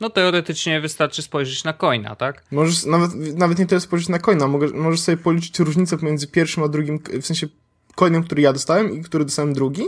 No 0.00 0.10
teoretycznie 0.10 0.80
wystarczy 0.80 1.22
spojrzeć 1.22 1.64
na 1.64 1.72
coina, 1.72 2.16
tak? 2.16 2.44
Możesz 2.50 2.84
nawet, 2.84 3.36
nawet 3.36 3.58
nie 3.58 3.66
tyle 3.66 3.80
spojrzeć 3.80 4.08
na 4.08 4.18
coina, 4.18 4.46
możesz 4.74 5.00
sobie 5.00 5.16
policzyć 5.16 5.58
różnicę 5.58 5.98
pomiędzy 5.98 6.26
pierwszym 6.26 6.62
a 6.62 6.68
drugim, 6.68 6.98
w 7.22 7.26
sensie 7.26 7.46
coinem, 7.94 8.24
który 8.24 8.42
ja 8.42 8.52
dostałem 8.52 9.00
i 9.00 9.02
który 9.02 9.24
dostałem 9.24 9.52
drugi. 9.52 9.82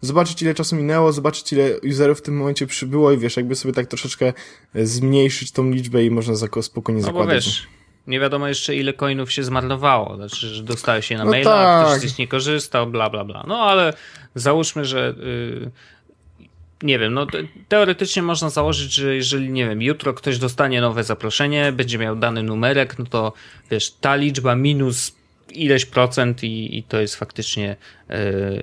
Zobaczyć 0.00 0.42
ile 0.42 0.54
czasu 0.54 0.76
minęło, 0.76 1.12
zobaczyć 1.12 1.52
ile 1.52 1.80
userów 1.80 2.18
w 2.18 2.22
tym 2.22 2.36
momencie 2.36 2.66
przybyło 2.66 3.12
i 3.12 3.18
wiesz, 3.18 3.36
jakby 3.36 3.54
sobie 3.54 3.74
tak 3.74 3.86
troszeczkę 3.86 4.32
e, 4.74 4.86
zmniejszyć 4.86 5.52
tą 5.52 5.70
liczbę 5.70 6.04
i 6.04 6.10
można 6.10 6.34
spokojnie 6.62 7.00
no 7.00 7.06
zakładać. 7.06 7.44
Bo 7.44 7.50
wiesz, 7.50 7.66
nie 8.06 8.20
wiadomo 8.20 8.48
jeszcze 8.48 8.76
ile 8.76 8.92
coinów 8.92 9.32
się 9.32 9.44
zmarnowało, 9.44 10.16
znaczy, 10.16 10.48
że 10.48 10.62
dostałeś 10.62 11.10
je 11.10 11.18
na 11.18 11.24
no 11.24 11.30
maila, 11.30 11.50
tak. 11.50 11.86
ktoś 11.86 12.00
z 12.00 12.04
nich 12.04 12.18
nie 12.18 12.28
korzystał, 12.28 12.86
bla, 12.86 13.10
bla, 13.10 13.24
bla. 13.24 13.44
No 13.48 13.58
ale 13.58 13.92
załóżmy, 14.34 14.84
że... 14.84 15.14
Yy 15.62 15.70
nie 16.82 16.98
wiem, 16.98 17.14
no 17.14 17.26
teoretycznie 17.68 18.22
można 18.22 18.50
założyć, 18.50 18.94
że 18.94 19.16
jeżeli, 19.16 19.50
nie 19.50 19.68
wiem, 19.68 19.82
jutro 19.82 20.14
ktoś 20.14 20.38
dostanie 20.38 20.80
nowe 20.80 21.04
zaproszenie, 21.04 21.72
będzie 21.72 21.98
miał 21.98 22.16
dany 22.16 22.42
numerek, 22.42 22.98
no 22.98 23.06
to 23.06 23.32
wiesz, 23.70 23.90
ta 23.90 24.16
liczba 24.16 24.56
minus 24.56 25.12
ileś 25.54 25.86
procent 25.86 26.44
i, 26.44 26.78
i 26.78 26.82
to 26.82 27.00
jest 27.00 27.16
faktycznie 27.16 27.76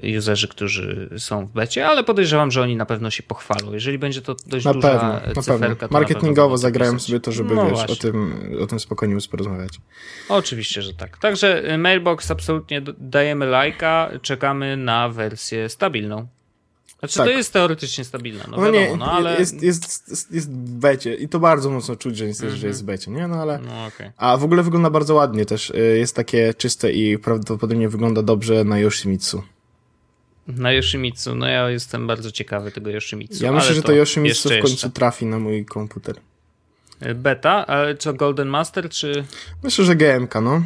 y, 0.03 0.17
userzy, 0.17 0.47
którzy 0.47 1.09
są 1.17 1.45
w 1.45 1.51
becie, 1.51 1.87
ale 1.87 2.03
podejrzewam, 2.03 2.51
że 2.51 2.61
oni 2.61 2.75
na 2.75 2.85
pewno 2.85 3.09
się 3.09 3.23
pochwalą. 3.23 3.73
Jeżeli 3.73 3.97
będzie 3.97 4.21
to 4.21 4.35
dość 4.47 4.65
na 4.65 4.73
duża 4.73 4.89
pewno, 4.89 5.13
na 5.13 5.41
cyferka, 5.41 5.75
pewno. 5.75 5.99
Marketingowo 5.99 6.57
zagrają 6.57 6.99
sobie 6.99 7.19
to, 7.19 7.31
żeby 7.31 7.55
no 7.55 7.69
wiesz, 7.69 7.79
o 7.79 7.95
tym, 7.95 8.49
o 8.61 8.67
tym 8.67 8.79
spokojnie 8.79 9.15
móc 9.15 9.27
porozmawiać. 9.27 9.73
Oczywiście, 10.29 10.81
że 10.81 10.93
tak. 10.93 11.17
Także 11.17 11.77
Mailbox 11.77 12.31
absolutnie 12.31 12.81
dajemy 12.97 13.45
lajka, 13.45 14.11
czekamy 14.21 14.77
na 14.77 15.09
wersję 15.09 15.69
stabilną. 15.69 16.27
Znaczy 16.99 17.17
tak. 17.17 17.27
to 17.27 17.31
jest 17.31 17.53
teoretycznie 17.53 18.03
stabilne, 18.03 18.43
no, 18.51 18.57
no 18.57 18.63
wiadomo, 18.63 18.85
nie, 18.85 18.97
no 18.97 19.11
ale... 19.11 19.39
Jest, 19.39 19.63
jest, 19.63 20.09
jest, 20.09 20.31
jest 20.31 20.51
w 20.51 20.79
becie 20.79 21.15
i 21.15 21.29
to 21.29 21.39
bardzo 21.39 21.69
mocno 21.69 21.95
czuć, 21.95 22.17
że 22.17 22.25
jest, 22.25 22.41
mm 22.41 22.55
-hmm. 22.55 22.57
że 22.57 22.67
jest 22.67 22.81
w 22.81 22.85
becie, 22.85 23.11
nie? 23.11 23.27
No 23.27 23.35
ale... 23.35 23.59
No, 23.59 23.85
okay. 23.85 24.11
A 24.17 24.37
w 24.37 24.43
ogóle 24.43 24.63
wygląda 24.63 24.89
bardzo 24.89 25.15
ładnie 25.15 25.45
też. 25.45 25.69
Y, 25.69 25.97
jest 25.97 26.15
takie 26.15 26.53
czyste 26.53 26.91
i 26.91 27.17
prawdopodobnie 27.17 27.89
wygląda 27.89 28.21
dobrze 28.21 28.63
na 28.63 28.79
Yoshimitsu. 28.79 29.43
Na 30.47 30.71
Yoshimitsu, 30.71 31.35
no 31.35 31.47
ja 31.47 31.69
jestem 31.69 32.07
bardzo 32.07 32.31
ciekawy 32.31 32.71
tego 32.71 32.89
Yoshimitsu. 32.89 33.45
Ja 33.45 33.51
myślę, 33.51 33.75
że 33.75 33.81
to 33.81 33.91
Yoshimitsu 33.91 34.49
w 34.49 34.51
końcu 34.51 34.69
jeszcze. 34.69 34.89
trafi 34.89 35.25
na 35.25 35.39
mój 35.39 35.65
komputer. 35.65 36.15
Y, 37.05 37.15
beta? 37.15 37.67
Ale 37.67 37.97
co, 37.97 38.13
Golden 38.13 38.47
Master, 38.47 38.89
czy... 38.89 39.23
Myślę, 39.63 39.85
że 39.85 39.95
GMK, 39.95 40.35
no. 40.41 40.63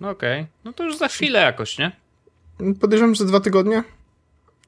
No 0.00 0.10
okej. 0.10 0.40
Okay. 0.40 0.52
No 0.64 0.72
to 0.72 0.84
już 0.84 0.96
za 0.96 1.08
chwilę 1.08 1.40
jakoś, 1.40 1.78
nie? 1.78 1.92
Podejrzewam, 2.80 3.14
że 3.14 3.24
dwa 3.24 3.40
tygodnie. 3.40 3.84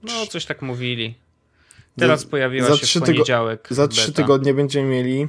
No, 0.02 0.26
coś 0.26 0.46
tak 0.46 0.62
mówili. 0.62 1.14
Teraz 1.98 2.20
za, 2.20 2.28
pojawiła 2.28 2.68
za 2.68 2.76
się 2.76 3.00
w 3.00 3.02
poniedziałek. 3.02 3.68
Za 3.70 3.88
trzy 3.88 4.06
beta. 4.06 4.22
tygodnie 4.22 4.54
będziemy 4.54 4.88
mieli 4.88 5.28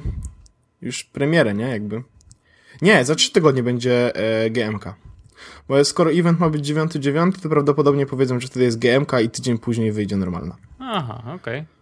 już 0.82 1.04
premierę, 1.04 1.54
nie? 1.54 1.68
Jakby. 1.68 2.02
Nie, 2.82 3.04
za 3.04 3.14
trzy 3.14 3.32
tygodnie 3.32 3.62
będzie 3.62 4.16
e, 4.16 4.50
GMK. 4.50 4.94
Bo 5.68 5.84
skoro 5.84 6.12
event 6.12 6.40
ma 6.40 6.50
być 6.50 6.70
9.9, 6.70 7.42
to 7.42 7.48
prawdopodobnie 7.48 8.06
powiedzą, 8.06 8.40
że 8.40 8.48
wtedy 8.48 8.64
jest 8.64 8.78
GMK 8.78 9.12
i 9.20 9.30
tydzień 9.30 9.58
później 9.58 9.92
wyjdzie 9.92 10.16
normalna. 10.16 10.56
Aha, 10.78 11.22
okej. 11.26 11.34
Okay. 11.34 11.73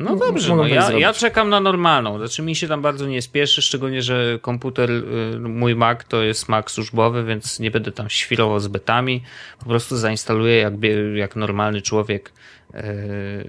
No 0.00 0.16
dobrze, 0.16 0.56
no 0.56 0.66
ja, 0.66 0.92
ja 0.92 1.12
czekam 1.12 1.48
na 1.48 1.60
normalną. 1.60 2.18
Znaczy 2.18 2.42
mi 2.42 2.56
się 2.56 2.68
tam 2.68 2.82
bardzo 2.82 3.06
nie 3.06 3.22
spieszy, 3.22 3.62
szczególnie, 3.62 4.02
że 4.02 4.38
komputer, 4.42 4.90
y, 4.90 5.38
mój 5.40 5.76
Mac 5.76 5.98
to 6.08 6.22
jest 6.22 6.48
Mac 6.48 6.70
służbowy, 6.70 7.24
więc 7.24 7.58
nie 7.58 7.70
będę 7.70 7.92
tam 7.92 8.10
świrował 8.10 8.60
z 8.60 8.68
betami. 8.68 9.22
Po 9.58 9.64
prostu 9.64 9.96
zainstaluję 9.96 10.56
jak, 10.56 10.74
jak 11.14 11.36
normalny 11.36 11.82
człowiek, 11.82 12.32
yy, 12.74 12.80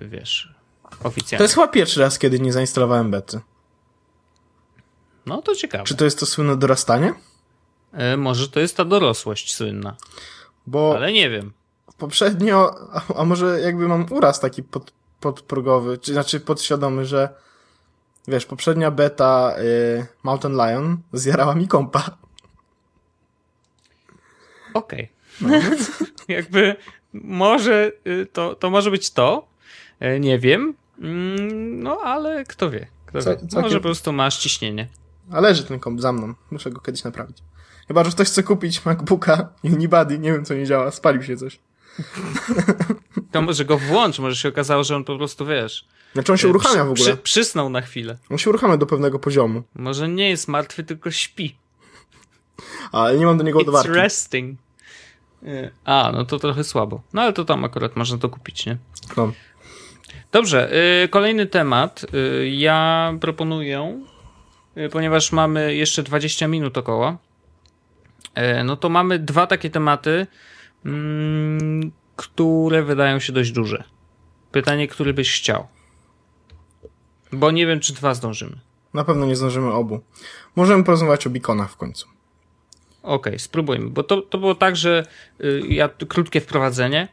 wiesz, 0.10 0.54
oficjalnie. 1.04 1.38
To 1.38 1.44
jest 1.44 1.56
chyba 1.56 1.68
pierwszy 1.68 2.00
raz, 2.00 2.20
kiedy 2.20 2.40
nie 2.40 2.54
zainstalowałem 2.54 3.12
bety. 3.12 3.40
No 5.26 5.42
to 5.42 5.56
ciekawe. 5.56 5.84
Czy 5.84 5.96
to 5.96 6.06
jest 6.06 6.20
to 6.20 6.26
słynne 6.26 6.58
dorastanie? 6.58 7.14
Yy, 7.94 8.18
może 8.18 8.50
to 8.50 8.60
jest 8.60 8.78
ta 8.78 8.86
dorosłość 8.86 9.56
słynna. 9.56 9.96
Bo 10.68 10.94
Ale 10.96 11.12
nie 11.14 11.30
wiem. 11.30 11.54
Poprzednio, 11.98 12.76
a, 12.94 13.14
a 13.16 13.26
może 13.26 13.60
jakby 13.60 13.88
mam 13.88 14.06
uraz 14.10 14.40
taki 14.40 14.64
pod, 14.64 14.94
podprogowy, 15.22 15.98
czy 15.98 16.14
znaczy 16.14 16.40
podświadomy, 16.40 17.06
że 17.06 17.30
wiesz, 18.28 18.46
poprzednia 18.46 18.92
beta 18.92 19.56
y, 19.60 20.06
Mountain 20.24 20.54
Lion 20.54 20.98
zjarała 21.14 21.56
mi 21.56 21.68
kompa. 21.68 22.18
Okej. 24.74 25.04
Okay. 25.04 25.12
No. 25.42 25.60
jakby 26.28 26.76
może 27.14 27.92
y, 28.08 28.26
to, 28.34 28.56
to 28.56 28.70
może 28.70 28.92
być 28.92 29.12
to. 29.12 29.48
Y, 30.02 30.20
nie 30.20 30.40
wiem. 30.40 30.74
Mm, 31.00 31.84
no 31.84 31.98
ale 32.02 32.44
kto 32.44 32.70
wie. 32.70 32.88
Kto 33.06 33.22
Co, 33.22 33.32
wie. 33.32 33.62
Może 33.62 33.78
po 33.78 33.84
prostu 33.84 34.14
masz 34.14 34.38
ciśnienie. 34.38 34.88
A 35.32 35.42
leży 35.42 35.64
ten 35.64 35.80
komp 35.80 36.02
za 36.02 36.14
mną. 36.14 36.34
Muszę 36.52 36.72
go 36.72 36.82
kiedyś 36.82 37.04
naprawić. 37.04 37.38
Chyba, 37.88 38.04
że 38.04 38.12
ktoś 38.12 38.28
chce 38.28 38.44
kupić 38.44 38.86
MacBooka 38.86 39.50
Unibody, 39.64 40.20
nie 40.20 40.32
wiem 40.32 40.46
co 40.46 40.54
nie 40.54 40.66
działa, 40.66 40.92
spalił 40.92 41.24
się 41.24 41.38
coś. 41.38 41.60
To 43.32 43.42
może 43.42 43.66
go 43.66 43.78
włącz, 43.78 44.20
może 44.20 44.36
się 44.36 44.50
okazało, 44.50 44.84
że 44.84 44.96
on 44.96 45.04
po 45.04 45.18
prostu, 45.18 45.46
wiesz... 45.46 45.86
Znaczy 46.14 46.32
on 46.32 46.38
się 46.38 46.48
e, 46.48 46.50
uruchamia 46.50 46.86
w 46.86 46.90
ogóle. 46.92 47.06
Przy, 47.06 47.18
przysnął 47.18 47.70
na 47.70 47.82
chwilę. 47.82 48.18
On 48.30 48.38
się 48.38 48.50
uruchamia 48.50 48.78
do 48.78 48.86
pewnego 48.86 49.20
poziomu. 49.20 49.64
Może 49.76 50.10
nie 50.10 50.30
jest 50.30 50.48
martwy, 50.48 50.84
tylko 50.84 51.12
śpi. 51.12 51.56
Ale 52.92 53.18
nie 53.18 53.26
mam 53.26 53.38
do 53.38 53.44
niego 53.44 53.60
It's 53.60 53.62
odwarki. 53.62 53.92
resting. 53.92 54.60
E, 55.46 55.72
a, 55.86 56.12
no 56.14 56.26
to 56.26 56.40
trochę 56.40 56.64
słabo. 56.64 57.02
No 57.14 57.22
ale 57.22 57.34
to 57.34 57.46
tam 57.46 57.66
akurat 57.66 57.96
można 57.96 58.18
to 58.18 58.30
kupić, 58.30 58.66
nie? 58.66 58.78
No. 59.18 59.32
Dobrze, 60.32 60.72
e, 61.04 61.08
kolejny 61.08 61.46
temat. 61.46 62.06
Ja 62.52 63.14
proponuję, 63.22 64.02
ponieważ 64.92 65.32
mamy 65.32 65.76
jeszcze 65.76 66.04
20 66.04 66.48
minut 66.48 66.78
około, 66.78 67.18
no 68.64 68.76
to 68.78 68.90
mamy 68.90 69.20
dwa 69.20 69.48
takie 69.48 69.70
tematy, 69.70 70.28
które 72.16 72.84
wydają 72.84 73.20
się 73.20 73.34
dość 73.34 73.52
duże. 73.52 73.84
Pytanie, 74.52 74.88
który 74.88 75.14
byś 75.14 75.40
chciał? 75.40 75.68
Bo 77.32 77.52
nie 77.52 77.68
wiem, 77.68 77.80
czy 77.80 77.94
dwa 77.94 78.14
zdążymy. 78.14 78.60
Na 78.94 79.04
pewno 79.04 79.26
nie 79.26 79.36
zdążymy 79.36 79.72
obu. 79.72 80.00
Możemy 80.56 80.84
porozmawiać 80.84 81.28
o 81.28 81.30
beaconach 81.30 81.72
w 81.72 81.78
końcu. 81.78 82.08
Okej, 83.04 83.34
okay, 83.34 83.40
spróbujmy, 83.40 83.90
bo 83.90 84.04
to, 84.04 84.22
to 84.22 84.38
było 84.38 84.56
tak, 84.56 84.76
że 84.76 85.06
y, 85.42 85.62
ja 85.70 85.90
krótkie 85.90 86.42
wprowadzenie 86.42 87.08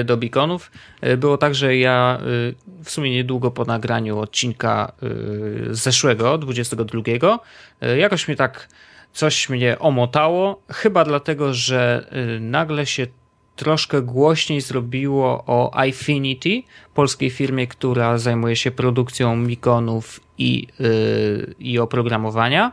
y, 0.00 0.04
do 0.04 0.16
beaconów. 0.16 0.70
Y, 1.04 1.16
było 1.16 1.38
tak, 1.38 1.54
że 1.54 1.76
ja 1.76 2.20
y, 2.22 2.54
w 2.84 2.90
sumie 2.90 3.10
niedługo 3.10 3.50
po 3.50 3.64
nagraniu 3.64 4.18
odcinka 4.18 4.92
y, 5.02 5.74
zeszłego, 5.74 6.38
22, 6.38 7.02
y, 7.82 7.98
jakoś 7.98 8.28
mnie 8.28 8.36
tak 8.36 8.68
coś 9.12 9.48
mnie 9.48 9.78
omotało, 9.78 10.62
chyba 10.68 11.04
dlatego, 11.04 11.54
że 11.54 12.10
nagle 12.40 12.86
się 12.86 13.06
troszkę 13.56 14.02
głośniej 14.02 14.60
zrobiło 14.60 15.44
o 15.46 15.84
Ifinity, 15.88 16.62
polskiej 16.94 17.30
firmie, 17.30 17.66
która 17.66 18.18
zajmuje 18.18 18.56
się 18.56 18.70
produkcją 18.70 19.36
mikonów 19.36 20.20
i, 20.38 20.66
yy, 20.78 21.54
i 21.58 21.78
oprogramowania. 21.78 22.72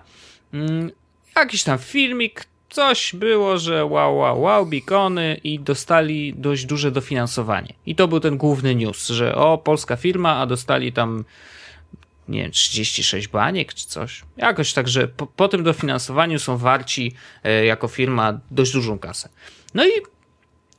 Yy, 0.53 0.91
jakiś 1.35 1.63
tam 1.63 1.77
filmik, 1.77 2.45
coś 2.69 3.15
było, 3.15 3.57
że 3.57 3.85
wow, 3.85 4.17
wow, 4.17 4.41
wow, 4.41 4.65
beacony 4.65 5.39
i 5.43 5.59
dostali 5.59 6.33
dość 6.33 6.65
duże 6.65 6.91
dofinansowanie. 6.91 7.73
I 7.85 7.95
to 7.95 8.07
był 8.07 8.19
ten 8.19 8.37
główny 8.37 8.75
news, 8.75 9.07
że 9.07 9.35
o, 9.35 9.57
polska 9.57 9.95
firma, 9.95 10.35
a 10.35 10.45
dostali 10.45 10.93
tam 10.93 11.25
nie 12.27 12.41
wiem, 12.41 12.51
36 12.51 13.27
baniek 13.27 13.73
czy 13.73 13.87
coś. 13.87 14.23
Jakoś 14.37 14.73
tak, 14.73 14.87
że 14.87 15.07
po, 15.07 15.27
po 15.27 15.47
tym 15.47 15.63
dofinansowaniu 15.63 16.39
są 16.39 16.57
warci 16.57 17.15
e, 17.43 17.65
jako 17.65 17.87
firma 17.87 18.39
dość 18.51 18.71
dużą 18.71 18.99
kasę. 18.99 19.29
No 19.73 19.85
i 19.85 19.91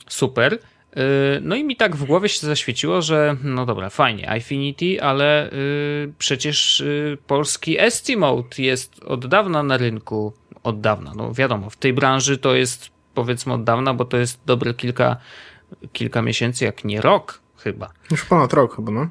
super. 0.08 0.58
Y, 0.96 1.40
no 1.42 1.56
i 1.56 1.64
mi 1.64 1.76
tak 1.76 1.96
w 1.96 2.04
głowie 2.04 2.28
się 2.28 2.46
zaświeciło, 2.46 3.02
że 3.02 3.36
no 3.42 3.66
dobra, 3.66 3.90
fajnie, 3.90 4.32
Infinity, 4.34 5.02
ale 5.02 5.52
y, 5.52 6.12
przecież 6.18 6.80
y, 6.80 7.18
polski 7.26 7.80
Estimate 7.80 8.62
jest 8.62 9.04
od 9.04 9.26
dawna 9.26 9.62
na 9.62 9.76
rynku. 9.76 10.32
Od 10.62 10.80
dawna, 10.80 11.12
no 11.16 11.32
wiadomo, 11.32 11.70
w 11.70 11.76
tej 11.76 11.92
branży 11.92 12.38
to 12.38 12.54
jest 12.54 12.90
powiedzmy 13.14 13.52
od 13.52 13.64
dawna, 13.64 13.94
bo 13.94 14.04
to 14.04 14.16
jest 14.16 14.40
dobre 14.46 14.74
kilka, 14.74 15.16
kilka 15.92 16.22
miesięcy, 16.22 16.64
jak 16.64 16.84
nie 16.84 17.00
rok 17.00 17.40
chyba. 17.58 17.90
Już 18.10 18.24
ponad 18.24 18.52
rok 18.52 18.76
chyba, 18.76 18.92
no. 18.92 19.08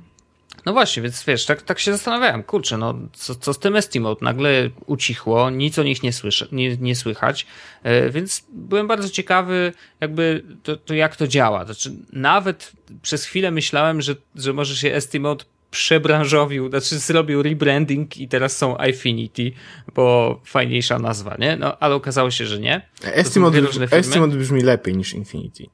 No 0.65 0.73
właśnie, 0.73 1.03
więc 1.03 1.23
wiesz, 1.23 1.45
tak, 1.45 1.61
tak 1.61 1.79
się 1.79 1.91
zastanawiałem, 1.91 2.43
kurczę, 2.43 2.77
no 2.77 2.95
co, 3.13 3.35
co 3.35 3.53
z 3.53 3.59
tym 3.59 3.75
Estimote? 3.75 4.25
Nagle 4.25 4.69
ucichło, 4.85 5.49
nic 5.49 5.79
o 5.79 5.83
nich 5.83 6.03
nie, 6.03 6.13
słyszę, 6.13 6.47
nie, 6.51 6.77
nie 6.77 6.95
słychać, 6.95 7.45
e, 7.83 8.09
więc 8.09 8.43
byłem 8.49 8.87
bardzo 8.87 9.09
ciekawy 9.09 9.73
jakby 10.01 10.43
to, 10.63 10.77
to 10.77 10.93
jak 10.93 11.15
to 11.15 11.27
działa. 11.27 11.65
Znaczy, 11.65 11.91
nawet 12.13 12.71
przez 13.01 13.25
chwilę 13.25 13.51
myślałem, 13.51 14.01
że, 14.01 14.15
że 14.35 14.53
może 14.53 14.75
się 14.75 14.93
Estimote 14.93 15.45
przebranżowił, 15.71 16.69
znaczy 16.69 16.99
zrobił 16.99 17.43
rebranding 17.43 18.17
i 18.17 18.27
teraz 18.27 18.57
są 18.57 18.77
Infinity, 18.87 19.51
bo 19.95 20.39
fajniejsza 20.45 20.99
nazwa, 20.99 21.35
nie? 21.39 21.57
No, 21.57 21.79
ale 21.79 21.95
okazało 21.95 22.31
się, 22.31 22.45
że 22.45 22.59
nie. 22.59 22.89
Estimote, 23.03 23.61
brzmi, 23.61 24.37
brzmi 24.37 24.61
lepiej 24.61 24.97
niż 24.97 25.13
Infinity. 25.13 25.65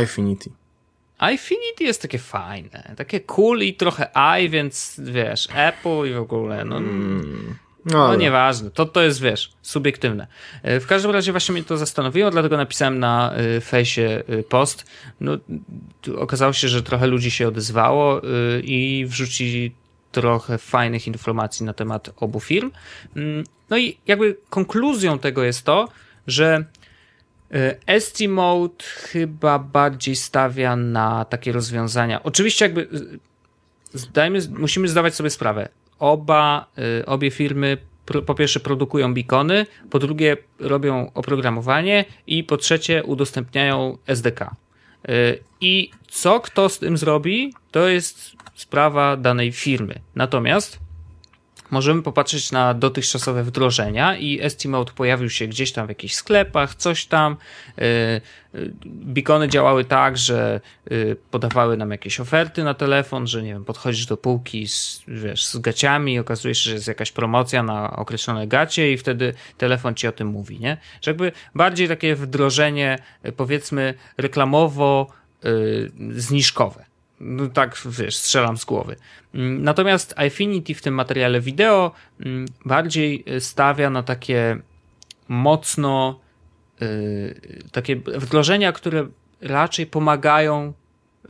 Infinity. 0.00 0.50
Infinity 1.22 1.84
jest 1.84 2.02
takie 2.02 2.18
fajne, 2.18 2.94
takie 2.96 3.20
cool 3.20 3.60
i 3.60 3.74
trochę 3.74 4.10
i, 4.40 4.48
więc 4.48 5.00
wiesz, 5.04 5.48
Apple 5.54 6.10
i 6.10 6.12
w 6.12 6.18
ogóle, 6.18 6.64
no, 6.64 6.76
mm. 6.76 7.54
no, 7.84 8.08
no 8.08 8.14
nieważne, 8.14 8.70
to, 8.70 8.86
to 8.86 9.02
jest, 9.02 9.20
wiesz, 9.20 9.52
subiektywne. 9.62 10.26
E, 10.62 10.80
w 10.80 10.86
każdym 10.86 11.10
razie 11.10 11.32
właśnie 11.32 11.52
mnie 11.52 11.64
to 11.64 11.76
zastanowiło, 11.76 12.30
dlatego 12.30 12.56
napisałem 12.56 12.98
na 12.98 13.32
y, 13.56 13.60
fejsie 13.60 14.22
y, 14.28 14.42
post. 14.48 14.86
No, 15.20 15.32
okazało 16.18 16.52
się, 16.52 16.68
że 16.68 16.82
trochę 16.82 17.06
ludzi 17.06 17.30
się 17.30 17.48
odezwało 17.48 18.20
i 18.62 19.06
wrzucili 19.08 19.72
trochę 20.12 20.58
fajnych 20.58 21.06
informacji 21.06 21.66
na 21.66 21.72
temat 21.72 22.10
obu 22.16 22.40
firm. 22.40 22.70
Mm, 23.16 23.44
no 23.70 23.78
i 23.78 23.98
jakby 24.06 24.36
konkluzją 24.50 25.18
tego 25.18 25.44
jest 25.44 25.64
to, 25.64 25.88
że 26.26 26.64
E, 26.64 26.75
Estimate 27.86 28.84
chyba 28.84 29.58
bardziej 29.58 30.16
stawia 30.16 30.76
na 30.76 31.24
takie 31.24 31.52
rozwiązania. 31.52 32.22
Oczywiście 32.22 32.64
jakby 32.64 32.82
e, 32.82 33.98
zdajmy, 33.98 34.38
musimy 34.58 34.88
zdawać 34.88 35.14
sobie 35.14 35.30
sprawę. 35.30 35.68
Oba, 35.98 36.66
e, 37.00 37.06
obie 37.06 37.30
firmy 37.30 37.76
po 38.26 38.34
pierwsze 38.34 38.60
produkują 38.60 39.14
beacony, 39.14 39.66
po 39.90 39.98
drugie 39.98 40.36
robią 40.58 41.10
oprogramowanie 41.14 42.04
i 42.26 42.44
po 42.44 42.56
trzecie 42.56 43.04
udostępniają 43.04 43.98
SDK. 44.06 44.50
I 45.60 45.90
co 46.08 46.40
kto 46.40 46.68
z 46.68 46.78
tym 46.78 46.96
zrobi, 46.96 47.54
to 47.70 47.88
jest 47.88 48.32
sprawa 48.54 49.16
danej 49.16 49.52
firmy. 49.52 50.00
Natomiast 50.14 50.78
możemy 51.70 52.02
popatrzeć 52.02 52.52
na 52.52 52.74
dotychczasowe 52.74 53.44
wdrożenia 53.44 54.16
i 54.16 54.40
Estimate 54.42 54.92
pojawił 54.92 55.30
się 55.30 55.46
gdzieś 55.46 55.72
tam 55.72 55.86
w 55.86 55.88
jakichś 55.88 56.14
sklepach, 56.14 56.74
coś 56.74 57.06
tam. 57.06 57.36
Y, 57.78 57.82
y, 58.54 58.72
beacony 58.84 59.48
działały 59.48 59.84
tak, 59.84 60.18
że 60.18 60.60
y, 60.92 61.16
podawały 61.30 61.76
nam 61.76 61.90
jakieś 61.90 62.20
oferty 62.20 62.64
na 62.64 62.74
telefon, 62.74 63.26
że 63.26 63.42
nie 63.42 63.52
wiem, 63.52 63.64
podchodzisz 63.64 64.06
do 64.06 64.16
półki 64.16 64.68
z, 64.68 65.02
wiesz, 65.08 65.46
z 65.46 65.58
gaciami 65.58 66.14
i 66.14 66.18
okazuje 66.18 66.54
się, 66.54 66.70
że 66.70 66.74
jest 66.74 66.88
jakaś 66.88 67.12
promocja 67.12 67.62
na 67.62 67.96
określone 67.96 68.46
gacie 68.46 68.92
i 68.92 68.98
wtedy 68.98 69.34
telefon 69.58 69.94
ci 69.94 70.08
o 70.08 70.12
tym 70.12 70.28
mówi, 70.28 70.60
nie? 70.60 70.76
Że 71.02 71.10
jakby 71.10 71.32
bardziej 71.54 71.88
takie 71.88 72.14
wdrożenie 72.14 72.98
powiedzmy 73.36 73.94
reklamowo 74.18 75.06
zniżkowe. 76.10 76.95
No 77.20 77.48
tak, 77.48 77.78
wiesz, 77.86 78.16
strzelam 78.16 78.58
z 78.58 78.64
głowy. 78.64 78.96
Mm, 79.34 79.62
natomiast 79.62 80.14
Infinity 80.24 80.74
w 80.74 80.82
tym 80.82 80.94
materiale 80.94 81.40
wideo 81.40 81.92
mm, 82.20 82.46
bardziej 82.64 83.24
y, 83.28 83.40
stawia 83.40 83.90
na 83.90 84.02
takie 84.02 84.58
mocno 85.28 86.20
yy, 86.80 87.60
takie 87.72 87.96
wdrożenia, 87.96 88.72
które 88.72 89.06
raczej 89.40 89.86
pomagają 89.86 90.72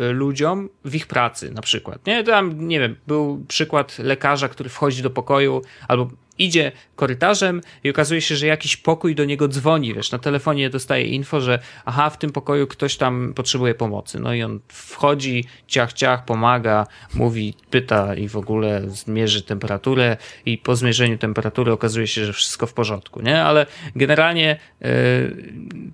y, 0.01 0.13
ludziom 0.13 0.69
w 0.85 0.95
ich 0.95 1.07
pracy, 1.07 1.51
na 1.51 1.63
przykład. 1.63 2.07
Nie, 2.07 2.25
tam, 2.25 2.69
nie 2.69 2.81
wiem, 2.81 2.97
był 3.07 3.45
przykład 3.49 3.99
lekarza, 3.99 4.49
który 4.49 4.71
wchodzi 4.71 5.03
do 5.03 5.11
pokoju, 5.11 5.63
albo 5.89 6.11
idzie 6.39 6.73
korytarzem 6.97 7.61
i 7.85 7.91
okazuje 7.91 8.21
się, 8.21 8.37
że 8.37 8.47
jakiś 8.47 8.77
pokój 8.77 9.15
do 9.15 9.25
niego 9.25 9.49
dzwoni, 9.49 9.95
wiesz, 9.95 10.13
na 10.13 10.19
telefonie 10.19 10.71
dostaje 10.71 11.05
info, 11.05 11.41
że 11.41 11.59
aha, 11.85 12.11
w 12.11 12.19
tym 12.19 12.33
pokoju 12.33 12.67
ktoś 12.67 12.97
tam 12.97 13.33
potrzebuje 13.35 13.75
pomocy. 13.75 14.21
No 14.21 14.35
i 14.35 14.43
on 14.43 14.61
wchodzi, 14.69 15.45
ciach, 15.67 15.93
ciach, 15.93 16.25
pomaga, 16.25 16.87
mówi, 17.15 17.55
pyta 17.71 18.15
i 18.15 18.29
w 18.29 18.37
ogóle 18.37 18.83
zmierzy 18.87 19.43
temperaturę 19.43 20.17
i 20.47 20.59
po 20.59 20.77
zmierzeniu 20.77 21.19
temperatury 21.19 21.73
okazuje 21.73 22.07
się, 22.07 22.27
że 22.27 22.33
wszystko 22.33 22.67
w 22.67 22.73
porządku, 22.73 23.23
nie? 23.23 23.43
Ale 23.43 23.67
generalnie 23.97 24.57
yy, 24.81 24.89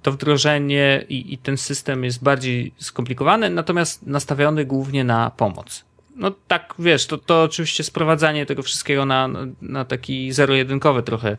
to 0.02 0.12
wdrożenie 0.12 1.04
i, 1.08 1.34
i 1.34 1.38
ten 1.38 1.56
system 1.56 2.04
jest 2.04 2.22
bardziej 2.22 2.72
skomplikowany, 2.78 3.50
natomiast 3.50 4.06
nastawiony 4.06 4.64
głównie 4.64 5.04
na 5.04 5.30
pomoc 5.30 5.91
no 6.16 6.32
tak, 6.48 6.74
wiesz, 6.78 7.06
to, 7.06 7.18
to 7.18 7.42
oczywiście 7.42 7.84
sprowadzanie 7.84 8.46
tego 8.46 8.62
wszystkiego 8.62 9.06
na, 9.06 9.28
na 9.62 9.84
taki 9.84 10.32
zero-jedynkowy 10.32 11.02
trochę 11.02 11.36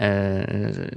e, 0.00 0.90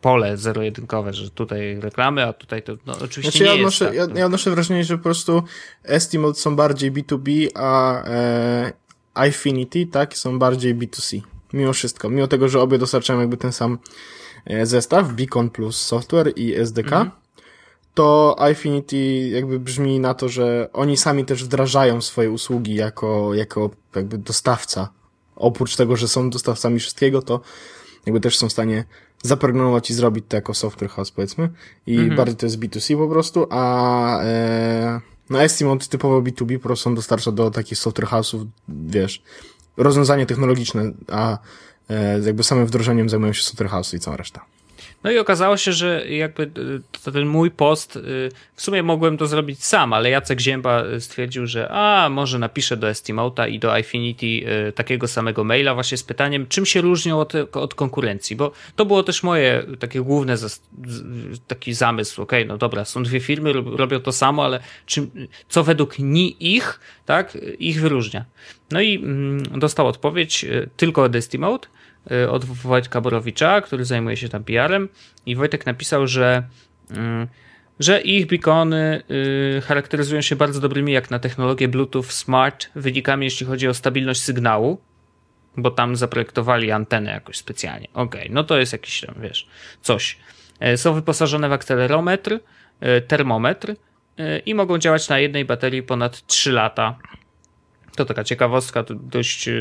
pole 0.00 0.36
zero-jedynkowe, 0.36 1.12
że 1.12 1.30
tutaj 1.30 1.78
reklamy, 1.80 2.26
a 2.26 2.32
tutaj 2.32 2.62
to 2.62 2.76
no, 2.86 2.92
oczywiście 2.92 3.22
znaczy, 3.22 3.38
nie 3.38 3.46
ja 3.46 3.54
odnoszę, 3.54 3.84
jest 3.84 3.98
tak. 3.98 4.08
Ja, 4.14 4.20
ja 4.20 4.26
odnoszę 4.26 4.50
wrażenie, 4.50 4.84
że 4.84 4.96
po 4.96 5.04
prostu 5.04 5.42
Estimate 5.84 6.34
są 6.34 6.56
bardziej 6.56 6.92
B2B, 6.92 7.48
a 7.54 8.02
e, 8.04 8.72
Infinity, 9.26 9.86
tak, 9.86 10.16
są 10.16 10.38
bardziej 10.38 10.76
B2C. 10.76 11.20
Mimo 11.52 11.72
wszystko. 11.72 12.10
Mimo 12.10 12.26
tego, 12.26 12.48
że 12.48 12.60
obie 12.60 12.78
dostarczają 12.78 13.20
jakby 13.20 13.36
ten 13.36 13.52
sam 13.52 13.78
e, 14.46 14.66
zestaw, 14.66 15.12
Beacon 15.12 15.50
plus 15.50 15.76
software 15.76 16.32
i 16.36 16.54
SDK. 16.54 16.92
Mhm 16.92 17.10
to 17.98 18.36
Infinity 18.48 19.28
jakby 19.28 19.60
brzmi 19.60 20.00
na 20.00 20.14
to, 20.14 20.28
że 20.28 20.68
oni 20.72 20.96
sami 20.96 21.24
też 21.24 21.44
wdrażają 21.44 22.00
swoje 22.00 22.30
usługi 22.30 22.74
jako, 22.74 23.34
jako 23.34 23.70
jakby 23.96 24.18
dostawca. 24.18 24.88
Oprócz 25.36 25.76
tego, 25.76 25.96
że 25.96 26.08
są 26.08 26.30
dostawcami 26.30 26.80
wszystkiego, 26.80 27.22
to 27.22 27.40
jakby 28.06 28.20
też 28.20 28.38
są 28.38 28.48
w 28.48 28.52
stanie 28.52 28.84
zaprognomować 29.22 29.90
i 29.90 29.94
zrobić 29.94 30.24
to 30.28 30.36
jako 30.36 30.54
software 30.54 30.90
house, 30.90 31.10
powiedzmy. 31.10 31.48
I 31.86 31.96
mhm. 31.98 32.16
bardziej 32.16 32.36
to 32.36 32.46
jest 32.46 32.58
B2C 32.58 32.98
po 32.98 33.08
prostu, 33.08 33.46
a 33.50 34.22
e, 34.22 35.00
no 35.30 35.42
Estimate 35.42 35.86
typowo 35.86 36.22
B2B 36.22 36.58
po 36.58 36.62
prostu 36.62 36.88
on 36.88 36.94
dostarcza 36.94 37.32
do 37.32 37.50
takich 37.50 37.78
software 37.78 38.08
house'ów, 38.08 38.46
wiesz, 38.68 39.22
rozwiązanie 39.76 40.26
technologiczne, 40.26 40.92
a 41.12 41.38
e, 41.90 42.20
jakby 42.20 42.44
samym 42.44 42.66
wdrożeniem 42.66 43.08
zajmują 43.08 43.32
się 43.32 43.42
software 43.42 43.70
house 43.70 43.94
i 43.94 43.98
cała 43.98 44.16
reszta. 44.16 44.57
No 45.04 45.10
i 45.10 45.18
okazało 45.18 45.56
się, 45.56 45.72
że 45.72 46.08
jakby 46.08 46.42
y, 47.06 47.12
ten 47.12 47.26
mój 47.26 47.50
post, 47.50 47.96
y, 47.96 48.30
w 48.54 48.62
sumie 48.62 48.82
mogłem 48.82 49.18
to 49.18 49.26
zrobić 49.26 49.64
sam, 49.64 49.92
ale 49.92 50.10
Jacek 50.10 50.40
Zięba 50.40 50.84
stwierdził, 50.98 51.46
że 51.46 51.68
a, 51.70 52.08
może 52.10 52.38
napiszę 52.38 52.76
do 52.76 52.88
Estimota 52.88 53.48
i 53.48 53.58
do 53.58 53.78
Infinity 53.78 54.26
y, 54.26 54.72
takiego 54.72 55.08
samego 55.08 55.44
maila 55.44 55.74
właśnie 55.74 55.98
z 55.98 56.02
pytaniem, 56.02 56.46
czym 56.46 56.66
się 56.66 56.80
różnią 56.80 57.20
od, 57.20 57.34
od 57.52 57.74
konkurencji, 57.74 58.36
bo 58.36 58.52
to 58.76 58.84
było 58.84 59.02
też 59.02 59.22
moje 59.22 59.64
takie 59.78 60.00
główne 60.00 60.34
taki 61.46 61.74
zamysł, 61.74 62.22
okej, 62.22 62.42
okay, 62.42 62.48
no 62.48 62.58
dobra, 62.58 62.84
są 62.84 63.02
dwie 63.02 63.20
firmy, 63.20 63.52
robią 63.52 64.00
to 64.00 64.12
samo, 64.12 64.44
ale 64.44 64.60
czym, 64.86 65.10
co 65.48 65.64
według 65.64 65.98
ni 65.98 66.54
ich, 66.54 66.80
tak, 67.06 67.38
ich 67.58 67.80
wyróżnia. 67.80 68.24
No 68.70 68.80
i 68.80 68.96
mm, 68.96 69.42
dostał 69.42 69.86
odpowiedź 69.86 70.46
tylko 70.76 71.02
od 71.02 71.16
Estimate, 71.16 71.68
Y, 71.68 71.77
od 72.30 72.44
Wojtka 72.44 73.00
Borowicza, 73.00 73.60
który 73.60 73.84
zajmuje 73.84 74.16
się 74.16 74.28
tam 74.28 74.44
PR-em 74.44 74.88
i 75.26 75.36
Wojtek 75.36 75.66
napisał, 75.66 76.06
że 76.06 76.42
mm, 76.90 77.28
że 77.80 78.00
ich 78.00 78.26
beacony 78.26 79.02
y, 79.10 79.60
charakteryzują 79.60 80.20
się 80.20 80.36
bardzo 80.36 80.60
dobrymi 80.60 80.92
jak 80.92 81.10
na 81.10 81.18
technologię 81.18 81.68
Bluetooth 81.68 82.04
Smart 82.04 82.68
wynikami, 82.74 83.26
jeśli 83.26 83.46
chodzi 83.46 83.68
o 83.68 83.74
stabilność 83.74 84.22
sygnału, 84.22 84.80
bo 85.56 85.70
tam 85.70 85.96
zaprojektowali 85.96 86.70
antenę 86.70 87.10
jakoś 87.10 87.36
specjalnie. 87.36 87.88
Ok, 87.94 88.16
no 88.30 88.44
to 88.44 88.58
jest 88.58 88.72
jakiś 88.72 89.00
tam, 89.00 89.14
wiesz, 89.22 89.46
coś. 89.82 90.18
Y, 90.72 90.76
są 90.76 90.94
wyposażone 90.94 91.48
w 91.48 91.52
akcelerometr, 91.52 92.38
termometr 93.08 93.74
i 94.46 94.54
mogą 94.54 94.78
działać 94.78 95.08
na 95.08 95.18
jednej 95.18 95.44
baterii 95.44 95.82
ponad 95.82 96.26
3 96.26 96.52
lata 96.52 96.98
to 97.98 98.04
taka 98.04 98.24
ciekawostka, 98.24 98.84
dość 98.90 99.48
e, 99.48 99.54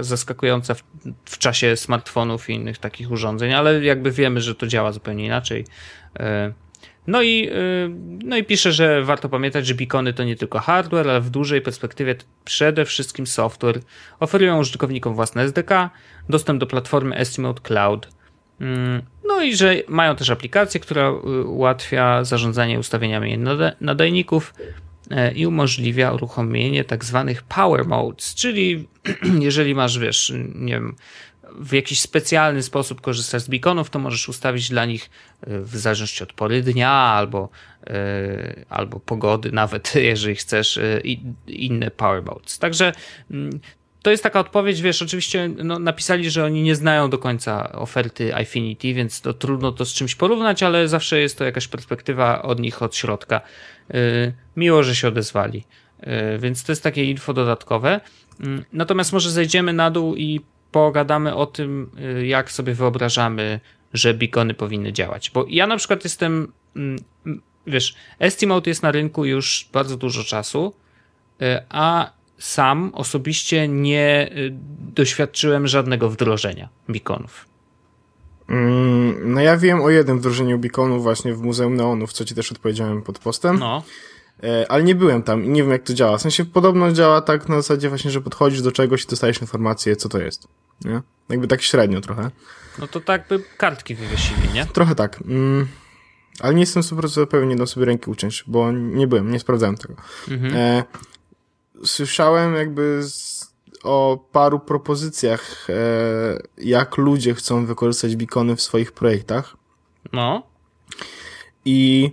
zaskakująca 0.00 0.74
w, 0.74 0.82
w, 1.24 1.38
czasie 1.38 1.76
smartfonów 1.76 2.50
i 2.50 2.52
innych 2.52 2.78
takich 2.78 3.10
urządzeń, 3.10 3.52
ale 3.52 3.84
jakby 3.84 4.10
wiemy, 4.10 4.40
że 4.40 4.54
to 4.54 4.66
działa 4.66 4.92
zupełnie 4.92 5.26
inaczej. 5.26 5.64
E, 6.20 6.52
no 7.06 7.22
i, 7.22 7.48
e, 7.48 7.52
no 8.24 8.36
i 8.36 8.44
pisze, 8.44 8.72
że 8.72 9.02
warto 9.02 9.28
pamiętać, 9.28 9.66
że 9.66 9.74
beacony 9.74 10.12
to 10.12 10.24
nie 10.24 10.36
tylko 10.36 10.58
hardware, 10.58 11.08
ale 11.08 11.20
w 11.20 11.30
dużej 11.30 11.60
perspektywie 11.60 12.16
przede 12.44 12.84
wszystkim 12.84 13.26
software. 13.26 13.80
Oferują 14.20 14.58
użytkownikom 14.58 15.14
własne 15.14 15.42
SDK, 15.42 15.90
dostęp 16.28 16.60
do 16.60 16.66
platformy 16.66 17.16
Estimate 17.16 17.60
Cloud. 17.60 18.08
Mm, 18.60 19.02
no 19.28 19.42
i 19.42 19.56
że 19.56 19.74
mają 19.88 20.16
też 20.16 20.30
aplikację, 20.30 20.80
która 20.80 21.10
ułatwia 21.46 22.24
zarządzanie 22.24 22.78
ustawieniami 22.78 23.38
nadajników, 23.80 24.54
i 25.34 25.46
umożliwia 25.46 26.12
uruchomienie 26.12 26.84
tak 26.84 27.04
zwanych 27.04 27.42
power 27.42 27.86
modes, 27.86 28.34
czyli 28.34 28.88
jeżeli 29.40 29.74
masz, 29.74 29.98
wiesz, 29.98 30.32
nie 30.54 30.72
wiem, 30.72 30.96
w 31.60 31.72
jakiś 31.72 32.00
specjalny 32.00 32.62
sposób 32.62 33.00
korzystasz 33.00 33.42
z 33.42 33.48
beaconów, 33.48 33.90
to 33.90 33.98
możesz 33.98 34.28
ustawić 34.28 34.68
dla 34.68 34.84
nich 34.84 35.10
e, 35.40 35.60
w 35.60 35.76
zależności 35.76 36.22
od 36.22 36.32
pory 36.32 36.62
dnia 36.62 36.90
albo, 36.90 37.48
e, 37.86 38.64
albo 38.68 39.00
pogody, 39.00 39.52
nawet 39.52 39.94
jeżeli 40.12 40.34
chcesz, 40.34 40.78
inne 41.46 41.90
power 41.90 42.22
modes. 42.22 42.58
Także 42.58 42.92
mm, 43.30 43.60
to 44.02 44.10
jest 44.10 44.22
taka 44.22 44.40
odpowiedź, 44.40 44.82
wiesz, 44.82 45.02
oczywiście 45.02 45.48
no, 45.48 45.78
napisali, 45.78 46.30
że 46.30 46.44
oni 46.44 46.62
nie 46.62 46.74
znają 46.74 47.10
do 47.10 47.18
końca 47.18 47.72
oferty 47.72 48.32
Infinity, 48.40 48.94
więc 48.94 49.20
to 49.20 49.34
trudno 49.34 49.72
to 49.72 49.84
z 49.84 49.94
czymś 49.94 50.14
porównać, 50.14 50.62
ale 50.62 50.88
zawsze 50.88 51.20
jest 51.20 51.38
to 51.38 51.44
jakaś 51.44 51.68
perspektywa 51.68 52.42
od 52.42 52.60
nich 52.60 52.82
od 52.82 52.96
środka. 52.96 53.40
Y, 53.94 54.32
miło, 54.56 54.82
że 54.82 54.94
się 54.96 55.08
odezwali. 55.08 55.64
Y, 56.34 56.38
więc 56.38 56.64
to 56.64 56.72
jest 56.72 56.82
takie 56.82 57.04
info 57.04 57.34
dodatkowe. 57.34 58.00
Mm, 58.40 58.64
natomiast 58.72 59.12
może 59.12 59.30
zejdziemy 59.30 59.72
na 59.72 59.90
dół 59.90 60.16
i 60.16 60.40
pogadamy 60.72 61.34
o 61.34 61.46
tym, 61.46 61.90
y, 62.20 62.26
jak 62.26 62.50
sobie 62.50 62.74
wyobrażamy, 62.74 63.60
że 63.92 64.14
beacony 64.14 64.54
powinny 64.54 64.92
działać. 64.92 65.30
Bo 65.30 65.44
ja 65.48 65.66
na 65.66 65.76
przykład 65.76 66.04
jestem, 66.04 66.52
mm, 66.76 66.98
wiesz, 67.66 67.94
Estimate 68.18 68.70
jest 68.70 68.82
na 68.82 68.92
rynku 68.92 69.24
już 69.24 69.68
bardzo 69.72 69.96
dużo 69.96 70.24
czasu, 70.24 70.74
a 71.68 72.10
sam 72.38 72.90
osobiście 72.94 73.68
nie 73.68 74.30
doświadczyłem 74.78 75.66
żadnego 75.66 76.10
wdrożenia 76.10 76.68
beaconów. 76.88 77.46
Mm, 78.48 79.34
no 79.34 79.40
ja 79.40 79.56
wiem 79.56 79.80
o 79.80 79.90
jednym 79.90 80.18
wdrożeniu 80.18 80.58
beaconu 80.58 81.00
właśnie 81.00 81.34
w 81.34 81.42
Muzeum 81.42 81.76
Neonów, 81.76 82.12
co 82.12 82.24
ci 82.24 82.34
też 82.34 82.52
odpowiedziałem 82.52 83.02
pod 83.02 83.18
postem. 83.18 83.58
No. 83.58 83.82
E, 84.42 84.72
ale 84.72 84.82
nie 84.82 84.94
byłem 84.94 85.22
tam 85.22 85.44
i 85.44 85.48
nie 85.48 85.62
wiem 85.62 85.72
jak 85.72 85.82
to 85.82 85.94
działa. 85.94 86.18
W 86.18 86.22
sensie 86.22 86.44
podobno 86.44 86.92
działa 86.92 87.20
tak 87.20 87.48
na 87.48 87.56
zasadzie 87.56 87.88
właśnie, 87.88 88.10
że 88.10 88.20
podchodzisz 88.20 88.62
do 88.62 88.72
czegoś 88.72 89.04
i 89.04 89.06
dostajesz 89.06 89.40
informację, 89.40 89.96
co 89.96 90.08
to 90.08 90.18
jest. 90.18 90.48
Nie? 90.84 91.00
Jakby 91.28 91.48
tak 91.48 91.62
średnio 91.62 92.00
trochę. 92.00 92.30
No 92.78 92.86
to 92.86 93.00
tak 93.00 93.28
by 93.28 93.42
kartki 93.56 93.94
wywiesili, 93.94 94.52
nie? 94.54 94.66
Trochę 94.66 94.94
tak. 94.94 95.20
Mm, 95.28 95.66
ale 96.40 96.54
nie 96.54 96.60
jestem 96.60 96.82
super 96.82 97.04
pewien, 97.30 97.48
nie 97.48 97.56
dam 97.56 97.66
sobie 97.66 97.86
ręki 97.86 98.10
uciąć, 98.10 98.44
bo 98.46 98.72
nie 98.72 99.06
byłem, 99.06 99.32
nie 99.32 99.40
sprawdzałem 99.40 99.76
tego. 99.76 99.94
Mhm. 100.28 100.56
E, 100.56 100.84
słyszałem 101.84 102.54
jakby 102.54 103.02
z 103.02 103.38
o 103.82 104.24
paru 104.32 104.60
propozycjach, 104.60 105.66
e, 105.70 105.74
jak 106.58 106.96
ludzie 106.96 107.34
chcą 107.34 107.66
wykorzystać 107.66 108.16
beacony 108.16 108.56
w 108.56 108.62
swoich 108.62 108.92
projektach. 108.92 109.56
No. 110.12 110.42
I 111.64 112.10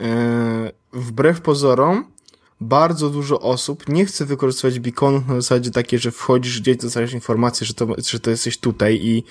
e, 0.00 0.72
wbrew 0.92 1.40
pozorom, 1.40 2.04
bardzo 2.60 3.10
dużo 3.10 3.40
osób 3.40 3.88
nie 3.88 4.06
chce 4.06 4.24
wykorzystywać 4.24 4.80
beaconów 4.80 5.28
na 5.28 5.34
zasadzie 5.34 5.70
takie, 5.70 5.98
że 5.98 6.10
wchodzisz 6.10 6.60
gdzieś, 6.60 6.76
dostajesz 6.76 7.12
informację, 7.12 7.66
że 7.66 7.74
to, 7.74 7.86
że 8.08 8.20
to 8.20 8.30
jesteś 8.30 8.58
tutaj 8.58 9.00
i 9.02 9.24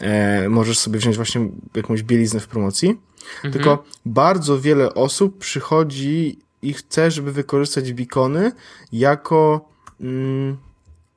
e, 0.00 0.48
możesz 0.48 0.78
sobie 0.78 0.98
wziąć 0.98 1.16
właśnie 1.16 1.48
jakąś 1.74 2.02
bieliznę 2.02 2.40
w 2.40 2.48
promocji. 2.48 2.88
Mhm. 3.34 3.52
Tylko 3.52 3.84
bardzo 4.06 4.60
wiele 4.60 4.94
osób 4.94 5.38
przychodzi 5.38 6.38
i 6.62 6.72
chce, 6.72 7.10
żeby 7.10 7.32
wykorzystać 7.32 7.92
beacony 7.92 8.52
jako 8.92 9.68
mm, 10.00 10.56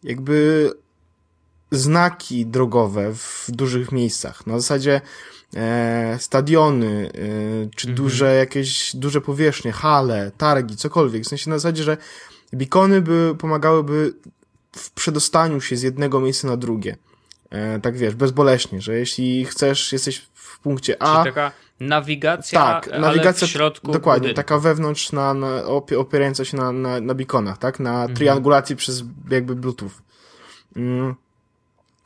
jakby 0.04 0.70
znaki 1.72 2.46
drogowe 2.46 3.14
w 3.14 3.46
dużych 3.50 3.92
miejscach. 3.92 4.48
Na 4.48 4.60
zasadzie 4.60 5.02
e, 5.56 6.18
stadiony, 6.20 7.10
e, 7.10 7.70
czy 7.76 7.88
mhm. 7.88 7.96
duże 7.96 8.36
jakieś, 8.36 8.96
duże 8.96 9.22
powierzchnie, 9.22 9.72
hale, 9.72 10.32
targi, 10.38 10.76
cokolwiek. 10.76 11.24
W 11.24 11.28
sensie 11.28 11.50
na 11.50 11.60
zasadzie, 11.60 11.84
że 11.84 11.98
beacony 12.54 13.02
by 13.02 13.36
pomagałyby 13.40 14.14
w 14.76 14.92
przedostaniu 14.92 15.62
się 15.62 15.78
z 15.78 15.82
jednego 15.82 16.20
miejsca 16.20 16.48
na 16.48 16.58
drugie. 16.58 16.98
E, 17.50 17.80
tak 17.80 17.98
wiesz, 17.98 18.16
bezboleśnie, 18.16 18.82
że 18.82 19.00
jeśli 19.00 19.46
chcesz, 19.46 19.94
jesteś 19.94 20.18
w 20.34 20.60
punkcie 20.60 21.02
A. 21.02 21.24
Czyli 21.24 21.36
taka 21.36 21.52
nawigacja, 21.80 22.60
tak, 22.60 23.00
nawigacja 23.00 23.48
w 23.48 23.50
środku. 23.50 23.92
Dokładnie, 23.92 24.22
budynku. 24.22 24.36
taka 24.36 24.60
wewnątrz, 24.60 25.12
na, 25.12 25.34
na, 25.34 25.64
opierająca 25.98 26.46
się 26.46 26.58
na, 26.58 26.72
na, 26.72 27.00
na 27.00 27.14
beaconach, 27.14 27.58
tak? 27.58 27.80
Na 27.80 27.94
mhm. 27.94 28.14
triangulacji 28.14 28.76
przez 28.76 29.04
jakby 29.30 29.56
Bluetooth. 29.56 29.92
Mm. 30.76 31.16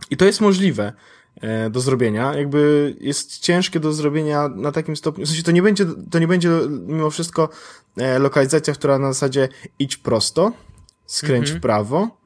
I 0.09 0.17
to 0.17 0.25
jest 0.25 0.41
możliwe 0.41 0.93
e, 1.41 1.69
do 1.69 1.79
zrobienia. 1.79 2.33
Jakby 2.33 2.95
jest 2.99 3.39
ciężkie 3.39 3.79
do 3.79 3.93
zrobienia 3.93 4.47
na 4.47 4.71
takim 4.71 4.95
stopniu. 4.95 5.25
W 5.25 5.27
sensie 5.27 5.43
to 5.43 5.51
nie 5.51 5.61
będzie, 5.61 5.85
to 6.11 6.19
nie 6.19 6.27
będzie 6.27 6.49
mimo 6.87 7.09
wszystko 7.09 7.49
e, 7.97 8.19
lokalizacja, 8.19 8.73
która 8.73 8.99
na 8.99 9.13
zasadzie 9.13 9.49
idź 9.79 9.97
prosto, 9.97 10.51
skręć 11.05 11.45
Mhm. 11.45 11.59
w 11.59 11.61
prawo, 11.61 12.17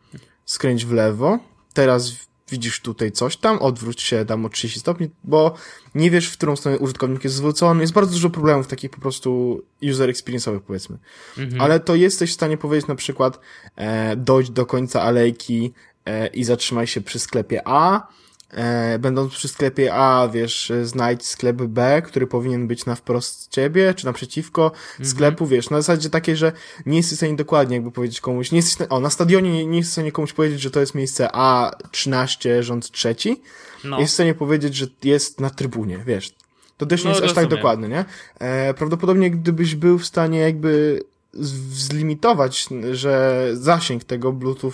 skręć 0.45 0.85
w 0.85 0.91
lewo, 0.91 1.39
teraz 1.73 2.13
widzisz 2.51 2.81
tutaj 2.81 3.11
coś 3.11 3.37
tam, 3.37 3.59
odwróć 3.59 4.01
się 4.01 4.25
tam 4.25 4.45
o 4.45 4.49
30 4.49 4.79
stopni, 4.79 5.09
bo 5.23 5.55
nie 5.95 6.11
wiesz, 6.11 6.27
w 6.27 6.37
którą 6.37 6.55
stronę 6.55 6.79
użytkownik 6.79 7.23
jest 7.23 7.35
zwrócony. 7.35 7.81
Jest 7.81 7.93
bardzo 7.93 8.13
dużo 8.13 8.29
problemów 8.29 8.67
takich 8.67 8.91
po 8.91 9.01
prostu 9.01 9.61
user 9.91 10.09
experience'owych, 10.09 10.59
powiedzmy. 10.59 10.97
Mhm. 11.37 11.61
Ale 11.61 11.79
to 11.79 11.95
jesteś 11.95 12.31
w 12.31 12.33
stanie 12.33 12.57
powiedzieć 12.57 12.87
na 12.87 12.95
przykład 12.95 13.39
e, 13.75 14.15
dojdź 14.15 14.49
do 14.49 14.65
końca 14.65 15.01
alejki 15.01 15.73
e, 16.05 16.27
i 16.27 16.43
zatrzymaj 16.43 16.87
się 16.87 17.01
przy 17.01 17.19
sklepie 17.19 17.61
A. 17.65 18.07
E, 18.51 18.99
będąc 18.99 19.33
przy 19.33 19.47
sklepie 19.47 19.93
A, 19.93 20.27
wiesz, 20.33 20.71
znajdź 20.83 21.25
sklep 21.25 21.55
B, 21.55 22.01
który 22.05 22.27
powinien 22.27 22.67
być 22.67 22.85
na 22.85 22.95
wprost 22.95 23.51
ciebie, 23.51 23.93
czy 23.93 24.05
naprzeciwko 24.05 24.71
sklepu, 25.03 25.47
wiesz, 25.47 25.69
na 25.69 25.81
zasadzie 25.81 26.09
takiej, 26.09 26.35
że 26.35 26.51
nie 26.85 26.97
jesteś 26.97 27.13
w 27.13 27.19
stanie 27.19 27.35
dokładnie 27.35 27.75
jakby 27.75 27.91
powiedzieć 27.91 28.21
komuś, 28.21 28.51
nie 28.51 28.57
jesteś, 28.57 28.87
o, 28.89 28.99
na 28.99 29.09
stadionie 29.09 29.51
nie, 29.51 29.65
nie 29.65 29.77
jesteś 29.77 29.91
w 29.91 29.93
stanie 29.93 30.11
komuś 30.11 30.33
powiedzieć, 30.33 30.61
że 30.61 30.71
to 30.71 30.79
jest 30.79 30.95
miejsce 30.95 31.27
A13, 31.27 32.61
rząd 32.63 32.91
trzeci, 32.91 33.41
No. 33.83 33.99
jest 33.99 34.11
w 34.11 34.13
stanie 34.13 34.33
powiedzieć, 34.33 34.75
że 34.75 34.87
jest 35.03 35.39
na 35.39 35.49
trybunie, 35.49 36.03
wiesz. 36.05 36.31
To 36.77 36.85
też 36.85 37.03
nie 37.03 37.09
No, 37.09 37.15
jest 37.15 37.23
aż 37.25 37.29
tak 37.33 37.43
rozumiem. 37.43 37.57
dokładne, 37.59 37.89
nie? 37.89 38.05
E, 38.39 38.73
prawdopodobnie 38.73 39.31
gdybyś 39.31 39.75
był 39.75 39.99
w 39.99 40.05
stanie 40.05 40.39
jakby 40.39 41.03
zlimitować, 41.33 42.67
że 42.91 43.47
zasięg 43.53 44.03
tego 44.03 44.31
Bluetooth, 44.31 44.73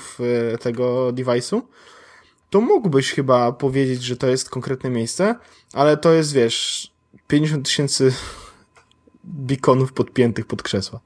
e, 0.54 0.58
tego 0.58 1.10
device'u, 1.14 1.62
to 2.50 2.62
mógłbyś 2.62 3.12
chyba 3.12 3.52
powiedzieć, 3.52 4.04
że 4.04 4.18
to 4.18 4.28
jest 4.28 4.50
konkretne 4.50 4.90
miejsce, 4.90 5.36
ale 5.74 5.98
to 5.98 6.14
jest, 6.14 6.34
wiesz, 6.34 6.92
50 7.28 7.66
tysięcy 7.66 8.14
beaconów 9.24 9.94
podpiętych 9.94 10.46
pod 10.46 10.64
krzesła. 10.64 11.00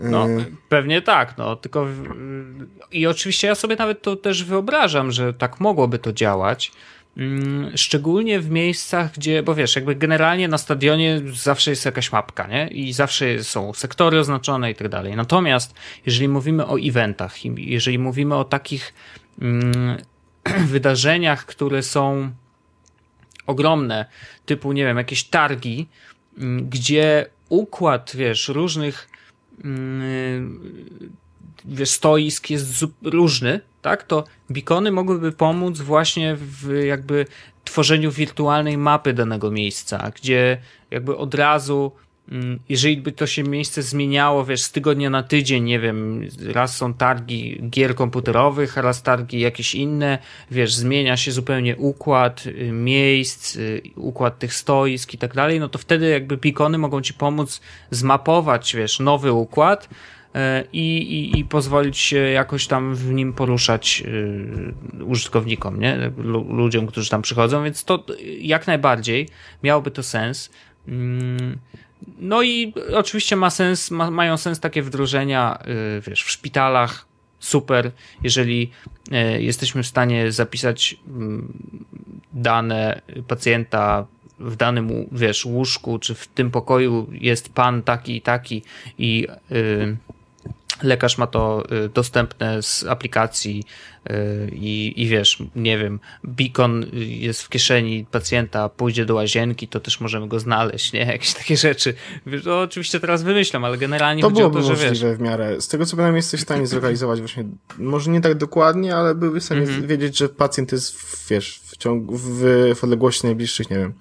No, 0.00 0.26
pewnie 0.68 1.02
tak, 1.02 1.38
no, 1.38 1.56
tylko 1.56 1.86
i 2.92 3.06
oczywiście 3.06 3.46
ja 3.46 3.54
sobie 3.54 3.76
nawet 3.76 4.02
to 4.02 4.16
też 4.16 4.44
wyobrażam, 4.44 5.12
że 5.12 5.34
tak 5.34 5.60
mogłoby 5.60 5.98
to 5.98 6.12
działać. 6.12 6.72
Mm, 7.16 7.76
Szczególnie 7.76 8.40
w 8.40 8.50
miejscach, 8.50 9.12
gdzie, 9.12 9.42
bo 9.42 9.54
wiesz, 9.54 9.76
jakby 9.76 9.94
generalnie 9.94 10.48
na 10.48 10.58
stadionie 10.58 11.20
zawsze 11.34 11.70
jest 11.70 11.84
jakaś 11.84 12.12
mapka, 12.12 12.46
nie? 12.46 12.68
I 12.68 12.92
zawsze 12.92 13.44
są 13.44 13.72
sektory 13.72 14.20
oznaczone 14.20 14.70
i 14.70 14.74
tak 14.74 14.88
dalej. 14.88 15.16
Natomiast 15.16 15.74
jeżeli 16.06 16.28
mówimy 16.28 16.66
o 16.66 16.78
eventach, 16.80 17.44
jeżeli 17.44 17.98
mówimy 17.98 18.34
o 18.34 18.44
takich 18.44 18.94
wydarzeniach, 20.66 21.46
które 21.46 21.82
są 21.82 22.30
ogromne, 23.46 24.06
typu, 24.46 24.72
nie 24.72 24.84
wiem, 24.84 24.96
jakieś 24.96 25.24
targi, 25.24 25.88
mm, 26.38 26.68
gdzie 26.68 27.26
układ, 27.48 28.12
wiesz, 28.14 28.48
różnych 28.48 29.08
mm, 29.64 30.60
wiesz, 31.64 31.90
stoisk 31.90 32.50
jest 32.50 32.84
różny, 33.02 33.60
tak, 33.82 34.02
to 34.02 34.24
beacony 34.50 34.92
mogłyby 34.92 35.32
pomóc 35.32 35.80
właśnie 35.80 36.36
w 36.38 36.82
jakby 36.84 37.26
tworzeniu 37.64 38.10
wirtualnej 38.10 38.78
mapy 38.78 39.12
danego 39.12 39.50
miejsca, 39.50 40.10
gdzie 40.14 40.62
jakby 40.90 41.16
od 41.16 41.34
razu 41.34 41.92
mm, 41.92 42.05
jeżeli 42.68 42.96
by 42.96 43.12
to 43.12 43.26
się 43.26 43.42
miejsce 43.42 43.82
zmieniało, 43.82 44.44
wiesz, 44.44 44.62
z 44.62 44.72
tygodnia 44.72 45.10
na 45.10 45.22
tydzień, 45.22 45.64
nie 45.64 45.80
wiem, 45.80 46.28
raz 46.52 46.76
są 46.76 46.94
targi 46.94 47.60
gier 47.70 47.94
komputerowych, 47.94 48.76
raz 48.76 49.02
targi 49.02 49.40
jakieś 49.40 49.74
inne, 49.74 50.18
wiesz, 50.50 50.74
zmienia 50.74 51.16
się 51.16 51.32
zupełnie 51.32 51.76
układ 51.76 52.46
y, 52.46 52.72
miejsc, 52.72 53.56
y, 53.56 53.82
układ 53.96 54.38
tych 54.38 54.54
stoisk 54.54 55.14
i 55.14 55.18
tak 55.18 55.34
dalej, 55.34 55.60
no 55.60 55.68
to 55.68 55.78
wtedy 55.78 56.08
jakby 56.08 56.36
beacony 56.36 56.78
mogą 56.78 57.00
ci 57.00 57.14
pomóc 57.14 57.60
zmapować, 57.90 58.76
wiesz, 58.76 59.00
nowy 59.00 59.32
układ, 59.32 59.88
e, 60.34 60.64
i, 60.72 60.96
i, 60.96 61.38
i 61.38 61.44
pozwolić 61.44 61.98
się 61.98 62.16
jakoś 62.18 62.66
tam 62.66 62.94
w 62.94 63.12
nim 63.12 63.32
poruszać 63.32 64.02
y, 65.00 65.04
użytkownikom, 65.04 65.80
nie? 65.80 66.12
Lu- 66.16 66.52
ludziom, 66.52 66.86
którzy 66.86 67.10
tam 67.10 67.22
przychodzą, 67.22 67.64
więc 67.64 67.84
to 67.84 68.04
y, 68.10 68.22
jak 68.40 68.66
najbardziej 68.66 69.28
miałoby 69.62 69.90
to 69.90 70.02
sens. 70.02 70.50
No 72.18 72.42
i 72.42 72.74
oczywiście 72.94 73.36
ma 73.36 73.50
sens, 73.50 73.90
ma, 73.90 74.10
mają 74.10 74.36
sens 74.36 74.60
takie 74.60 74.82
wdrożenia, 74.82 75.58
y, 75.98 76.00
wiesz, 76.00 76.24
w 76.24 76.30
szpitalach, 76.30 77.06
super, 77.38 77.90
jeżeli 78.22 78.70
y, 79.08 79.42
jesteśmy 79.42 79.82
w 79.82 79.86
stanie 79.86 80.32
zapisać 80.32 80.96
mm, 81.08 81.52
dane 82.32 83.00
pacjenta 83.28 84.06
w 84.38 84.56
danym, 84.56 85.08
wiesz, 85.12 85.44
łóżku, 85.44 85.98
czy 85.98 86.14
w 86.14 86.26
tym 86.26 86.50
pokoju 86.50 87.06
jest 87.12 87.52
pan 87.52 87.82
taki 87.82 88.16
i 88.16 88.22
taki 88.22 88.62
i 88.98 89.26
y, 89.52 89.96
lekarz 90.82 91.18
ma 91.18 91.26
to 91.26 91.64
dostępne 91.94 92.62
z 92.62 92.84
aplikacji 92.84 93.64
i, 94.52 94.92
i 94.96 95.08
wiesz, 95.08 95.38
nie 95.56 95.78
wiem, 95.78 96.00
beacon 96.24 96.82
y, 96.82 97.04
jest 97.04 97.42
w 97.42 97.48
kieszeni 97.48 98.06
pacjenta, 98.10 98.68
pójdzie 98.68 99.04
do 99.04 99.14
łazienki, 99.14 99.68
to 99.68 99.80
też 99.80 100.00
możemy 100.00 100.28
go 100.28 100.40
znaleźć, 100.40 100.92
nie? 100.92 101.00
Jakieś 101.00 101.34
takie 101.34 101.56
rzeczy. 101.56 101.94
Wiesz, 102.26 102.42
to 102.42 102.60
oczywiście 102.60 103.00
teraz 103.00 103.22
wymyślam, 103.22 103.64
ale 103.64 103.78
generalnie 103.78 104.22
To 104.22 104.28
chodzi 104.28 104.42
o 104.42 104.50
byłoby 104.50 104.68
to, 104.68 104.76
że 104.76 104.90
wiesz, 104.90 105.04
w 105.04 105.20
miarę. 105.20 105.60
Z 105.60 105.68
tego 105.68 105.86
co 105.86 105.96
pamiętam, 105.96 106.16
jesteś 106.16 106.40
w 106.40 106.42
stanie 106.42 106.66
zlokalizować 106.66 107.18
właśnie, 107.20 107.44
może 107.78 108.10
nie 108.10 108.20
tak 108.20 108.34
dokładnie, 108.34 108.96
ale 108.96 109.14
byłby 109.14 109.40
w 109.40 109.44
stanie 109.44 109.60
Mhm. 109.60 109.86
wiedzieć, 109.86 110.18
że 110.18 110.28
pacjent 110.28 110.72
jest, 110.72 110.96
w, 110.96 111.28
wiesz, 111.28 111.60
w 111.64 111.76
ciągu, 111.76 112.16
w, 112.16 112.44
w 112.74 112.84
odległości 112.84 113.26
najbliższych, 113.26 113.70
nie 113.70 113.76
wiem, 113.76 113.92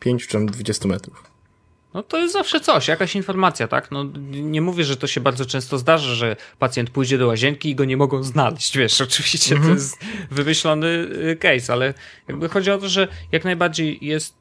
5 0.00 0.26
czy 0.26 0.32
tam 0.32 0.46
20 0.46 0.88
metrów. 0.88 1.33
No 1.94 2.02
to 2.02 2.18
jest 2.18 2.32
zawsze 2.32 2.60
coś, 2.60 2.88
jakaś 2.88 3.16
informacja, 3.16 3.68
tak? 3.68 3.90
No 3.90 4.04
nie 4.30 4.60
mówię, 4.60 4.84
że 4.84 4.96
to 4.96 5.06
się 5.06 5.20
bardzo 5.20 5.46
często 5.46 5.78
zdarza, 5.78 6.14
że 6.14 6.36
pacjent 6.58 6.90
pójdzie 6.90 7.18
do 7.18 7.26
łazienki 7.26 7.70
i 7.70 7.74
go 7.74 7.84
nie 7.84 7.96
mogą 7.96 8.22
znaleźć, 8.22 8.76
wiesz, 8.78 9.00
oczywiście 9.00 9.56
to 9.56 9.68
jest 9.68 9.98
wymyślony 10.30 10.86
y, 10.86 11.36
case, 11.40 11.72
ale 11.72 11.94
jakby 12.28 12.48
chodzi 12.48 12.70
o 12.70 12.78
to, 12.78 12.88
że 12.88 13.08
jak 13.32 13.44
najbardziej 13.44 13.98
jest, 14.00 14.36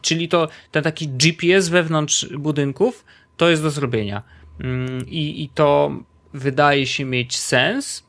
czyli 0.00 0.28
to 0.28 0.48
ten 0.70 0.84
taki 0.84 1.08
GPS 1.08 1.68
wewnątrz 1.68 2.28
budynków, 2.38 3.04
to 3.36 3.50
jest 3.50 3.62
do 3.62 3.70
zrobienia. 3.70 4.22
Mm, 4.60 5.08
I, 5.08 5.42
i 5.42 5.48
to 5.48 5.92
wydaje 6.34 6.86
się 6.86 7.04
mieć 7.04 7.38
sens. 7.38 8.04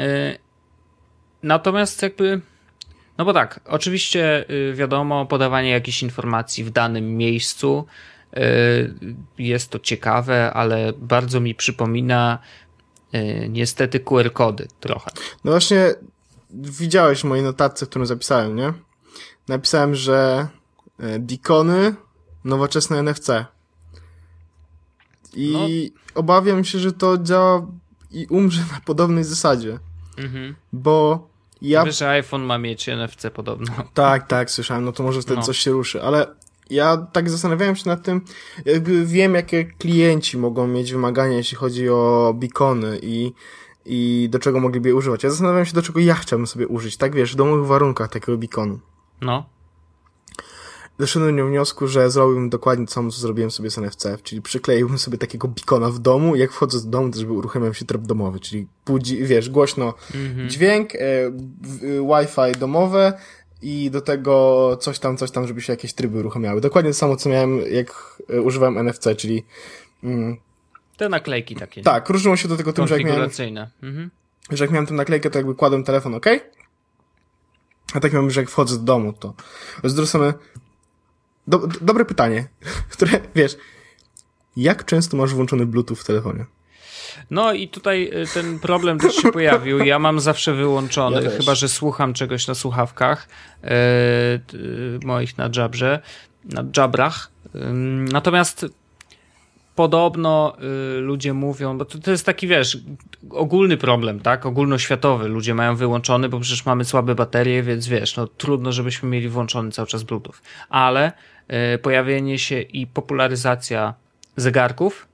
Y, 0.00 0.48
Natomiast 1.42 2.02
jakby 2.02 2.40
no 3.18 3.24
bo 3.24 3.32
tak, 3.32 3.60
oczywiście 3.66 4.50
y, 4.50 4.74
wiadomo, 4.74 5.26
podawanie 5.26 5.70
jakichś 5.70 6.02
informacji 6.02 6.64
w 6.64 6.70
danym 6.70 7.16
miejscu 7.16 7.86
y, 8.36 8.40
jest 9.38 9.70
to 9.70 9.78
ciekawe, 9.78 10.52
ale 10.52 10.92
bardzo 10.98 11.40
mi 11.40 11.54
przypomina 11.54 12.38
y, 13.14 13.46
niestety 13.48 14.00
QR-kody 14.00 14.68
trochę. 14.80 15.10
No 15.44 15.50
właśnie, 15.50 15.94
widziałeś 16.50 17.20
w 17.20 17.24
mojej 17.24 17.44
notatce, 17.44 17.86
którą 17.86 18.06
zapisałem, 18.06 18.56
nie? 18.56 18.72
Napisałem, 19.48 19.94
że 19.94 20.48
Dikony, 21.18 21.94
nowoczesne 22.44 23.02
NFC. 23.02 23.28
I 25.34 25.92
obawiam 26.14 26.64
się, 26.64 26.78
że 26.78 26.92
to 26.92 27.18
działa 27.18 27.66
i 28.10 28.26
umrze 28.26 28.60
na 28.72 28.80
podobnej 28.84 29.24
zasadzie, 29.24 29.78
Mhm. 30.18 30.54
bo 30.72 31.28
ja 31.62 31.84
Wiesz, 31.84 31.98
że 31.98 32.08
iPhone 32.10 32.42
ma 32.42 32.58
mieć 32.58 32.88
NFC 32.88 33.26
podobno. 33.34 33.66
Tak, 33.94 34.26
tak, 34.26 34.50
słyszałem, 34.50 34.84
no 34.84 34.92
to 34.92 35.02
może 35.02 35.22
wtedy 35.22 35.36
No. 35.36 35.42
coś 35.42 35.58
się 35.58 35.70
ruszy, 35.70 36.02
ale 36.02 36.26
ja 36.70 36.96
tak 37.12 37.30
zastanawiałem 37.30 37.76
się 37.76 37.88
nad 37.88 38.02
tym, 38.02 38.20
jakby 38.64 39.06
wiem, 39.06 39.34
jakie 39.34 39.64
klienci 39.64 40.38
mogą 40.38 40.66
mieć 40.66 40.92
wymagania, 40.92 41.36
jeśli 41.36 41.56
chodzi 41.56 41.88
o 41.88 42.34
beacony 42.36 42.98
i, 43.02 43.32
i 43.86 44.28
do 44.30 44.38
czego 44.38 44.60
mogliby 44.60 44.88
je 44.88 44.94
używać. 44.94 45.22
Ja 45.22 45.30
zastanawiam 45.30 45.64
się, 45.66 45.72
do 45.72 45.82
czego 45.82 46.00
ja 46.00 46.14
chciałbym 46.14 46.46
sobie 46.46 46.68
użyć, 46.68 46.96
tak 46.96 47.14
wiesz, 47.14 47.32
w 47.32 47.36
domowych 47.36 47.66
warunkach 47.66 48.10
takiego 48.10 48.38
beaconu. 48.38 48.78
No. 49.20 49.46
Doszedłem 50.98 51.36
do 51.36 51.46
wniosku, 51.46 51.88
że 51.88 52.10
zrobiłbym 52.10 52.50
dokładnie 52.50 52.86
to 52.86 52.92
samo, 52.92 53.10
co 53.10 53.20
zrobiłem 53.20 53.50
sobie 53.50 53.70
z 53.70 53.78
NFC, 53.78 54.06
czyli 54.22 54.42
przykleiłbym 54.42 54.98
sobie 54.98 55.18
takiego 55.18 55.48
beacona 55.48 55.90
w 55.90 55.98
domu 55.98 56.36
jak 56.36 56.52
wchodzę 56.52 56.80
do 56.84 56.90
domu, 56.90 57.10
to 57.10 57.18
żeby 57.18 57.32
uruchamiał 57.32 57.74
się 57.74 57.84
tryb 57.84 58.02
domowy, 58.02 58.40
czyli 58.40 58.66
budzi, 58.86 59.24
wiesz, 59.24 59.50
głośno 59.50 59.94
dźwięk, 60.46 60.94
e, 60.94 60.98
e, 60.98 61.30
Wi-Fi 61.82 62.58
domowe 62.58 63.12
i 63.62 63.90
do 63.90 64.00
tego 64.00 64.76
coś 64.80 64.98
tam, 64.98 65.16
coś 65.16 65.30
tam, 65.30 65.46
żeby 65.46 65.60
się 65.60 65.72
jakieś 65.72 65.94
tryby 65.94 66.18
uruchamiały. 66.18 66.60
Dokładnie 66.60 66.90
to 66.90 66.96
samo, 66.96 67.16
co 67.16 67.28
miałem, 67.28 67.60
jak 67.70 68.18
e, 68.30 68.40
używałem 68.42 68.78
NFC, 68.78 69.04
czyli 69.16 69.44
mm, 70.04 70.36
Te 70.96 71.08
naklejki 71.08 71.56
takie. 71.56 71.82
tak, 71.82 72.08
różniło 72.08 72.36
się 72.36 72.48
do 72.48 72.56
tego 72.56 72.72
tym, 72.72 72.86
że 72.86 72.94
jak 72.94 73.06
miałem. 73.06 73.30
Mhm. 73.82 74.10
że 74.50 74.64
jak 74.64 74.70
miałem 74.70 74.86
tę 74.86 74.94
naklejkę, 74.94 75.30
to 75.30 75.38
jakby 75.38 75.54
kładłem 75.54 75.84
telefon 75.84 76.14
OK, 76.14 76.26
a 77.94 78.00
tak 78.00 78.12
miałem, 78.12 78.30
że 78.30 78.40
jak 78.40 78.50
wchodzę 78.50 78.76
do 78.76 78.82
domu, 78.82 79.12
to 79.12 79.34
z 79.84 79.94
drugiej 79.94 80.08
strony 80.08 80.32
do, 81.48 81.58
do, 81.58 81.78
dobre 81.80 82.04
pytanie, 82.04 82.48
które, 82.92 83.20
wiesz, 83.34 83.56
jak 84.56 84.84
często 84.84 85.16
masz 85.16 85.34
włączony 85.34 85.66
Bluetooth 85.66 85.96
w 85.96 86.04
telefonie? 86.04 86.44
No 87.30 87.52
i 87.52 87.68
tutaj 87.68 88.10
y, 88.22 88.26
ten 88.34 88.58
problem 88.58 88.98
też 88.98 89.14
się 89.14 89.32
pojawił. 89.32 89.78
Ja 89.78 89.98
mam 89.98 90.20
zawsze 90.20 90.54
wyłączony, 90.54 91.22
Ja 91.22 91.30
chyba 91.30 91.54
że 91.54 91.68
słucham 91.68 92.14
czegoś 92.14 92.46
na 92.46 92.54
słuchawkach 92.54 93.28
yy, 93.62 93.70
yy, 94.58 95.00
moich 95.04 95.38
na 95.38 95.50
Jabrze, 95.56 96.00
na 96.44 96.64
Jabrach. 96.76 97.30
Yy, 97.54 97.60
natomiast 98.12 98.66
podobno 99.78 100.56
y, 100.96 101.00
ludzie 101.00 101.34
mówią, 101.34 101.78
bo 101.78 101.84
to, 101.84 101.98
to 101.98 102.10
jest 102.10 102.26
taki, 102.26 102.46
wiesz, 102.46 102.78
ogólny 103.30 103.76
problem, 103.76 104.20
tak? 104.20 104.46
Ogólnoświatowy. 104.46 105.28
Ludzie 105.28 105.54
mają 105.54 105.76
wyłączony, 105.76 106.28
bo 106.28 106.40
przecież 106.40 106.66
mamy 106.66 106.84
słabe 106.84 107.14
baterie, 107.14 107.62
więc 107.62 107.88
wiesz, 107.88 108.16
no 108.16 108.26
trudno, 108.26 108.72
żebyśmy 108.72 109.08
mieli 109.08 109.28
włączony 109.28 109.70
cały 109.70 109.88
czas 109.88 110.02
Bluetooth. 110.02 110.34
Ale 110.68 111.12
pojawienie 111.82 112.38
się 112.38 112.60
i 112.60 112.86
popularyzacja 112.86 113.94
zegarków 114.36 115.08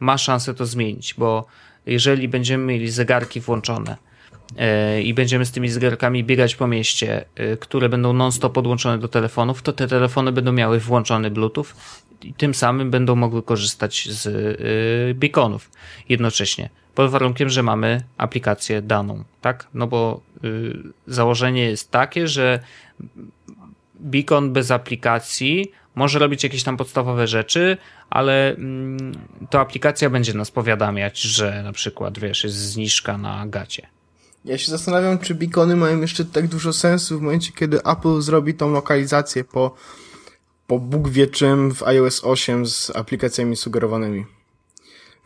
ma 0.00 0.18
szansę 0.18 0.54
to 0.54 0.66
zmienić, 0.66 1.14
bo 1.14 1.46
jeżeli 1.86 2.28
będziemy 2.28 2.64
mieli 2.64 2.90
zegarki 2.90 3.40
włączone 3.40 3.96
y, 4.96 5.02
i 5.02 5.14
będziemy 5.14 5.46
z 5.46 5.52
tymi 5.52 5.68
zegarkami 5.68 6.24
biegać 6.24 6.56
po 6.56 6.66
mieście, 6.66 7.24
y, 7.40 7.56
które 7.60 7.88
będą 7.88 8.12
non-stop 8.12 8.52
podłączone 8.52 8.98
do 8.98 9.08
telefonów, 9.08 9.62
to 9.62 9.72
te 9.72 9.88
telefony 9.88 10.32
będą 10.32 10.52
miały 10.52 10.80
włączony 10.80 11.30
Bluetooth 11.30 11.66
i 12.22 12.34
tym 12.34 12.54
samym 12.54 12.90
będą 12.90 13.16
mogły 13.16 13.42
korzystać 13.42 14.08
z 14.10 14.28
beaconów 15.16 15.70
jednocześnie. 16.08 16.70
Pod 16.94 17.10
warunkiem, 17.10 17.48
że 17.48 17.62
mamy 17.62 18.02
aplikację 18.18 18.82
daną, 18.82 19.24
tak? 19.40 19.66
No 19.74 19.86
bo 19.86 20.20
założenie 21.06 21.64
jest 21.64 21.90
takie, 21.90 22.28
że 22.28 22.60
beacon 24.00 24.52
bez 24.52 24.70
aplikacji 24.70 25.72
może 25.94 26.18
robić 26.18 26.44
jakieś 26.44 26.62
tam 26.62 26.76
podstawowe 26.76 27.26
rzeczy, 27.26 27.76
ale 28.10 28.54
mm, 28.54 29.12
to 29.50 29.60
aplikacja 29.60 30.10
będzie 30.10 30.34
nas 30.34 30.50
powiadamiać, 30.50 31.20
że 31.20 31.62
na 31.62 31.72
przykład, 31.72 32.18
wiesz, 32.18 32.44
jest 32.44 32.56
zniżka 32.56 33.18
na 33.18 33.46
gacie. 33.46 33.86
Ja 34.44 34.58
się 34.58 34.70
zastanawiam, 34.70 35.18
czy 35.18 35.34
beacony 35.34 35.76
mają 35.76 36.00
jeszcze 36.00 36.24
tak 36.24 36.48
dużo 36.48 36.72
sensu 36.72 37.18
w 37.18 37.22
momencie, 37.22 37.52
kiedy 37.52 37.82
Apple 37.82 38.20
zrobi 38.20 38.54
tą 38.54 38.72
lokalizację 38.72 39.44
po, 39.44 39.74
po 40.66 40.78
Bóg 40.78 41.08
wie 41.08 41.26
czym 41.26 41.74
w 41.74 41.82
iOS 41.82 42.24
8 42.24 42.66
z 42.66 42.90
aplikacjami 42.96 43.56
sugerowanymi. 43.56 44.24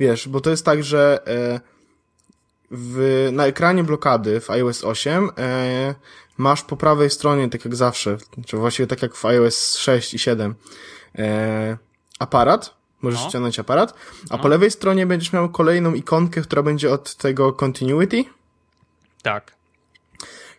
Wiesz, 0.01 0.29
bo 0.29 0.41
to 0.41 0.51
jest 0.51 0.65
tak, 0.65 0.85
że 0.85 1.27
e, 1.27 1.61
w, 2.71 3.29
na 3.33 3.47
ekranie 3.47 3.85
blokady 3.85 4.41
w 4.41 4.51
iOS 4.51 4.85
8 4.85 5.31
e, 5.39 5.95
masz 6.39 6.63
po 6.63 6.77
prawej 6.77 7.11
stronie, 7.11 7.49
tak 7.51 7.65
jak 7.65 7.75
zawsze, 7.77 8.17
czy 8.47 8.57
właściwie 8.57 8.87
tak 8.87 9.03
jak 9.03 9.15
w 9.15 9.25
iOS 9.25 9.77
6 9.77 10.15
i 10.15 10.19
7, 10.19 10.55
e, 11.19 11.77
aparat, 12.19 12.75
możesz 13.03 13.21
No. 13.23 13.29
ściągnąć 13.29 13.59
aparat, 13.59 13.95
a 14.31 14.37
No. 14.37 14.43
po 14.43 14.49
lewej 14.49 14.71
stronie 14.71 15.07
będziesz 15.07 15.33
miał 15.33 15.49
kolejną 15.49 15.95
ikonkę, 15.95 16.41
która 16.43 16.63
będzie 16.63 16.91
od 16.93 17.15
tego 17.17 17.53
continuity, 17.53 18.25
Tak. 19.23 19.53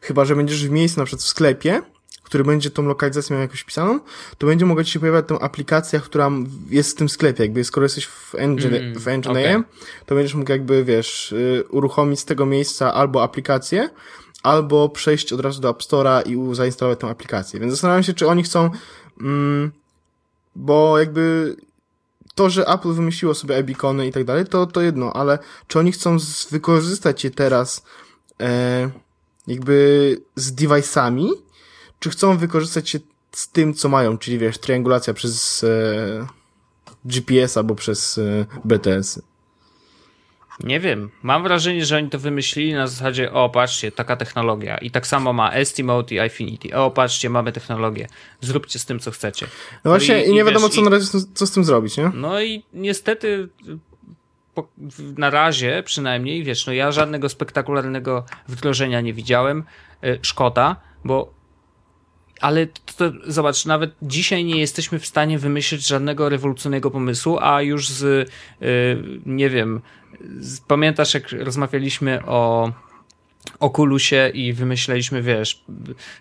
Chyba, 0.01 0.26
że 0.26 0.36
będziesz 0.36 0.67
w 0.67 0.71
miejscu, 0.71 0.99
na 0.99 1.05
przykład 1.05 1.21
w 1.23 1.28
sklepie, 1.28 1.82
który 2.23 2.43
będzie 2.43 2.69
tą 2.71 2.84
lokalizację 2.84 3.34
miał 3.34 3.41
jakoś 3.41 3.63
pisaną, 3.63 3.99
to 4.38 4.47
będzie 4.47 4.65
mogła 4.65 4.84
ci 4.84 4.91
się 4.91 4.99
pojawiać 4.99 5.26
tą 5.28 5.39
aplikacja, 5.39 5.99
która 5.99 6.32
jest 6.69 6.91
w 6.91 6.95
tym 6.95 7.09
sklepie. 7.09 7.43
Jakby 7.43 7.63
skoro 7.63 7.86
jesteś 7.86 8.05
w 8.05 8.36
Engine, 8.36 8.76
Mm, 8.76 8.99
w 8.99 9.07
Engine 9.07 9.32
okej. 9.32 9.47
AM, 9.47 9.63
to 10.05 10.15
będziesz 10.15 10.34
mógł 10.36 10.51
jakby, 10.51 10.84
wiesz, 10.84 11.32
y, 11.32 11.63
uruchomić 11.69 12.19
z 12.19 12.26
tego 12.26 12.45
miejsca 12.45 12.93
albo 12.93 13.23
aplikację, 13.23 13.89
albo 14.45 14.89
przejść 14.89 15.33
od 15.33 15.39
razu 15.39 15.61
do 15.61 15.69
App 15.69 15.81
Store'a 15.81 16.27
i 16.27 16.55
zainstalować 16.55 16.99
tą 16.99 17.09
aplikację. 17.09 17.59
Więc 17.59 17.73
zastanawiam 17.73 18.03
się, 18.03 18.13
czy 18.13 18.27
oni 18.27 18.43
chcą, 18.43 18.69
mm, 19.21 19.71
bo 20.55 20.99
jakby 20.99 21.55
to, 22.35 22.49
że 22.49 22.67
Apple 22.67 22.93
wymyśliło 22.93 23.33
sobie 23.33 23.57
e-beacony 23.57 24.07
i 24.07 24.11
tak 24.11 24.23
dalej, 24.23 24.45
to, 24.45 24.65
to 24.65 24.81
jedno, 24.81 25.13
ale 25.13 25.39
czy 25.67 25.79
oni 25.79 25.91
chcą 25.91 26.17
wykorzystać 26.51 27.23
je 27.23 27.31
teraz 27.31 27.83
e, 28.41 28.89
jakby 29.47 30.17
z 30.35 30.55
device'ami, 30.55 31.29
czy 31.99 32.09
chcą 32.09 32.37
wykorzystać 32.37 32.89
się 32.89 32.99
z 33.31 33.49
tym, 33.49 33.73
co 33.73 33.89
mają, 33.89 34.17
czyli 34.17 34.37
wiesz, 34.37 34.57
triangulacja 34.57 35.13
przez 35.13 35.63
e, 35.63 36.27
GPS 37.05 37.57
albo 37.57 37.75
przez 37.75 38.17
e, 38.17 38.45
BTS. 38.65 39.19
Nie 40.63 40.79
wiem. 40.79 41.09
Mam 41.23 41.43
wrażenie, 41.43 41.85
że 41.85 41.97
oni 41.97 42.09
to 42.09 42.19
wymyślili 42.19 42.73
na 42.73 42.87
zasadzie, 42.87 43.31
o 43.31 43.49
patrzcie, 43.49 43.91
taka 43.91 44.15
technologia. 44.15 44.77
I 44.77 44.91
tak 44.91 45.07
samo 45.07 45.33
ma 45.33 45.51
Estimate 45.51 46.15
i 46.15 46.17
Infinity. 46.17 46.75
O 46.75 46.91
patrzcie, 46.91 47.29
mamy 47.29 47.51
technologię. 47.51 48.07
Zróbcie 48.41 48.79
z 48.79 48.85
tym, 48.85 48.99
co 48.99 49.11
chcecie. 49.11 49.47
No 49.83 49.91
właśnie, 49.91 50.25
i, 50.25 50.33
nie 50.33 50.43
wiadomo, 50.43 50.67
wiesz, 50.67 50.75
co 50.75 50.81
na 50.81 50.89
razie, 50.89 51.07
co 51.33 51.47
z 51.47 51.51
tym 51.51 51.63
zrobić, 51.63 51.97
nie? 51.97 52.11
No 52.13 52.41
i 52.41 52.63
niestety 52.73 53.49
na 55.17 55.29
razie 55.29 55.83
przynajmniej, 55.85 56.43
wiesz, 56.43 56.67
no 56.67 56.73
ja 56.73 56.91
żadnego 56.91 57.29
spektakularnego 57.29 58.25
wdrożenia 58.47 59.01
nie 59.01 59.13
widziałem. 59.13 59.63
Y, 60.03 60.19
Szkoda, 60.21 60.75
bo 61.03 61.33
ale 62.41 62.67
to, 62.67 62.81
to, 62.97 63.17
zobacz, 63.27 63.65
nawet 63.65 63.91
dzisiaj 64.01 64.45
nie 64.45 64.59
jesteśmy 64.59 64.99
w 64.99 65.05
stanie 65.05 65.39
wymyślić 65.39 65.87
żadnego 65.87 66.29
rewolucyjnego 66.29 66.91
pomysłu, 66.91 67.37
a 67.41 67.61
już 67.61 67.89
z, 67.89 68.03
y, 68.03 68.25
nie 69.25 69.49
wiem, 69.49 69.81
pamiętasz 70.68 71.13
jak 71.13 71.32
rozmawialiśmy 71.32 72.26
o 72.26 72.72
Oculusie 73.59 74.32
i 74.34 74.53
wymyśleliśmy, 74.53 75.22
wiesz, 75.22 75.63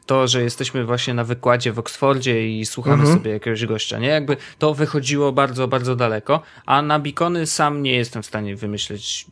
to, 0.07 0.29
że 0.29 0.43
jesteśmy 0.43 0.85
właśnie 0.85 1.15
na 1.15 1.25
wykładzie 1.25 1.73
w 1.73 1.79
Oksfordzie 1.79 2.49
i 2.59 2.67
słuchamy 2.67 3.03
Mhm. 3.03 3.19
sobie 3.19 3.31
jakiegoś 3.31 3.67
gościa, 3.67 3.99
nie? 3.99 4.09
Jakby 4.09 4.37
to 4.59 4.75
wychodziło 4.75 5.33
bardzo, 5.33 5.69
bardzo 5.69 5.97
daleko, 5.97 6.43
a 6.67 6.83
na 6.83 6.99
Beacony 6.99 7.47
sam 7.47 7.83
nie 7.83 7.93
jestem 7.93 8.23
w 8.23 8.27
stanie 8.27 8.57
wymyśleć 8.57 9.27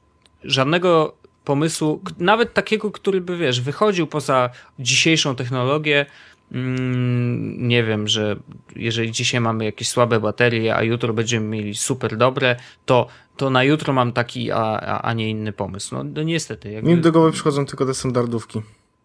żadnego 0.44 1.16
pomysłu, 1.44 2.00
nawet 2.18 2.54
takiego, 2.54 2.90
który 2.90 3.20
by, 3.20 3.36
wiesz, 3.36 3.60
wychodził 3.60 4.06
poza 4.06 4.50
dzisiejszą 4.78 5.36
technologię, 5.36 6.06
Mm, 6.52 7.68
nie 7.68 7.84
wiem, 7.84 8.08
że 8.08 8.36
jeżeli 8.76 9.12
dzisiaj 9.12 9.40
mamy 9.40 9.64
jakieś 9.64 9.88
słabe 9.88 10.20
baterie, 10.20 10.76
a 10.76 10.82
jutro 10.82 11.14
będziemy 11.14 11.46
mieli 11.46 11.74
super 11.74 12.16
dobre, 12.16 12.56
to, 12.86 13.06
to 13.36 13.50
na 13.50 13.62
jutro 13.64 13.92
mam 13.92 14.12
taki, 14.12 14.50
a, 14.50 14.56
a, 14.62 15.00
a 15.02 15.12
nie 15.12 15.30
inny 15.30 15.52
pomysł. 15.52 15.94
No, 15.94 16.04
no 16.04 16.22
niestety. 16.22 16.70
Jakby, 16.70 16.90
Mi 16.96 17.00
do 17.00 17.12
głowy 17.12 17.32
przychodzą 17.32 17.66
tylko 17.66 17.86
te 17.86 17.94
standardówki. 17.94 18.62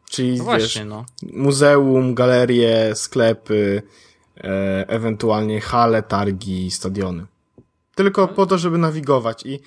Czyli, 0.09 0.29
no 0.29 0.35
wiesz, 0.35 0.43
właśnie, 0.45 0.85
no. 0.85 1.05
muzeum, 1.33 2.15
galerie, 2.15 2.95
sklepy, 2.95 3.81
e, 4.37 4.85
ewentualnie 4.89 5.61
hale, 5.61 6.03
targi, 6.03 6.71
stadiony. 6.71 7.25
Tylko 7.95 8.27
po 8.27 8.45
to, 8.45 8.57
żeby 8.57 8.77
nawigować 8.77 9.45
i 9.45 9.59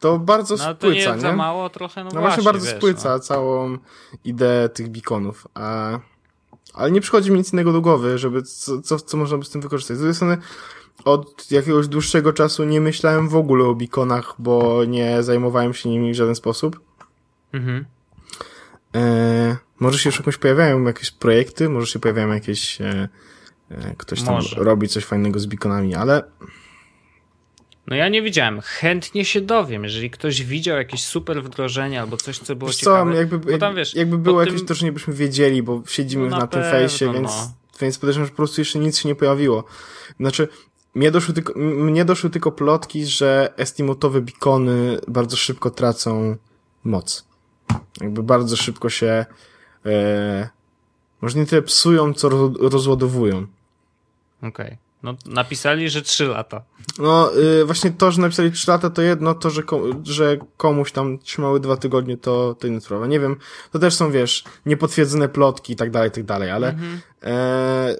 to 0.00 0.18
bardzo 0.18 0.56
No 0.56 0.64
ale 0.64 0.74
to 0.74 0.86
nie 0.86 0.92
spłyca, 0.92 1.10
jest 1.10 1.24
nie? 1.24 1.30
za 1.30 1.36
mało 1.36 1.70
trochę, 1.70 2.04
no, 2.04 2.10
No 2.14 2.20
właśnie 2.20 2.42
bardzo 2.42 2.66
wiesz, 2.66 2.76
spłyca 2.76 3.08
No. 3.12 3.18
całą 3.18 3.78
ideę 4.24 4.68
tych 4.68 4.88
beaconów. 4.88 5.46
A, 5.54 5.98
ale 6.74 6.90
nie 6.90 7.00
przychodzi 7.00 7.30
mi 7.30 7.38
nic 7.38 7.52
innego 7.52 7.72
do 7.72 7.80
głowy, 7.80 8.18
żeby 8.18 8.42
co, 8.42 8.82
co, 8.82 8.98
co 8.98 9.16
można 9.16 9.38
by 9.38 9.44
z 9.44 9.50
tym 9.50 9.60
wykorzystać. 9.60 9.96
Z 9.96 10.00
drugiej 10.00 10.14
strony 10.14 10.38
od 11.04 11.50
jakiegoś 11.50 11.88
dłuższego 11.88 12.32
czasu 12.32 12.64
nie 12.64 12.80
myślałem 12.80 13.28
w 13.28 13.36
ogóle 13.36 13.64
o 13.64 13.74
beaconach, 13.74 14.34
bo 14.38 14.84
nie 14.84 15.22
zajmowałem 15.22 15.74
się 15.74 15.88
nimi 15.88 16.12
w 16.12 16.16
żaden 16.16 16.34
sposób. 16.34 16.80
Mhm. 17.52 17.84
E, 18.94 19.56
może 19.80 19.98
się 19.98 20.08
już 20.08 20.18
jakoś 20.18 20.36
pojawiają 20.36 20.84
jakieś 20.84 21.10
projekty, 21.10 21.68
może 21.68 21.86
się 21.86 21.98
pojawiają 21.98 22.28
jakieś 22.32 22.80
e, 22.80 23.08
e, 23.70 23.94
ktoś 23.96 24.22
tam 24.22 24.34
Może. 24.34 24.64
robi 24.64 24.88
coś 24.88 25.04
fajnego 25.04 25.40
z 25.40 25.46
beaconami, 25.46 25.94
ale 25.94 26.22
No 27.86 27.96
ja 27.96 28.08
nie 28.08 28.22
widziałem. 28.22 28.60
Chętnie 28.60 29.24
się 29.24 29.40
dowiem, 29.40 29.84
jeżeli 29.84 30.10
ktoś 30.10 30.42
widział 30.42 30.76
jakieś 30.76 31.04
super 31.04 31.42
wdrożenie 31.42 32.00
albo 32.00 32.16
coś, 32.16 32.38
co 32.38 32.56
było 32.56 32.68
wiesz 32.68 32.76
co, 32.76 32.80
ciekawe. 32.80 33.14
jakby, 33.16 33.38
bo 33.38 33.50
jakby, 33.50 33.60
tam, 33.60 33.74
wiesz, 33.76 33.94
jakby 33.94 34.18
było 34.18 34.40
tym- 34.40 34.46
jakieś 34.46 34.62
wdrożenie, 34.62 34.92
byśmy 34.92 35.14
wiedzieli, 35.14 35.62
bo 35.62 35.82
siedzimy 35.86 36.24
No 36.24 36.30
na 36.30 36.38
na, 36.38 36.46
tym 36.46 36.62
fejsie, 36.62 37.12
więc, 37.12 37.28
no. 37.28 37.52
więc 37.80 37.98
podejrzewam, 37.98 38.26
że 38.26 38.30
po 38.30 38.36
prostu 38.36 38.60
jeszcze 38.60 38.78
nic 38.78 38.98
się 38.98 39.08
nie 39.08 39.14
pojawiło. 39.14 39.64
Znaczy, 40.20 40.48
mnie 40.94 41.10
doszły 41.10 41.34
tylko, 41.34 41.58
mnie 41.58 42.04
doszły 42.04 42.30
tylko 42.30 42.52
plotki, 42.52 43.06
że 43.06 43.52
estimotowe 43.56 44.20
beacony 44.20 44.98
bardzo 45.08 45.36
szybko 45.36 45.70
tracą 45.70 46.36
moc. 46.84 47.26
Jakby 48.00 48.22
bardzo 48.22 48.56
szybko 48.56 48.90
się 48.90 49.26
e, 49.86 50.48
może 51.20 51.38
nie 51.38 51.46
tyle 51.46 51.62
psują, 51.62 52.14
co 52.14 52.28
ro, 52.28 52.52
rozładowują. 52.60 53.46
Okej. 54.42 54.78
No 55.04 55.14
napisali, 55.26 55.90
że 55.90 56.02
3 56.02 56.24
lata. 56.24 56.62
No, 56.98 57.30
y, 57.38 57.64
właśnie 57.64 57.90
to, 57.90 58.10
że 58.12 58.20
napisali 58.20 58.52
3 58.52 58.70
lata 58.70 58.90
to 58.90 59.02
jedno, 59.02 59.34
to, 59.34 59.50
że, 59.50 59.62
że 60.02 60.36
komuś 60.56 60.92
tam 60.92 61.18
trzymały 61.18 61.60
dwa 61.60 61.76
tygodnie, 61.76 62.16
to, 62.16 62.54
to 62.60 62.66
inna 62.66 62.80
sprawa. 62.80 63.06
Nie 63.06 63.20
wiem, 63.20 63.36
to 63.72 63.78
też 63.78 63.94
są, 63.94 64.10
wiesz, 64.10 64.44
niepotwierdzone 64.66 65.28
plotki 65.28 65.72
i 65.72 65.76
tak 65.76 65.90
dalej, 65.90 66.08
i 66.08 66.12
tak 66.12 66.24
dalej, 66.24 66.50
ale 66.50 66.68
Mhm. 66.68 67.00
e, 67.22 67.96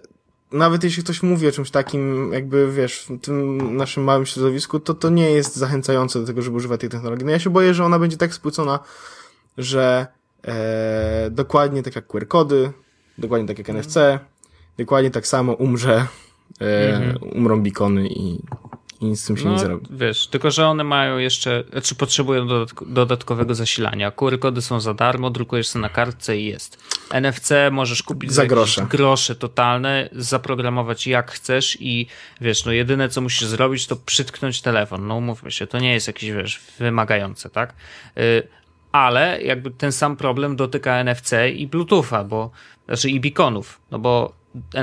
nawet 0.53 0.85
jeśli 0.85 1.03
ktoś 1.03 1.23
mówi 1.23 1.49
o 1.49 1.53
czymś 1.53 1.71
takim, 1.71 2.33
jakby, 2.33 2.73
wiesz, 2.73 3.07
w 3.09 3.21
tym 3.21 3.77
naszym 3.77 4.05
małym 4.05 4.27
środowisku, 4.27 4.81
to 4.81 4.95
to 4.95 5.11
nie 5.11 5.31
jest 5.31 5.57
zachęcające 5.57 6.21
do 6.21 6.27
tego, 6.27 6.43
żeby 6.43 6.57
używać 6.57 6.81
tej 6.81 6.91
technologii. 6.91 7.25
No 7.25 7.31
ja 7.33 7.39
się 7.39 7.51
boję, 7.51 7.75
że 7.75 7.85
ona 7.85 7.99
będzie 7.99 8.17
tak 8.17 8.35
spłycona, 8.35 8.79
że 9.59 10.07
e, 10.47 11.29
dokładnie 11.31 11.83
tak 11.83 11.97
jak 11.97 12.07
QR-kody, 12.07 12.73
dokładnie 13.19 13.49
tak 13.49 13.59
jak 13.59 13.69
NFC, 13.69 13.99
dokładnie 14.79 15.11
tak 15.11 15.27
samo 15.27 15.53
umrze, 15.53 16.07
e, 16.61 16.97
Mhm. 16.97 17.19
umrą 17.33 17.63
beacony 17.63 18.09
i, 18.09 18.41
i 19.01 19.05
nic 19.07 19.21
z 19.21 19.27
tym 19.27 19.37
się 19.37 19.45
no, 19.45 19.53
nie 19.53 19.59
zrobi. 19.59 19.87
Wiesz, 19.91 20.27
tylko 20.27 20.51
że 20.51 20.67
one 20.67 20.85
mają 20.85 21.19
jeszcze, 21.19 21.65
czy 21.83 21.95
potrzebują 21.95 22.47
dodatk 22.47 22.85
dodatkowego 22.87 23.55
zasilania. 23.55 24.11
QR-kody 24.11 24.63
są 24.63 24.81
za 24.81 24.95
darmo, 24.95 25.31
drukujesz 25.31 25.69
sobie 25.69 25.81
na 25.83 25.89
kartce 25.89 26.39
i 26.39 26.45
jest. 26.45 26.79
NFC 27.13 27.51
możesz 27.73 28.03
kupić 28.03 28.33
za 28.33 28.47
grosze. 28.47 28.87
grosze 28.91 29.35
totalne, 29.35 30.09
zaprogramować 30.13 31.07
jak 31.07 31.31
chcesz 31.33 31.77
i 31.81 32.07
wiesz, 32.41 32.65
no 32.65 32.73
jedyne 32.73 33.09
co 33.09 33.21
musisz 33.21 33.49
zrobić 33.49 33.87
to 33.87 33.97
przytknąć 33.97 34.61
telefon. 34.63 35.07
No 35.07 35.17
umówmy 35.17 35.51
się, 35.51 35.67
to 35.67 35.79
nie 35.79 35.93
jest 35.93 36.07
jakieś, 36.07 36.31
wiesz, 36.31 36.61
wymagające, 36.79 37.51
tak? 37.51 37.75
Y 38.19 38.43
ale 38.93 39.43
jakby 39.43 39.71
ten 39.71 39.93
sam 39.93 40.17
problem 40.17 40.57
dotyka 40.57 41.05
NFC 41.05 41.33
i 41.55 41.67
Bluetootha, 41.67 42.25
bo, 42.25 42.51
znaczy 42.87 43.11
i 43.11 43.21
beaconów, 43.21 43.81
no 43.91 43.99
bo 43.99 44.33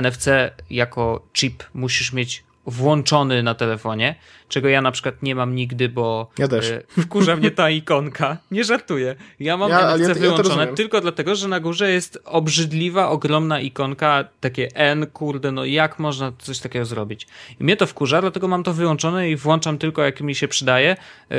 NFC 0.02 0.26
jako 0.70 1.26
chip 1.32 1.64
musisz 1.74 2.12
mieć 2.12 2.44
włączony 2.66 3.42
na 3.42 3.54
telefonie, 3.54 4.14
czego 4.48 4.68
ja 4.68 4.82
na 4.82 4.92
przykład 4.92 5.22
nie 5.22 5.34
mam 5.34 5.54
nigdy, 5.54 5.88
bo 5.88 6.30
ja 6.38 6.48
też. 6.48 6.70
Y, 6.70 6.82
wkurza 7.02 7.36
mnie 7.36 7.50
ta 7.50 7.70
ikonka. 7.70 8.36
Nie 8.50 8.64
żartuję. 8.64 9.16
Ja 9.40 9.56
mam 9.56 9.70
ja, 9.70 9.96
NFC 9.96 10.08
ja, 10.08 10.14
wyłączone 10.14 10.66
ja 10.66 10.72
tylko 10.72 11.00
dlatego, 11.00 11.36
że 11.36 11.48
na 11.48 11.60
górze 11.60 11.90
jest 11.90 12.18
obrzydliwa, 12.24 13.08
ogromna 13.08 13.60
ikonka, 13.60 14.24
takie 14.40 14.68
N, 14.74 15.06
kurde, 15.06 15.52
no 15.52 15.64
jak 15.64 15.98
można 15.98 16.32
coś 16.38 16.58
takiego 16.58 16.84
zrobić? 16.84 17.26
I 17.60 17.64
mnie 17.64 17.76
to 17.76 17.86
wkurza, 17.86 18.20
dlatego 18.20 18.48
mam 18.48 18.62
to 18.62 18.72
wyłączone 18.72 19.30
i 19.30 19.36
włączam 19.36 19.78
tylko 19.78 20.02
jak 20.02 20.20
mi 20.20 20.34
się 20.34 20.48
przydaje. 20.48 20.96
Y, 21.32 21.36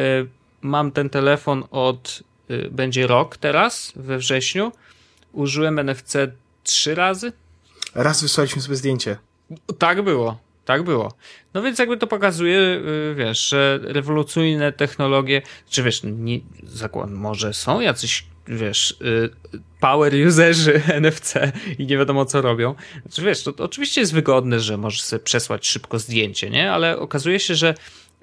mam 0.61 0.91
ten 0.91 1.09
telefon 1.09 1.63
od 1.71 2.23
Y, 2.51 2.69
będzie 2.71 3.07
rok 3.07 3.37
teraz, 3.37 3.93
we 3.95 4.17
wrześniu. 4.17 4.71
Użyłem 5.31 5.79
NFC 5.79 6.17
trzy 6.63 6.95
razy. 6.95 7.33
Raz 7.95 8.21
wysłaliśmy 8.21 8.61
sobie 8.61 8.75
zdjęcie. 8.75 9.17
Tak 9.77 10.01
było, 10.01 10.39
tak 10.65 10.83
było. 10.83 11.13
No 11.53 11.61
więc 11.61 11.79
jakby 11.79 11.97
to 11.97 12.07
pokazuje, 12.07 12.59
y, 12.59 13.15
wiesz, 13.17 13.49
że 13.49 13.79
rewolucyjne 13.83 14.71
technologie, 14.71 15.41
czy 15.69 15.83
wiesz, 15.83 16.01
nie, 16.03 16.39
zakład, 16.63 17.11
może 17.11 17.53
są 17.53 17.79
jacyś, 17.79 18.25
wiesz, 18.47 18.91
y, 18.91 19.29
power 19.79 20.13
userzy 20.27 20.81
NFC 21.01 21.33
i 21.79 21.85
nie 21.85 21.97
wiadomo 21.97 22.25
co 22.25 22.41
robią. 22.41 22.75
Znaczy, 23.01 23.21
wiesz, 23.21 23.43
to, 23.43 23.53
to 23.53 23.63
oczywiście 23.63 24.01
jest 24.01 24.13
wygodne, 24.13 24.59
że 24.59 24.77
możesz 24.77 25.01
sobie 25.01 25.23
przesłać 25.23 25.67
szybko 25.67 25.99
zdjęcie, 25.99 26.49
nie? 26.49 26.71
Ale 26.71 26.99
okazuje 26.99 27.39
się, 27.39 27.55
że 27.55 27.73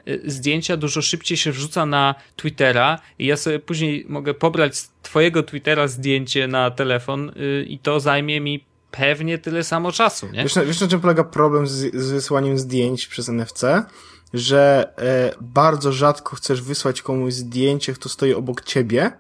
Y, 0.09 0.21
zdjęcia 0.25 0.77
dużo 0.77 1.03
szybciej 1.03 1.37
się 1.37 1.53
wrzuca 1.53 1.87
na 1.87 2.15
Twittera 2.37 2.99
i 3.19 3.27
ja 3.27 3.37
sobie 3.37 3.59
później 3.59 4.05
mogę 4.09 4.35
pobrać 4.35 4.77
z 4.77 4.93
twojego 5.03 5.43
Twittera 5.43 5.89
zdjęcie 5.89 6.49
na 6.49 6.71
telefon 6.71 7.33
i 7.67 7.79
to 7.79 8.01
zajmie 8.01 8.41
mi 8.41 8.65
pewnie 8.91 9.39
tyle 9.39 9.65
samo 9.65 9.93
czasu, 9.93 10.27
nie? 10.27 10.43
Wiesz, 10.43 10.55
wiesz 10.67 10.81
na 10.81 10.89
czym 10.89 11.01
polega 11.01 11.25
problem 11.25 11.67
z, 11.67 11.95
z 11.95 12.11
wysyłaniem 12.11 12.59
zdjęć 12.59 13.07
przez 13.07 13.29
NFC? 13.29 13.65
Że 14.35 14.93
e, 14.99 15.35
bardzo 15.41 15.93
rzadko 15.93 16.37
chcesz 16.37 16.63
wysłać 16.63 17.03
komuś 17.03 17.35
zdjęcie, 17.35 17.93
kto 17.93 18.09
stoi 18.09 18.35
obok 18.35 18.65
ciebie. 18.65 19.13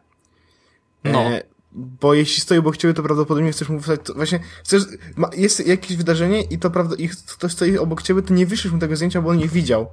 E, 1.05 1.13
no. 1.13 1.25
Bo 1.73 2.15
jeśli 2.15 2.43
stoi 2.43 2.59
obok 2.59 2.77
ciebie, 2.77 2.95
to 2.95 3.03
prawdopodobnie 3.03 3.53
chcesz 3.53 3.69
mu 3.69 3.79
wysłać, 3.79 4.01
to 4.05 4.15
właśnie, 4.15 4.41
chcesz, 4.65 4.83
ma, 5.17 5.31
jest 5.37 5.67
jakieś 5.67 5.97
wydarzenie 5.97 6.43
i 6.43 6.59
to 6.59 6.71
prawda, 6.71 6.97
i 6.97 7.09
ktoś 7.09 7.53
stoi 7.53 7.79
obok 7.79 8.03
ciebie, 8.03 8.23
to 8.23 8.35
nie 8.35 8.47
wyślesz 8.47 8.73
mu 8.73 8.79
tego 8.79 8.97
zdjęcia, 8.97 9.23
bo 9.23 9.31
on 9.31 9.37
nie 9.37 9.49
widział. 9.49 9.91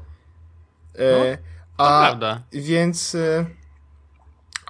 E, 0.96 1.38
no, 1.78 1.86
a, 1.86 2.08
prawda. 2.08 2.44
Więc. 2.52 3.16
E, 3.16 3.46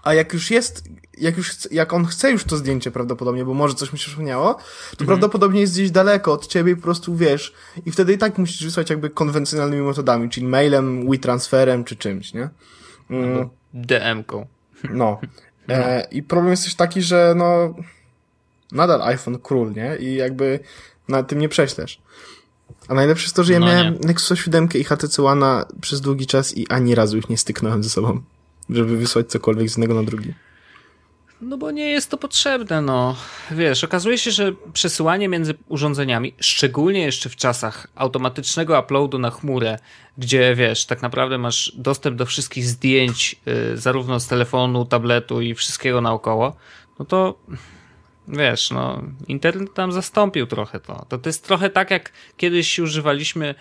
a 0.04 0.14
jak 0.14 0.34
już 0.34 0.52
jest, 0.52 0.84
jak 1.18 1.38
już, 1.38 1.72
jak 1.72 1.94
on 1.94 2.06
chce 2.06 2.32
już 2.32 2.44
to 2.44 2.58
zdjęcie 2.58 2.92
prawdopodobnie, 2.92 3.46
bo 3.46 3.54
może 3.54 3.76
coś 3.76 3.94
mi 3.94 4.00
się 4.00 4.06
przypomniało, 4.06 4.54
to 4.54 4.60
mhm. 4.92 5.08
prawdopodobnie 5.08 5.62
jest 5.62 5.74
gdzieś 5.74 5.92
daleko 5.92 6.34
od 6.34 6.48
ciebie 6.48 6.72
i 6.72 6.76
po 6.76 6.82
prostu 6.82 7.16
wiesz. 7.16 7.54
I 7.86 7.92
wtedy 7.92 8.14
i 8.14 8.18
tak 8.18 8.38
musisz 8.38 8.64
wysłać 8.64 8.90
jakby 8.90 9.10
konwencjonalnymi 9.10 9.82
metodami, 9.82 10.30
czyli 10.30 10.48
mailem, 10.48 11.10
WeTransferem 11.10 11.84
czy 11.84 11.96
czymś, 11.96 12.34
nie? 12.34 12.50
Mm. 13.10 13.50
DM-ką. 13.74 14.46
No. 14.90 15.20
E, 15.70 16.08
I 16.12 16.24
problem 16.24 16.52
jest 16.52 16.64
też 16.64 16.76
taki, 16.76 17.02
że 17.02 17.34
no, 17.38 17.76
nadal 18.72 19.02
iPhone 19.02 19.40
król, 19.40 19.74
nie? 19.74 19.98
I 20.00 20.16
jakby 20.16 20.60
na 21.08 21.24
tym 21.24 21.40
nie 21.40 21.50
prześlesz. 21.50 22.02
A 22.88 22.94
najlepsze 22.94 23.24
jest 23.24 23.36
to, 23.36 23.44
że 23.44 23.54
ja 23.54 23.60
no 23.60 23.66
miałem 23.66 23.94
nie. 23.94 24.00
Nexusa 24.08 24.36
7 24.36 24.68
i 24.74 24.84
HTC 24.84 25.24
One 25.24 25.66
przez 25.82 26.02
długi 26.02 26.28
czas 26.28 26.58
i 26.58 26.68
ani 26.68 26.96
razu 26.96 27.18
ich 27.18 27.30
nie 27.30 27.38
styknąłem 27.38 27.84
ze 27.84 27.90
sobą, 27.90 28.22
żeby 28.70 28.98
wysłać 28.98 29.28
cokolwiek 29.28 29.70
z 29.70 29.72
jednego 29.72 29.94
na 29.94 30.04
drugi. 30.04 30.34
No 31.42 31.58
bo 31.58 31.72
nie 31.72 31.90
jest 31.90 32.12
to 32.12 32.18
potrzebne, 32.18 32.82
no. 32.82 33.16
Wiesz, 33.52 33.84
okazuje 33.84 34.18
się, 34.18 34.32
że 34.32 34.54
przesyłanie 34.74 35.28
między 35.28 35.56
urządzeniami, 35.68 36.34
szczególnie 36.40 37.02
jeszcze 37.02 37.30
w 37.30 37.36
czasach 37.36 37.88
automatycznego 37.96 38.80
uploadu 38.80 39.20
na 39.20 39.30
chmurę, 39.30 39.80
gdzie 40.18 40.56
wiesz, 40.56 40.86
tak 40.86 41.02
naprawdę 41.02 41.38
masz 41.38 41.72
dostęp 41.76 42.18
do 42.18 42.26
wszystkich 42.26 42.66
zdjęć, 42.66 43.36
yy, 43.46 43.78
zarówno 43.78 44.20
z 44.20 44.28
telefonu, 44.28 44.86
tabletu 44.86 45.42
i 45.42 45.56
wszystkiego 45.56 46.02
naokoło, 46.02 46.56
no 47.00 47.06
to 47.06 47.40
wiesz, 48.28 48.72
no, 48.72 49.02
internet 49.28 49.74
tam 49.74 49.92
zastąpił 49.92 50.48
trochę 50.48 50.80
to. 50.80 51.06
To, 51.10 51.18
to 51.18 51.30
jest 51.30 51.46
trochę 51.46 51.70
tak, 51.70 51.92
jak 51.92 52.12
kiedyś 52.38 52.80
używaliśmy 52.80 53.56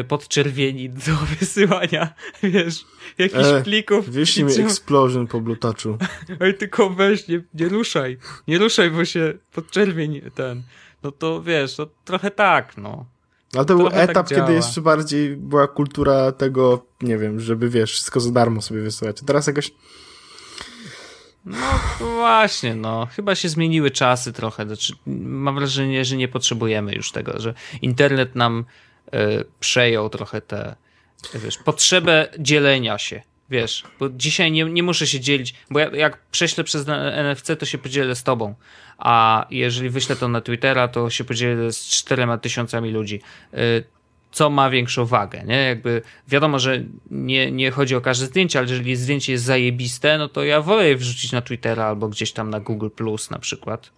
y, 0.00 0.04
podczerwieni 0.04 0.90
do 0.90 1.12
wysyłania, 1.40 2.14
wiesz, 2.42 2.84
jakichś 3.18 3.46
e, 3.46 3.62
plików. 3.62 4.10
Wyślij 4.10 4.44
mi 4.44 4.60
explosion 4.60 5.26
po 5.26 5.40
blutaczu. 5.40 5.98
Oj, 6.40 6.54
tylko 6.54 6.90
weź, 6.90 7.28
nie, 7.28 7.42
nie 7.54 7.68
ruszaj, 7.68 8.18
nie 8.48 8.58
ruszaj, 8.58 8.90
bo 8.90 9.04
się 9.04 9.34
podczerwień 9.52 10.20
ten, 10.34 10.62
no 11.02 11.12
to 11.12 11.42
wiesz, 11.42 11.76
to 11.76 11.88
trochę 12.04 12.30
tak, 12.30 12.76
no. 12.76 13.06
Ale 13.54 13.64
to 13.64 13.76
był 13.76 13.90
tak 13.90 14.10
etap, 14.10 14.28
tak 14.28 14.38
kiedy 14.38 14.52
jeszcze 14.52 14.80
bardziej 14.80 15.36
była 15.36 15.68
kultura 15.68 16.32
tego, 16.32 16.86
nie 17.02 17.18
wiem, 17.18 17.40
żeby 17.40 17.68
wiesz, 17.68 17.92
wszystko 17.92 18.20
za 18.20 18.30
darmo 18.30 18.62
sobie 18.62 18.80
wysyłać. 18.80 19.16
Teraz 19.26 19.46
jakoś 19.46 19.72
no 21.48 21.80
właśnie, 21.98 22.74
no. 22.74 23.06
Chyba 23.06 23.34
się 23.34 23.48
zmieniły 23.48 23.90
czasy 23.90 24.32
trochę. 24.32 24.66
Znaczy, 24.66 24.92
mam 25.06 25.54
wrażenie, 25.54 26.04
że 26.04 26.16
nie 26.16 26.28
potrzebujemy 26.28 26.92
już 26.92 27.12
tego, 27.12 27.40
że 27.40 27.54
internet 27.82 28.34
nam 28.34 28.64
y, 29.06 29.44
przejął 29.60 30.08
trochę 30.08 30.40
tę, 30.40 30.76
wiesz, 31.34 31.58
potrzebę 31.58 32.28
dzielenia 32.38 32.98
się. 32.98 33.22
Wiesz, 33.50 33.84
bo 34.00 34.08
dzisiaj 34.08 34.52
nie, 34.52 34.64
nie 34.64 34.82
muszę 34.82 35.06
się 35.06 35.20
dzielić, 35.20 35.54
bo 35.70 35.78
ja, 35.78 35.90
jak 35.90 36.26
prześlę 36.30 36.64
przez 36.64 36.88
NFC, 37.12 37.56
to 37.56 37.66
się 37.66 37.78
podzielę 37.78 38.14
z 38.14 38.22
tobą. 38.22 38.54
A 38.98 39.46
jeżeli 39.50 39.90
wyślę 39.90 40.16
to 40.16 40.28
na 40.28 40.40
Twittera, 40.40 40.88
to 40.88 41.10
się 41.10 41.24
podzielę 41.24 41.72
z 41.72 41.86
czterema 41.86 42.38
tysiącami 42.38 42.90
ludzi. 42.90 43.20
Y, 43.54 43.84
co 44.32 44.50
ma 44.50 44.70
większą 44.70 45.06
wagę, 45.06 45.44
nie? 45.44 45.56
Jakby 45.56 46.02
wiadomo, 46.28 46.58
że 46.58 46.84
nie, 47.10 47.52
nie 47.52 47.70
chodzi 47.70 47.96
o 47.96 48.00
każde 48.00 48.26
zdjęcie, 48.26 48.58
ale 48.58 48.68
jeżeli 48.68 48.96
zdjęcie 48.96 49.32
jest 49.32 49.44
zajebiste, 49.44 50.18
no 50.18 50.28
to 50.28 50.44
ja 50.44 50.60
wolę 50.60 50.88
je 50.88 50.96
wrzucić 50.96 51.32
na 51.32 51.42
Twittera 51.42 51.84
albo 51.84 52.08
gdzieś 52.08 52.32
tam 52.32 52.50
na 52.50 52.60
Google 52.60 52.88
Plus 52.90 53.30
na 53.30 53.38
przykład. 53.38 53.90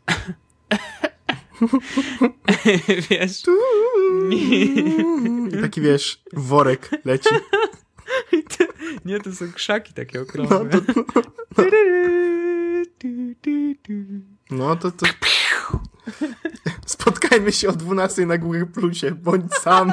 wiesz? 3.11 3.43
I 4.31 5.63
taki 5.63 5.81
wiesz, 5.81 6.23
worek 6.33 6.91
leci. 7.05 7.29
nie, 9.05 9.21
to 9.21 9.33
są 9.33 9.53
krzaki 9.53 9.95
takie 9.95 10.21
okrągłe. 10.21 10.69
No 10.71 10.81
to... 10.81 11.03
No 14.51 14.77
to, 14.77 14.91
to... 14.91 15.07
Spotkajmy 16.87 17.53
się 17.53 17.69
o 17.69 17.73
12 17.73 18.27
na 18.27 18.39
Google 18.39 18.67
Plusie, 18.67 19.11
bądź 19.11 19.55
sam. 19.55 19.93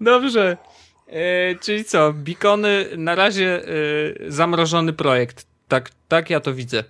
Dobrze. 0.00 0.56
E, 1.08 1.54
czyli 1.54 1.84
co? 1.84 2.12
Bikony 2.12 2.88
na 2.96 3.14
razie 3.14 3.62
e, 3.64 4.30
zamrożony 4.30 4.92
projekt. 4.92 5.46
Tak, 5.68 5.90
tak 6.08 6.30
ja 6.30 6.40
to 6.40 6.54
widzę. 6.54 6.84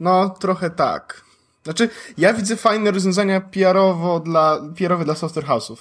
No, 0.00 0.28
trochę 0.28 0.70
tak. 0.70 1.24
Znaczy, 1.64 1.88
ja 2.18 2.32
widzę 2.32 2.56
fajne 2.56 2.90
rozwiązania 2.90 3.40
PR-owo 3.40 4.20
dla, 4.20 4.60
PR-owe 4.78 5.04
dla 5.04 5.14
software 5.14 5.46
house'ów. 5.46 5.76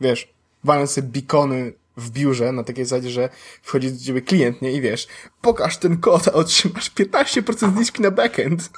Wiesz, 0.00 0.28
walę 0.64 0.86
sobie 0.86 1.08
bikony 1.08 1.72
w 1.96 2.10
biurze 2.10 2.52
na 2.52 2.64
takiej 2.64 2.84
zasadzie, 2.84 3.10
że 3.10 3.28
wchodzi 3.62 3.92
do 3.92 4.04
ciebie 4.04 4.22
klient, 4.22 4.62
nie? 4.62 4.72
I 4.72 4.80
wiesz, 4.80 5.06
pokaż 5.42 5.76
ten 5.76 5.96
kod, 5.96 6.28
a 6.28 6.32
otrzymasz 6.32 6.90
15% 6.90 7.74
zniżki 7.74 8.02
na 8.02 8.10
backend. 8.10 8.70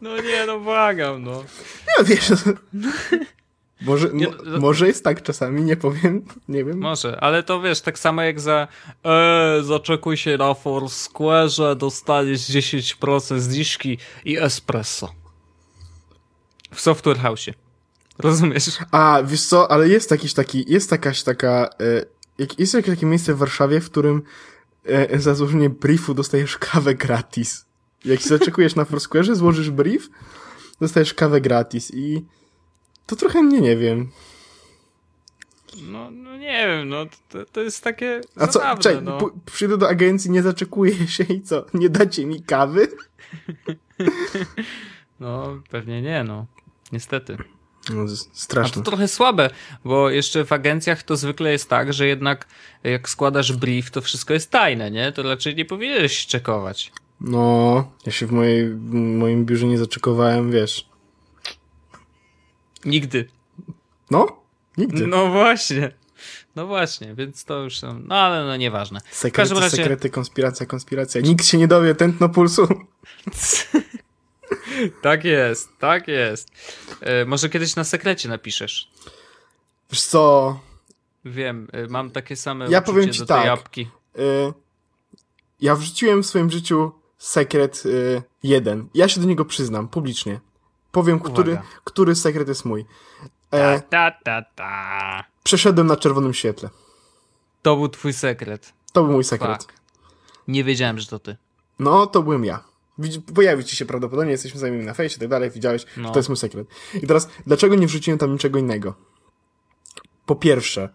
No 0.00 0.16
nie, 0.20 0.46
no 0.46 0.60
błagam, 0.60 1.22
no. 1.22 1.44
Nie, 1.98 2.04
wiesz, 2.04 2.32
może, 3.80 4.10
nie, 4.12 4.26
no, 4.44 4.58
może 4.58 4.86
jest 4.86 5.04
tak 5.04 5.22
czasami, 5.22 5.62
nie 5.62 5.76
powiem, 5.76 6.24
nie 6.48 6.64
wiem. 6.64 6.78
Może, 6.78 7.20
ale 7.20 7.42
to 7.42 7.60
wiesz, 7.60 7.80
tak 7.80 7.98
samo 7.98 8.22
jak 8.22 8.40
za 8.40 8.68
e, 9.04 9.62
zaczekuj 9.62 10.16
się 10.16 10.36
na 10.36 10.54
Foursquare, 10.54 11.76
dostaniesz 11.76 12.40
10% 12.40 13.38
zniżki 13.38 13.98
i 14.24 14.38
espresso. 14.38 15.12
W 16.74 16.80
Software 16.80 17.18
House. 17.18 17.46
Rozumiesz? 18.18 18.70
A, 18.90 19.22
wiesz 19.24 19.42
co, 19.42 19.70
ale 19.70 19.88
jest 19.88 20.10
jakiś 20.10 20.34
taki, 20.34 20.72
jest 20.72 20.90
jakaś 20.90 21.22
taka, 21.22 21.70
e, 21.80 22.04
jest 22.58 22.74
jakieś 22.74 22.94
takie 22.94 23.06
miejsce 23.06 23.34
w 23.34 23.38
Warszawie, 23.38 23.80
w 23.80 23.90
którym 23.90 24.22
e, 24.84 25.18
za 25.18 25.34
złożenie 25.34 25.70
briefu 25.70 26.14
dostajesz 26.14 26.58
kawę 26.58 26.94
gratis. 26.94 27.64
Jak 28.04 28.20
się 28.20 28.28
zaczekujesz 28.28 28.74
na 28.74 28.84
Foursquare, 28.84 29.36
złożysz 29.36 29.70
brief, 29.70 30.08
dostajesz 30.80 31.14
kawę 31.14 31.40
gratis 31.40 31.90
i 31.94 32.24
to 33.06 33.16
trochę 33.16 33.42
mnie 33.42 33.60
nie 33.60 33.76
wiem. 33.76 34.10
No, 35.82 36.10
no 36.10 36.36
nie 36.36 36.66
wiem, 36.66 36.88
no 36.88 37.06
to, 37.28 37.44
to 37.52 37.60
jest 37.60 37.84
takie 37.84 38.20
A 38.36 38.46
co, 38.46 38.52
zabawne, 38.58 38.82
czekaj, 38.82 39.02
no. 39.02 39.30
przyjdę 39.46 39.78
do 39.78 39.88
agencji, 39.88 40.30
nie 40.30 40.42
zaczekuję 40.42 41.06
się 41.08 41.24
i 41.24 41.42
co, 41.42 41.66
nie 41.74 41.88
dacie 41.88 42.26
mi 42.26 42.42
kawy? 42.42 42.88
no, 45.20 45.62
pewnie 45.70 46.02
nie, 46.02 46.24
no. 46.24 46.46
Niestety. 46.92 47.36
No, 47.94 48.08
z- 48.08 48.22
A 48.22 48.24
to 48.30 48.30
straszne. 48.34 48.82
trochę 48.82 49.08
słabe, 49.08 49.50
bo 49.84 50.10
jeszcze 50.10 50.44
w 50.44 50.52
agencjach 50.52 51.02
to 51.02 51.16
zwykle 51.16 51.52
jest 51.52 51.68
tak, 51.68 51.92
że 51.92 52.06
jednak 52.06 52.46
jak 52.84 53.08
składasz 53.08 53.52
brief, 53.52 53.90
to 53.90 54.00
wszystko 54.00 54.34
jest 54.34 54.50
tajne, 54.50 54.90
nie? 54.90 55.12
To 55.12 55.22
raczej 55.22 55.54
nie 55.54 55.64
powinieneś 55.64 56.26
czekować. 56.26 56.92
No, 57.20 57.84
ja 58.06 58.12
się 58.12 58.26
w, 58.26 58.32
mojej, 58.32 58.70
w 58.70 58.94
moim 58.94 59.44
biurze 59.44 59.66
nie 59.66 59.78
zaczekowałem, 59.78 60.50
wiesz. 60.50 60.88
Nigdy. 62.84 63.28
No, 64.10 64.42
nigdy. 64.76 65.06
No 65.06 65.28
właśnie. 65.28 65.92
No 66.56 66.66
właśnie, 66.66 67.14
więc 67.14 67.44
to 67.44 67.58
już 67.62 67.78
są. 67.78 68.00
No 68.00 68.14
ale 68.14 68.44
no 68.44 68.56
nieważne. 68.56 69.00
Sekrety, 69.10 69.54
razie. 69.54 69.76
sekrety, 69.76 70.10
konspiracja, 70.10 70.66
konspiracja. 70.66 71.20
Nikt 71.20 71.46
się 71.46 71.58
nie 71.58 71.68
dowie, 71.68 71.94
tętno 71.94 72.28
pulsu. 72.28 72.68
Tak 75.02 75.24
jest, 75.24 75.68
tak 75.78 76.08
jest. 76.08 76.48
E, 77.00 77.24
może 77.24 77.48
kiedyś 77.48 77.76
na 77.76 77.84
sekrecie 77.84 78.28
napiszesz. 78.28 78.90
Wiesz 79.90 80.02
co, 80.02 80.60
Wiem, 81.24 81.68
e, 81.72 81.86
mam 81.86 82.10
takie 82.10 82.36
same 82.36 82.66
Ja 82.70 82.82
powiem 82.82 83.12
ci 83.12 83.18
do 83.20 83.26
tak. 83.26 83.38
tej 83.40 83.46
jabłki. 83.46 83.88
y, 84.18 84.52
ja 85.60 85.76
wrzuciłem 85.76 86.22
w 86.22 86.26
swoim 86.26 86.50
życiu 86.50 86.92
sekret 87.18 87.82
y, 87.86 88.22
jeden. 88.42 88.88
Ja 88.94 89.08
się 89.08 89.20
do 89.20 89.26
niego 89.26 89.44
przyznam, 89.44 89.88
publicznie. 89.88 90.40
Powiem, 90.94 91.20
który, 91.20 91.52
Uwaga. 91.52 91.68
który 91.84 92.14
sekret 92.14 92.48
jest 92.48 92.64
mój. 92.64 92.86
Ta, 93.50 93.58
E, 93.58 93.80
ta, 93.80 94.10
ta, 94.24 94.42
ta. 94.54 95.24
przeszedłem 95.44 95.86
na 95.86 95.96
czerwonym 95.96 96.34
świetle. 96.34 96.70
To 97.62 97.76
był 97.76 97.88
twój 97.88 98.12
sekret. 98.12 98.72
To 98.92 99.02
był 99.04 99.12
mój 99.12 99.24
sekret. 99.24 99.62
Fuck. 99.62 99.72
Nie 100.48 100.64
wiedziałem, 100.64 100.98
że 100.98 101.06
to 101.06 101.18
ty. 101.18 101.36
No, 101.78 102.06
to 102.06 102.22
byłem 102.22 102.44
ja. 102.44 102.64
Pojawi 103.34 103.64
ci 103.64 103.76
się 103.76 103.86
prawdopodobnie, 103.86 104.30
jesteśmy 104.32 104.58
znajomymi 104.58 104.86
na 104.86 104.94
fejsie 104.94 105.16
i 105.16 105.20
tak 105.20 105.28
dalej, 105.28 105.50
widziałeś, 105.50 105.86
No. 105.96 106.08
że 106.08 106.12
to 106.12 106.18
jest 106.18 106.28
mój 106.28 106.36
sekret. 106.36 106.66
I 107.02 107.06
teraz, 107.06 107.28
dlaczego 107.46 107.74
nie 107.74 107.86
wrzuciłem 107.86 108.18
tam 108.18 108.32
niczego 108.32 108.58
innego? 108.58 108.94
Po 110.26 110.36
pierwsze, 110.36 110.88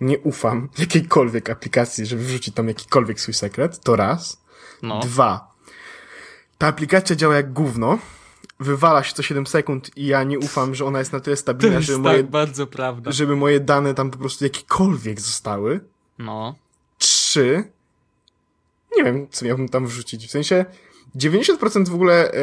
nie 0.00 0.18
ufam 0.18 0.68
jakiejkolwiek 0.78 1.50
aplikacji, 1.50 2.06
żeby 2.06 2.24
wrzucić 2.24 2.54
tam 2.54 2.68
jakikolwiek 2.68 3.20
swój 3.20 3.34
sekret, 3.34 3.80
to 3.80 3.96
raz. 3.96 4.42
No. 4.82 5.00
Dwa, 5.00 5.50
ta 6.58 6.66
aplikacja 6.66 7.16
działa 7.16 7.34
jak 7.36 7.52
gówno, 7.52 7.98
wywala 8.62 9.02
się 9.02 9.14
co 9.14 9.22
7 9.22 9.46
sekund 9.46 9.96
i 9.96 10.06
ja 10.06 10.22
nie 10.22 10.38
ufam, 10.38 10.74
że 10.74 10.84
ona 10.84 10.98
jest 10.98 11.12
na 11.12 11.20
tyle 11.20 11.36
stabilna, 11.36 11.80
żeby 11.80 11.98
tak 11.98 12.12
moje, 12.12 12.24
bardzo 12.24 12.66
prawda. 12.66 13.12
żeby 13.12 13.36
moje 13.36 13.60
dane 13.60 13.94
tam 13.94 14.10
po 14.10 14.18
prostu 14.18 14.44
jakiekolwiek 14.44 15.20
zostały. 15.20 15.80
No. 16.18 16.54
Trzy. 16.98 17.64
Nie 18.96 19.04
wiem, 19.04 19.26
co 19.30 19.44
miałbym 19.44 19.68
tam 19.68 19.86
wrzucić. 19.86 20.26
W 20.26 20.30
sensie 20.30 20.64
90% 21.16 21.88
w 21.88 21.94
ogóle 21.94 22.32
e, 22.32 22.34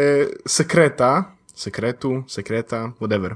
sekreta, 0.47 1.31
sekretu, 1.55 2.23
sekreta, 2.27 2.91
whatever. 2.95 3.35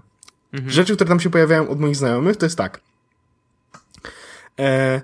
Mhm. 0.53 0.71
Rzeczy, 0.71 0.95
które 0.95 1.07
tam 1.07 1.19
się 1.19 1.29
pojawiają 1.29 1.69
od 1.69 1.79
moich 1.79 1.95
znajomych, 1.95 2.37
to 2.37 2.45
jest 2.45 2.57
tak. 2.57 2.81
E, 4.59 5.01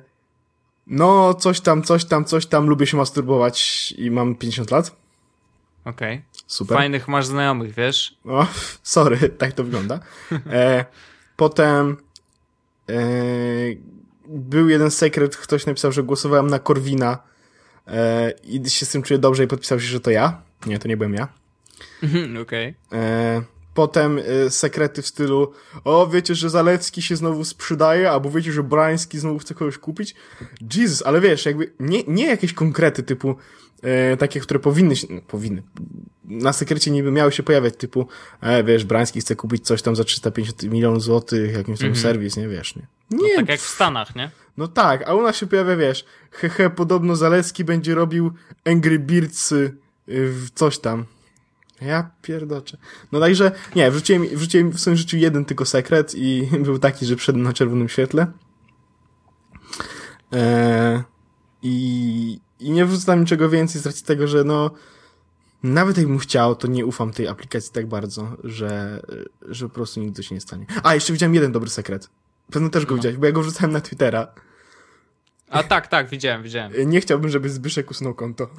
no, 0.87 1.33
coś 1.33 1.61
tam, 1.61 1.83
coś 1.83 2.05
tam, 2.05 2.25
coś 2.25 2.45
tam, 2.45 2.67
lubię 2.67 2.87
się 2.87 2.97
masturbować 2.97 3.91
i 3.97 4.11
mam 4.11 4.35
50 4.35 4.71
lat. 4.71 4.95
Okej. 5.85 6.21
Super. 6.49 6.77
Fajnych 6.77 7.07
masz 7.07 7.25
znajomych, 7.25 7.73
wiesz? 7.73 8.17
O, 8.25 8.47
sorry, 8.83 9.29
tak 9.29 9.53
to 9.53 9.63
wygląda. 9.63 9.99
E, 10.31 10.85
potem 11.35 11.97
e, 12.89 12.93
był 14.27 14.69
jeden 14.69 14.91
sekret, 14.91 15.37
ktoś 15.37 15.65
napisał, 15.65 15.91
że 15.91 16.03
głosowałem 16.03 16.47
na 16.47 16.59
Korwina 16.59 17.17
e, 17.87 18.31
i 18.43 18.69
się 18.69 18.85
z 18.85 18.89
tym 18.89 19.01
czuję 19.03 19.17
dobrze 19.17 19.43
i 19.43 19.47
podpisał 19.47 19.79
się, 19.79 19.87
że 19.87 19.99
to 19.99 20.11
ja. 20.11 20.41
Nie, 20.65 20.79
to 20.79 20.87
nie 20.87 20.97
byłem 20.97 21.13
ja. 21.13 21.27
Okej. 22.41 22.75
E, 22.93 23.41
potem 23.73 24.19
e, 24.19 24.49
sekrety 24.49 25.01
w 25.01 25.07
stylu 25.07 25.53
o, 25.83 26.07
wiecie, 26.07 26.35
że 26.35 26.49
Zalewski 26.49 27.01
się 27.01 27.15
znowu 27.15 27.45
sprzedaje, 27.45 28.11
albo 28.11 28.31
wiecie, 28.31 28.51
że 28.51 28.63
Brański 28.63 29.19
znowu 29.19 29.39
chce 29.39 29.53
kogoś 29.53 29.77
kupić. 29.77 30.15
Jesus, 30.75 31.01
ale 31.05 31.21
wiesz, 31.21 31.45
jakby 31.45 31.71
nie, 31.79 32.03
nie 32.07 32.25
jakieś 32.25 32.53
konkrety 32.53 33.03
typu 33.03 33.35
e, 33.81 34.17
takie, 34.17 34.39
które 34.39 34.59
powinny 34.59 34.95
się, 34.95 35.07
no, 35.09 35.21
powinny, 35.21 35.63
na 36.25 36.53
sekrecie 36.53 36.91
niby 36.91 37.11
miały 37.11 37.31
się 37.31 37.43
pojawiać, 37.43 37.75
typu 37.77 38.07
e, 38.41 38.63
wiesz, 38.63 38.85
Brański 38.85 39.21
chce 39.21 39.35
kupić 39.35 39.65
coś 39.65 39.81
tam 39.81 39.95
za 39.95 40.03
350 40.03 40.63
milionów 40.63 41.03
złotych, 41.03 41.53
jakimś 41.53 41.79
tam 41.79 41.95
serwis, 41.95 42.37
nie 42.37 42.47
wiesz, 42.47 42.75
nie? 42.75 42.87
Nie, 43.11 43.35
Tak 43.35 43.49
jak 43.49 43.59
w 43.59 43.69
Stanach, 43.69 44.15
nie? 44.15 44.31
no 44.57 44.67
tak, 44.67 45.09
a 45.09 45.13
u 45.13 45.21
nas 45.21 45.35
się 45.35 45.47
pojawia, 45.47 45.75
wiesz, 45.75 46.05
hehe, 46.31 46.69
podobno 46.69 47.15
Zalewski 47.15 47.63
będzie 47.63 47.95
robił 47.95 48.31
Angry 48.65 48.99
Birds 48.99 49.51
y, 49.51 49.77
w 50.07 50.47
coś 50.55 50.79
tam. 50.79 51.05
Ja 51.81 52.11
pierdoczę. 52.21 52.77
No 53.11 53.19
także, 53.19 53.51
nie, 53.75 53.91
wrzuciłem, 53.91 54.27
wrzuciłem 54.27 54.71
w 54.71 54.79
swoim 54.79 54.97
życiu 54.97 55.17
jeden 55.17 55.45
tylko 55.45 55.65
sekret 55.65 56.15
i 56.15 56.49
był 56.65 56.79
taki, 56.79 57.05
że 57.05 57.15
wszedłem 57.15 57.43
na 57.43 57.53
czerwonym 57.53 57.89
świetle. 57.89 58.27
Eee, 60.31 61.03
i, 61.61 62.39
I 62.59 62.71
nie 62.71 62.85
wrzucam 62.85 63.19
niczego 63.19 63.49
więcej 63.49 63.81
z 63.81 63.85
racji 63.85 64.05
tego, 64.05 64.27
że 64.27 64.43
no, 64.43 64.71
nawet 65.63 65.97
jakbym 65.97 66.19
chciał, 66.19 66.55
to 66.55 66.67
nie 66.67 66.85
ufam 66.85 67.11
tej 67.13 67.27
aplikacji 67.27 67.73
tak 67.73 67.87
bardzo, 67.87 68.37
że, 68.43 69.01
że 69.41 69.67
po 69.69 69.75
prostu 69.75 69.99
nigdy 69.99 70.23
się 70.23 70.35
nie 70.35 70.41
stanie. 70.41 70.65
A, 70.83 70.95
jeszcze 70.95 71.13
widziałem 71.13 71.35
jeden 71.35 71.51
dobry 71.51 71.69
sekret. 71.69 72.09
Pewno 72.51 72.69
też 72.69 72.85
go 72.85 72.91
No. 72.91 72.95
widziałeś, 72.97 73.17
bo 73.17 73.25
ja 73.25 73.31
go 73.31 73.41
wrzucałem 73.41 73.71
na 73.71 73.81
Twittera. 73.81 74.27
A 75.49 75.63
tak, 75.63 75.87
tak, 75.87 76.09
widziałem, 76.09 76.43
widziałem. 76.43 76.73
Nie 76.91 77.01
chciałbym, 77.01 77.31
żeby 77.31 77.49
Zbyszek 77.49 77.91
usunął 77.91 78.13
konto. 78.13 78.49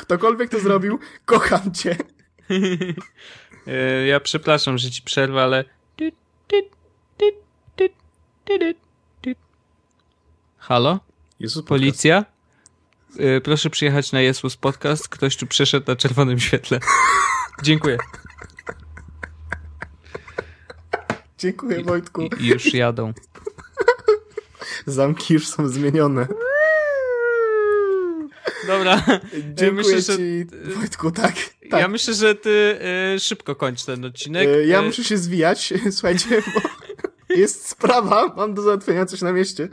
Ktokolwiek 0.00 0.50
to 0.50 0.60
zrobił, 0.60 0.98
kocham 1.24 1.72
cię. 1.74 1.96
Ja 4.06 4.20
przepraszam, 4.20 4.78
że 4.78 4.90
ci 4.90 5.02
przerwę, 5.02 5.42
ale. 5.42 5.64
Halo? 10.58 10.98
Jezus, 11.40 11.64
Policja? 11.64 12.24
E, 13.18 13.40
Proszę 13.40 13.70
przyjechać 13.70 14.12
na 14.12 14.20
Jesus 14.20 14.56
Podcast. 14.56 15.08
Ktoś 15.08 15.36
tu 15.36 15.46
przeszedł 15.46 15.84
na 15.88 15.96
czerwonym 15.96 16.40
świetle. 16.40 16.80
Dziękuję. 17.62 17.98
Dziękuję, 21.38 21.84
Wojtku. 21.84 22.22
I 22.40 22.46
już 22.46 22.74
jadą. 22.74 23.12
Zamki 24.86 25.34
już 25.34 25.48
są 25.48 25.68
zmienione. 25.68 26.26
Dobra. 28.66 29.02
Dziękuję 29.54 29.72
myślę, 29.72 30.00
że- 30.02 30.16
ci, 30.16 30.46
Wojtku, 30.76 31.10
tak. 31.10 31.34
tak. 31.70 31.80
Ja 31.80 31.88
myślę, 31.88 32.14
że 32.14 32.34
ty 32.34 32.78
e, 33.14 33.20
szybko 33.20 33.54
kończ 33.56 33.84
ten 33.84 34.04
odcinek. 34.04 34.48
E, 34.48 34.66
Ja 34.66 34.78
E, 34.78 34.82
muszę 34.82 35.04
się 35.04 35.18
zwijać, 35.18 35.74
słuchajcie, 35.92 36.28
bo 36.54 36.60
jest 37.36 37.68
sprawa, 37.68 38.34
mam 38.36 38.54
do 38.54 38.62
załatwienia 38.62 39.06
coś 39.06 39.22
na 39.22 39.32
mieście. 39.32 39.68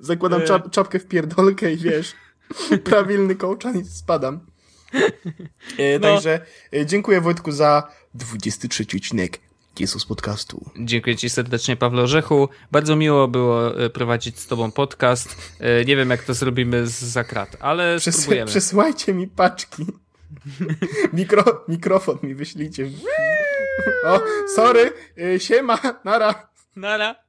Zakładam 0.00 0.40
E. 0.42 0.44
czap, 0.44 0.70
czapkę 0.70 0.98
w 0.98 1.06
pierdolkę 1.06 1.72
i 1.72 1.76
wiesz, 1.76 2.12
prawilny 2.84 3.34
kołczan 3.36 3.80
i 3.80 3.84
spadam. 3.84 4.40
E, 5.78 5.98
No. 5.98 6.00
Także 6.14 6.40
e, 6.74 6.86
dziękuję 6.86 7.20
Wojtku 7.20 7.52
za 7.52 7.88
23 8.14 8.84
odcinek 8.96 9.40
Jesus 9.80 10.04
Podcastu. 10.06 10.70
Dziękuję 10.80 11.16
ci 11.16 11.30
serdecznie, 11.30 11.76
Pawle 11.76 12.02
Orzechu. 12.02 12.48
Bardzo 12.72 12.96
miło 12.96 13.28
było 13.28 13.80
e, 13.84 13.90
prowadzić 13.90 14.38
z 14.38 14.46
tobą 14.46 14.70
podcast. 14.70 15.36
Nie 15.86 15.96
wiem, 15.96 16.10
jak 16.10 16.22
to 16.22 16.34
zrobimy 16.34 16.86
z 16.86 16.92
zakrat, 16.92 17.56
ale 17.60 17.98
Przes 17.98 18.14
spróbujemy. 18.16 18.50
przesyłajcie 18.50 19.14
mi 19.14 19.28
paczki. 19.28 19.86
Mikro 21.12 21.64
mikrofon 21.68 22.18
mi 22.22 22.34
wyślijcie. 22.34 22.90
O, 24.04 24.20
sorry, 24.56 24.92
siema, 25.38 25.78
nara. 26.04 26.48
Nara. 26.76 27.23